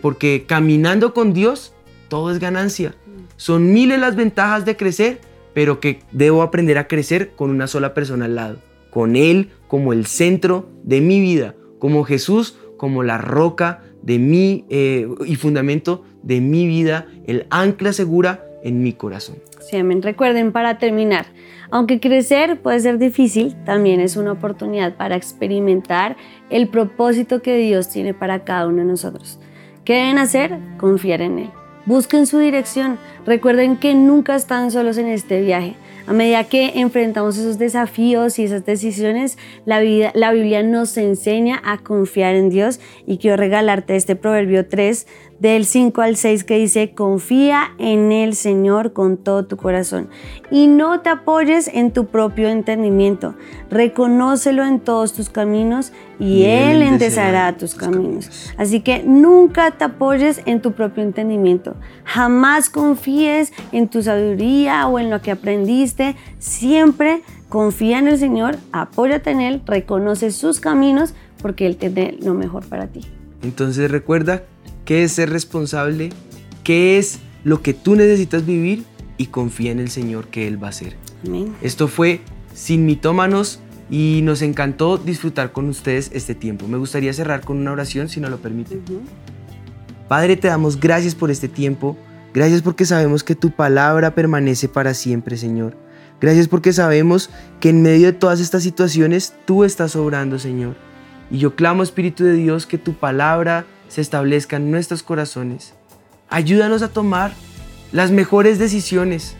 porque 0.00 0.46
caminando 0.48 1.14
con 1.14 1.32
Dios, 1.32 1.74
todo 2.12 2.30
es 2.30 2.40
ganancia. 2.40 2.94
Son 3.38 3.72
miles 3.72 3.98
las 3.98 4.16
ventajas 4.16 4.66
de 4.66 4.76
crecer, 4.76 5.18
pero 5.54 5.80
que 5.80 6.00
debo 6.10 6.42
aprender 6.42 6.76
a 6.76 6.86
crecer 6.86 7.30
con 7.30 7.48
una 7.48 7.66
sola 7.66 7.94
persona 7.94 8.26
al 8.26 8.34
lado, 8.34 8.58
con 8.90 9.16
Él 9.16 9.48
como 9.66 9.94
el 9.94 10.04
centro 10.04 10.68
de 10.82 11.00
mi 11.00 11.22
vida, 11.22 11.54
como 11.78 12.04
Jesús 12.04 12.58
como 12.76 13.02
la 13.02 13.16
roca 13.16 13.80
de 14.02 14.18
mi 14.18 14.66
eh, 14.68 15.08
y 15.24 15.36
fundamento 15.36 16.04
de 16.22 16.42
mi 16.42 16.66
vida, 16.66 17.06
el 17.26 17.46
ancla 17.48 17.94
segura 17.94 18.44
en 18.62 18.82
mi 18.82 18.92
corazón. 18.92 19.36
Sí, 19.60 19.78
amén. 19.78 20.02
Recuerden 20.02 20.52
para 20.52 20.76
terminar, 20.76 21.24
aunque 21.70 21.98
crecer 21.98 22.60
puede 22.60 22.80
ser 22.80 22.98
difícil, 22.98 23.56
también 23.64 24.00
es 24.00 24.18
una 24.18 24.32
oportunidad 24.32 24.98
para 24.98 25.16
experimentar 25.16 26.18
el 26.50 26.68
propósito 26.68 27.40
que 27.40 27.56
Dios 27.56 27.88
tiene 27.88 28.12
para 28.12 28.44
cada 28.44 28.66
uno 28.66 28.78
de 28.78 28.84
nosotros. 28.84 29.40
¿Qué 29.86 29.94
deben 29.94 30.18
hacer? 30.18 30.58
Confiar 30.76 31.22
en 31.22 31.38
Él. 31.38 31.61
Busquen 31.84 32.26
su 32.26 32.38
dirección. 32.38 32.98
Recuerden 33.26 33.76
que 33.76 33.94
nunca 33.94 34.36
están 34.36 34.70
solos 34.70 34.98
en 34.98 35.08
este 35.08 35.40
viaje. 35.40 35.74
A 36.06 36.12
medida 36.12 36.44
que 36.44 36.80
enfrentamos 36.80 37.38
esos 37.38 37.58
desafíos 37.58 38.38
y 38.38 38.44
esas 38.44 38.64
decisiones, 38.64 39.38
la, 39.64 39.80
vida, 39.80 40.10
la 40.14 40.32
Biblia 40.32 40.62
nos 40.62 40.96
enseña 40.96 41.60
a 41.64 41.78
confiar 41.78 42.34
en 42.34 42.50
Dios 42.50 42.80
y 43.06 43.18
quiero 43.18 43.36
regalarte 43.36 43.94
este 43.94 44.16
Proverbio 44.16 44.66
3 44.66 45.06
del 45.38 45.64
5 45.64 46.02
al 46.02 46.16
6 46.16 46.44
que 46.44 46.58
dice, 46.58 46.92
confía 46.94 47.72
en 47.78 48.10
el 48.10 48.34
Señor 48.34 48.92
con 48.92 49.16
todo 49.16 49.46
tu 49.46 49.56
corazón 49.56 50.08
y 50.50 50.66
no 50.66 51.00
te 51.00 51.10
apoyes 51.10 51.68
en 51.68 51.92
tu 51.92 52.06
propio 52.06 52.48
entendimiento. 52.48 53.34
Reconócelo 53.70 54.64
en 54.64 54.80
todos 54.80 55.12
tus 55.12 55.30
caminos 55.30 55.92
y, 56.22 56.44
Él 56.44 56.82
enderezará 56.82 57.56
tus, 57.56 57.74
caminos. 57.74 58.26
caminos. 58.26 58.54
Así 58.56 58.80
que 58.80 59.02
nunca 59.02 59.72
te 59.72 59.84
apoyes 59.84 60.40
en 60.46 60.60
tu 60.62 60.72
propio 60.72 61.02
entendimiento. 61.02 61.74
Jamás 62.04 62.70
confíes 62.70 63.52
en 63.72 63.88
tu 63.88 64.02
sabiduría 64.02 64.86
o 64.86 64.98
en 64.98 65.10
lo 65.10 65.20
que 65.20 65.32
aprendiste. 65.32 66.14
Siempre 66.38 67.22
confía 67.48 67.98
en 67.98 68.08
el 68.08 68.18
Señor, 68.18 68.56
apóyate 68.70 69.30
en 69.30 69.40
Él, 69.40 69.62
reconoce 69.66 70.30
sus 70.30 70.60
caminos 70.60 71.14
porque 71.40 71.66
Él 71.66 71.76
tiene 71.76 72.16
lo 72.22 72.34
mejor 72.34 72.64
para 72.66 72.86
ti. 72.86 73.00
Entonces 73.42 73.90
recuerda 73.90 74.44
qué 74.84 75.02
es 75.02 75.12
ser 75.12 75.30
responsable, 75.30 76.10
qué 76.62 76.98
es 76.98 77.18
lo 77.42 77.62
que 77.62 77.74
tú 77.74 77.96
necesitas 77.96 78.46
vivir 78.46 78.84
y 79.16 79.26
confía 79.26 79.72
en 79.72 79.80
el 79.80 79.90
Señor 79.90 80.28
que 80.28 80.46
Él 80.46 80.62
va 80.62 80.68
a 80.68 80.70
hacer. 80.70 80.96
Esto 81.62 81.88
fue 81.88 82.20
Sin 82.54 82.86
Mitómanos 82.86 83.60
y 83.92 84.22
nos 84.22 84.40
encantó 84.40 84.96
disfrutar 84.96 85.52
con 85.52 85.68
ustedes 85.68 86.10
este 86.14 86.34
tiempo. 86.34 86.66
Me 86.66 86.78
gustaría 86.78 87.12
cerrar 87.12 87.42
con 87.42 87.58
una 87.58 87.72
oración 87.72 88.08
si 88.08 88.20
no 88.20 88.30
lo 88.30 88.38
permiten. 88.38 88.82
Padre, 90.08 90.38
te 90.38 90.48
damos 90.48 90.80
gracias 90.80 91.14
por 91.14 91.30
este 91.30 91.46
tiempo. 91.46 91.98
Gracias 92.32 92.62
porque 92.62 92.86
sabemos 92.86 93.22
que 93.22 93.34
tu 93.34 93.50
palabra 93.50 94.14
permanece 94.14 94.66
para 94.66 94.94
siempre, 94.94 95.36
Señor. 95.36 95.76
Gracias 96.22 96.48
porque 96.48 96.72
sabemos 96.72 97.28
que 97.60 97.68
en 97.68 97.82
medio 97.82 98.06
de 98.06 98.12
todas 98.14 98.40
estas 98.40 98.62
situaciones 98.62 99.34
tú 99.44 99.62
estás 99.62 99.94
obrando, 99.94 100.38
Señor. 100.38 100.74
Y 101.30 101.36
yo 101.36 101.54
clamo, 101.54 101.82
Espíritu 101.82 102.24
de 102.24 102.32
Dios, 102.32 102.64
que 102.64 102.78
tu 102.78 102.94
palabra 102.94 103.66
se 103.88 104.00
establezca 104.00 104.56
en 104.56 104.70
nuestros 104.70 105.02
corazones. 105.02 105.74
Ayúdanos 106.30 106.80
a 106.80 106.88
tomar 106.88 107.34
las 107.92 108.10
mejores 108.10 108.58
decisiones, 108.58 109.34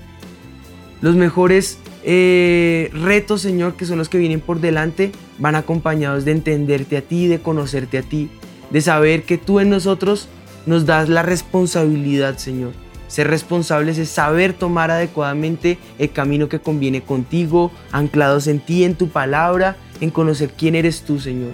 los 1.01 1.15
mejores 1.15 1.79
eh, 2.05 2.91
retos, 2.93 3.43
Señor, 3.43 3.75
que 3.75 3.87
son 3.87 3.99
los 3.99 4.09
que 4.09 4.19
vienen 4.19 4.41
por 4.41 4.61
delante, 4.61 5.13
van 5.39 5.55
acompañados 5.55 6.25
de 6.25 6.33
entenderte 6.33 6.97
a 6.97 7.03
ti, 7.03 7.27
de 7.29 7.41
conocerte 7.41 7.99
a 7.99 8.03
ti, 8.03 8.29
de 8.71 8.81
saber 8.81 9.23
que 9.25 9.39
tú 9.39 9.61
en 9.61 9.71
nosotros 9.71 10.29
nos 10.67 10.87
das 10.87 11.09
la 11.09 11.23
responsabilidad, 11.23 12.39
Señor. 12.39 12.73
Ser 13.09 13.29
responsables 13.29 13.99
es 13.99 14.09
saber 14.09 14.55
tomar 14.55 14.91
adecuadamente 14.91 15.79
el 15.99 16.11
camino 16.11 16.49
que 16.49 16.61
conviene 16.61 17.03
contigo, 17.03 17.71
anclados 17.91 18.47
en 18.47 18.59
ti, 18.59 18.85
en 18.85 18.95
tu 18.95 19.09
palabra, 19.09 19.77
en 20.01 20.11
conocer 20.11 20.55
quién 20.57 20.75
eres 20.75 21.03
tú, 21.03 21.21
Señor. 21.21 21.53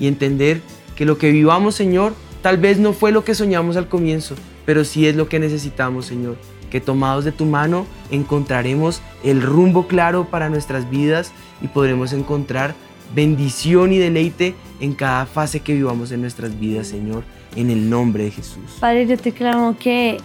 y 0.00 0.06
entender 0.06 0.60
que 0.94 1.04
lo 1.04 1.18
que 1.18 1.32
vivamos, 1.32 1.74
Señor, 1.74 2.14
tal 2.40 2.56
vez 2.56 2.78
no 2.78 2.92
fue 2.92 3.10
lo 3.10 3.24
que 3.24 3.34
soñamos 3.34 3.76
al 3.76 3.88
comienzo, 3.88 4.36
pero 4.64 4.84
sí 4.84 5.08
es 5.08 5.16
lo 5.16 5.28
que 5.28 5.40
necesitamos, 5.40 6.06
Señor. 6.06 6.36
Que 6.70 6.80
tomados 6.80 7.24
de 7.24 7.32
tu 7.32 7.44
mano 7.44 7.86
encontraremos 8.10 9.02
el 9.22 9.42
rumbo 9.42 9.86
claro 9.86 10.26
para 10.28 10.48
nuestras 10.48 10.88
vidas 10.90 11.32
y 11.62 11.68
podremos 11.68 12.12
encontrar 12.12 12.74
bendición 13.14 13.92
y 13.92 13.98
deleite 13.98 14.54
en 14.80 14.94
cada 14.94 15.26
fase 15.26 15.60
que 15.60 15.74
vivamos 15.74 16.12
en 16.12 16.20
nuestras 16.20 16.58
vidas, 16.58 16.88
Señor, 16.88 17.24
en 17.56 17.70
el 17.70 17.88
nombre 17.88 18.24
de 18.24 18.30
Jesús. 18.30 18.76
Padre, 18.80 19.06
yo 19.06 19.16
te 19.16 19.32
clamo 19.32 19.76
que, 19.78 20.18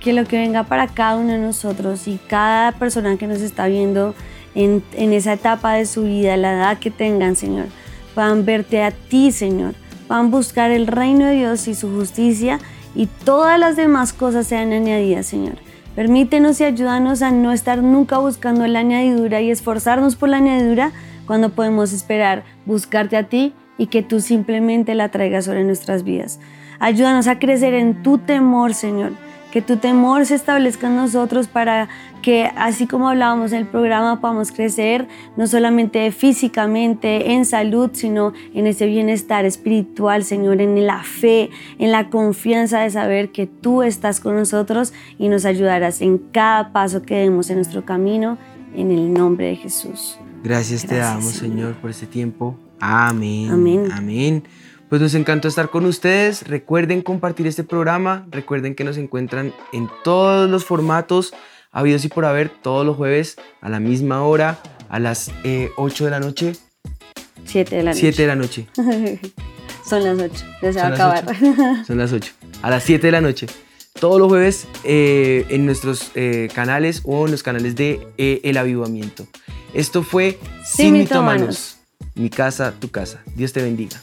que 0.00 0.12
lo 0.12 0.24
que 0.24 0.36
venga 0.36 0.64
para 0.64 0.88
cada 0.88 1.16
uno 1.16 1.32
de 1.32 1.38
nosotros 1.38 2.08
y 2.08 2.18
cada 2.28 2.72
persona 2.72 3.16
que 3.16 3.26
nos 3.26 3.40
está 3.40 3.66
viendo 3.66 4.14
en, 4.54 4.82
en 4.94 5.12
esa 5.12 5.34
etapa 5.34 5.74
de 5.74 5.86
su 5.86 6.04
vida, 6.04 6.36
la 6.36 6.54
edad 6.54 6.78
que 6.78 6.90
tengan, 6.90 7.36
Señor, 7.36 7.66
puedan 8.14 8.44
verte 8.44 8.82
a 8.82 8.90
ti, 8.90 9.32
Señor, 9.32 9.74
puedan 10.08 10.30
buscar 10.30 10.70
el 10.70 10.86
reino 10.86 11.26
de 11.26 11.34
Dios 11.36 11.68
y 11.68 11.74
su 11.74 11.90
justicia 11.94 12.58
y 12.94 13.06
todas 13.24 13.58
las 13.58 13.76
demás 13.76 14.12
cosas 14.12 14.46
sean 14.46 14.72
añadidas, 14.72 15.26
Señor. 15.26 15.54
Permítenos 15.94 16.58
y 16.60 16.64
ayúdanos 16.64 17.20
a 17.20 17.30
no 17.30 17.52
estar 17.52 17.82
nunca 17.82 18.16
buscando 18.16 18.66
la 18.66 18.78
añadidura 18.78 19.42
y 19.42 19.50
esforzarnos 19.50 20.16
por 20.16 20.30
la 20.30 20.38
añadidura 20.38 20.90
cuando 21.26 21.50
podemos 21.50 21.92
esperar 21.92 22.44
buscarte 22.64 23.16
a 23.18 23.28
ti 23.28 23.52
y 23.76 23.88
que 23.88 24.02
tú 24.02 24.20
simplemente 24.20 24.94
la 24.94 25.10
traigas 25.10 25.44
sobre 25.44 25.64
nuestras 25.64 26.02
vidas. 26.02 26.40
Ayúdanos 26.78 27.26
a 27.26 27.38
crecer 27.38 27.74
en 27.74 28.02
tu 28.02 28.16
temor, 28.18 28.72
Señor. 28.72 29.12
Que 29.52 29.62
tu 29.62 29.76
temor 29.76 30.24
se 30.24 30.34
establezca 30.34 30.86
en 30.86 30.96
nosotros 30.96 31.46
para 31.46 31.88
que, 32.22 32.50
así 32.56 32.86
como 32.86 33.08
hablábamos 33.08 33.52
en 33.52 33.58
el 33.58 33.66
programa, 33.66 34.20
podamos 34.20 34.50
crecer 34.50 35.06
no 35.36 35.46
solamente 35.46 36.10
físicamente, 36.10 37.32
en 37.32 37.44
salud, 37.44 37.90
sino 37.92 38.32
en 38.54 38.66
ese 38.66 38.86
bienestar 38.86 39.44
espiritual, 39.44 40.24
Señor, 40.24 40.62
en 40.62 40.86
la 40.86 41.02
fe, 41.02 41.50
en 41.78 41.92
la 41.92 42.08
confianza 42.08 42.80
de 42.80 42.90
saber 42.90 43.30
que 43.30 43.46
tú 43.46 43.82
estás 43.82 44.20
con 44.20 44.36
nosotros 44.36 44.94
y 45.18 45.28
nos 45.28 45.44
ayudarás 45.44 46.00
en 46.00 46.16
cada 46.18 46.72
paso 46.72 47.02
que 47.02 47.16
demos 47.16 47.50
en 47.50 47.56
nuestro 47.56 47.84
camino, 47.84 48.38
en 48.74 48.90
el 48.90 49.12
nombre 49.12 49.48
de 49.48 49.56
Jesús. 49.56 50.18
Gracias, 50.42 50.86
te 50.86 50.96
damos, 50.96 51.34
Señor. 51.34 51.56
Señor, 51.56 51.74
por 51.74 51.90
este 51.90 52.06
tiempo. 52.06 52.56
Amén. 52.80 53.50
Amén. 53.50 53.88
Amén. 53.92 54.42
Pues 54.92 55.00
nos 55.00 55.14
encantó 55.14 55.48
estar 55.48 55.70
con 55.70 55.86
ustedes. 55.86 56.46
Recuerden 56.46 57.00
compartir 57.00 57.46
este 57.46 57.64
programa. 57.64 58.26
Recuerden 58.30 58.74
que 58.74 58.84
nos 58.84 58.98
encuentran 58.98 59.54
en 59.72 59.88
todos 60.04 60.50
los 60.50 60.66
formatos 60.66 61.32
habidos 61.70 62.04
y 62.04 62.08
por 62.08 62.26
haber 62.26 62.50
todos 62.50 62.84
los 62.84 62.98
jueves 62.98 63.38
a 63.62 63.70
la 63.70 63.80
misma 63.80 64.22
hora, 64.22 64.60
a 64.90 64.98
las 64.98 65.30
eh, 65.44 65.70
8 65.78 66.04
de 66.04 66.10
la 66.10 66.20
noche, 66.20 66.52
Siete 67.46 67.76
de 67.76 67.84
la 67.84 67.94
7 67.94 68.20
de 68.20 68.28
la 68.28 68.36
noche. 68.36 68.66
Son 69.88 70.04
las 70.04 70.18
ocho. 70.18 70.44
Ya 70.60 70.74
se 70.74 70.80
va 70.80 70.88
a 70.88 70.90
Son 70.90 70.90
las 70.90 71.00
acabar. 71.00 71.86
Son 71.86 71.96
las 71.96 72.12
8. 72.12 72.32
A 72.60 72.68
las 72.68 72.82
7 72.82 73.06
de 73.06 73.12
la 73.12 73.22
noche. 73.22 73.46
Todos 73.98 74.18
los 74.18 74.28
jueves 74.28 74.68
eh, 74.84 75.46
en 75.48 75.64
nuestros 75.64 76.10
eh, 76.14 76.50
canales 76.54 77.00
o 77.04 77.24
en 77.24 77.30
los 77.30 77.42
canales 77.42 77.76
de 77.76 78.06
eh, 78.18 78.42
El 78.44 78.58
Avivamiento. 78.58 79.26
Esto 79.72 80.02
fue 80.02 80.38
Sin 80.66 81.08
Sin. 81.08 81.78
Mi 82.14 82.28
casa, 82.28 82.74
tu 82.78 82.90
casa. 82.90 83.22
Dios 83.34 83.54
te 83.54 83.62
bendiga. 83.62 84.02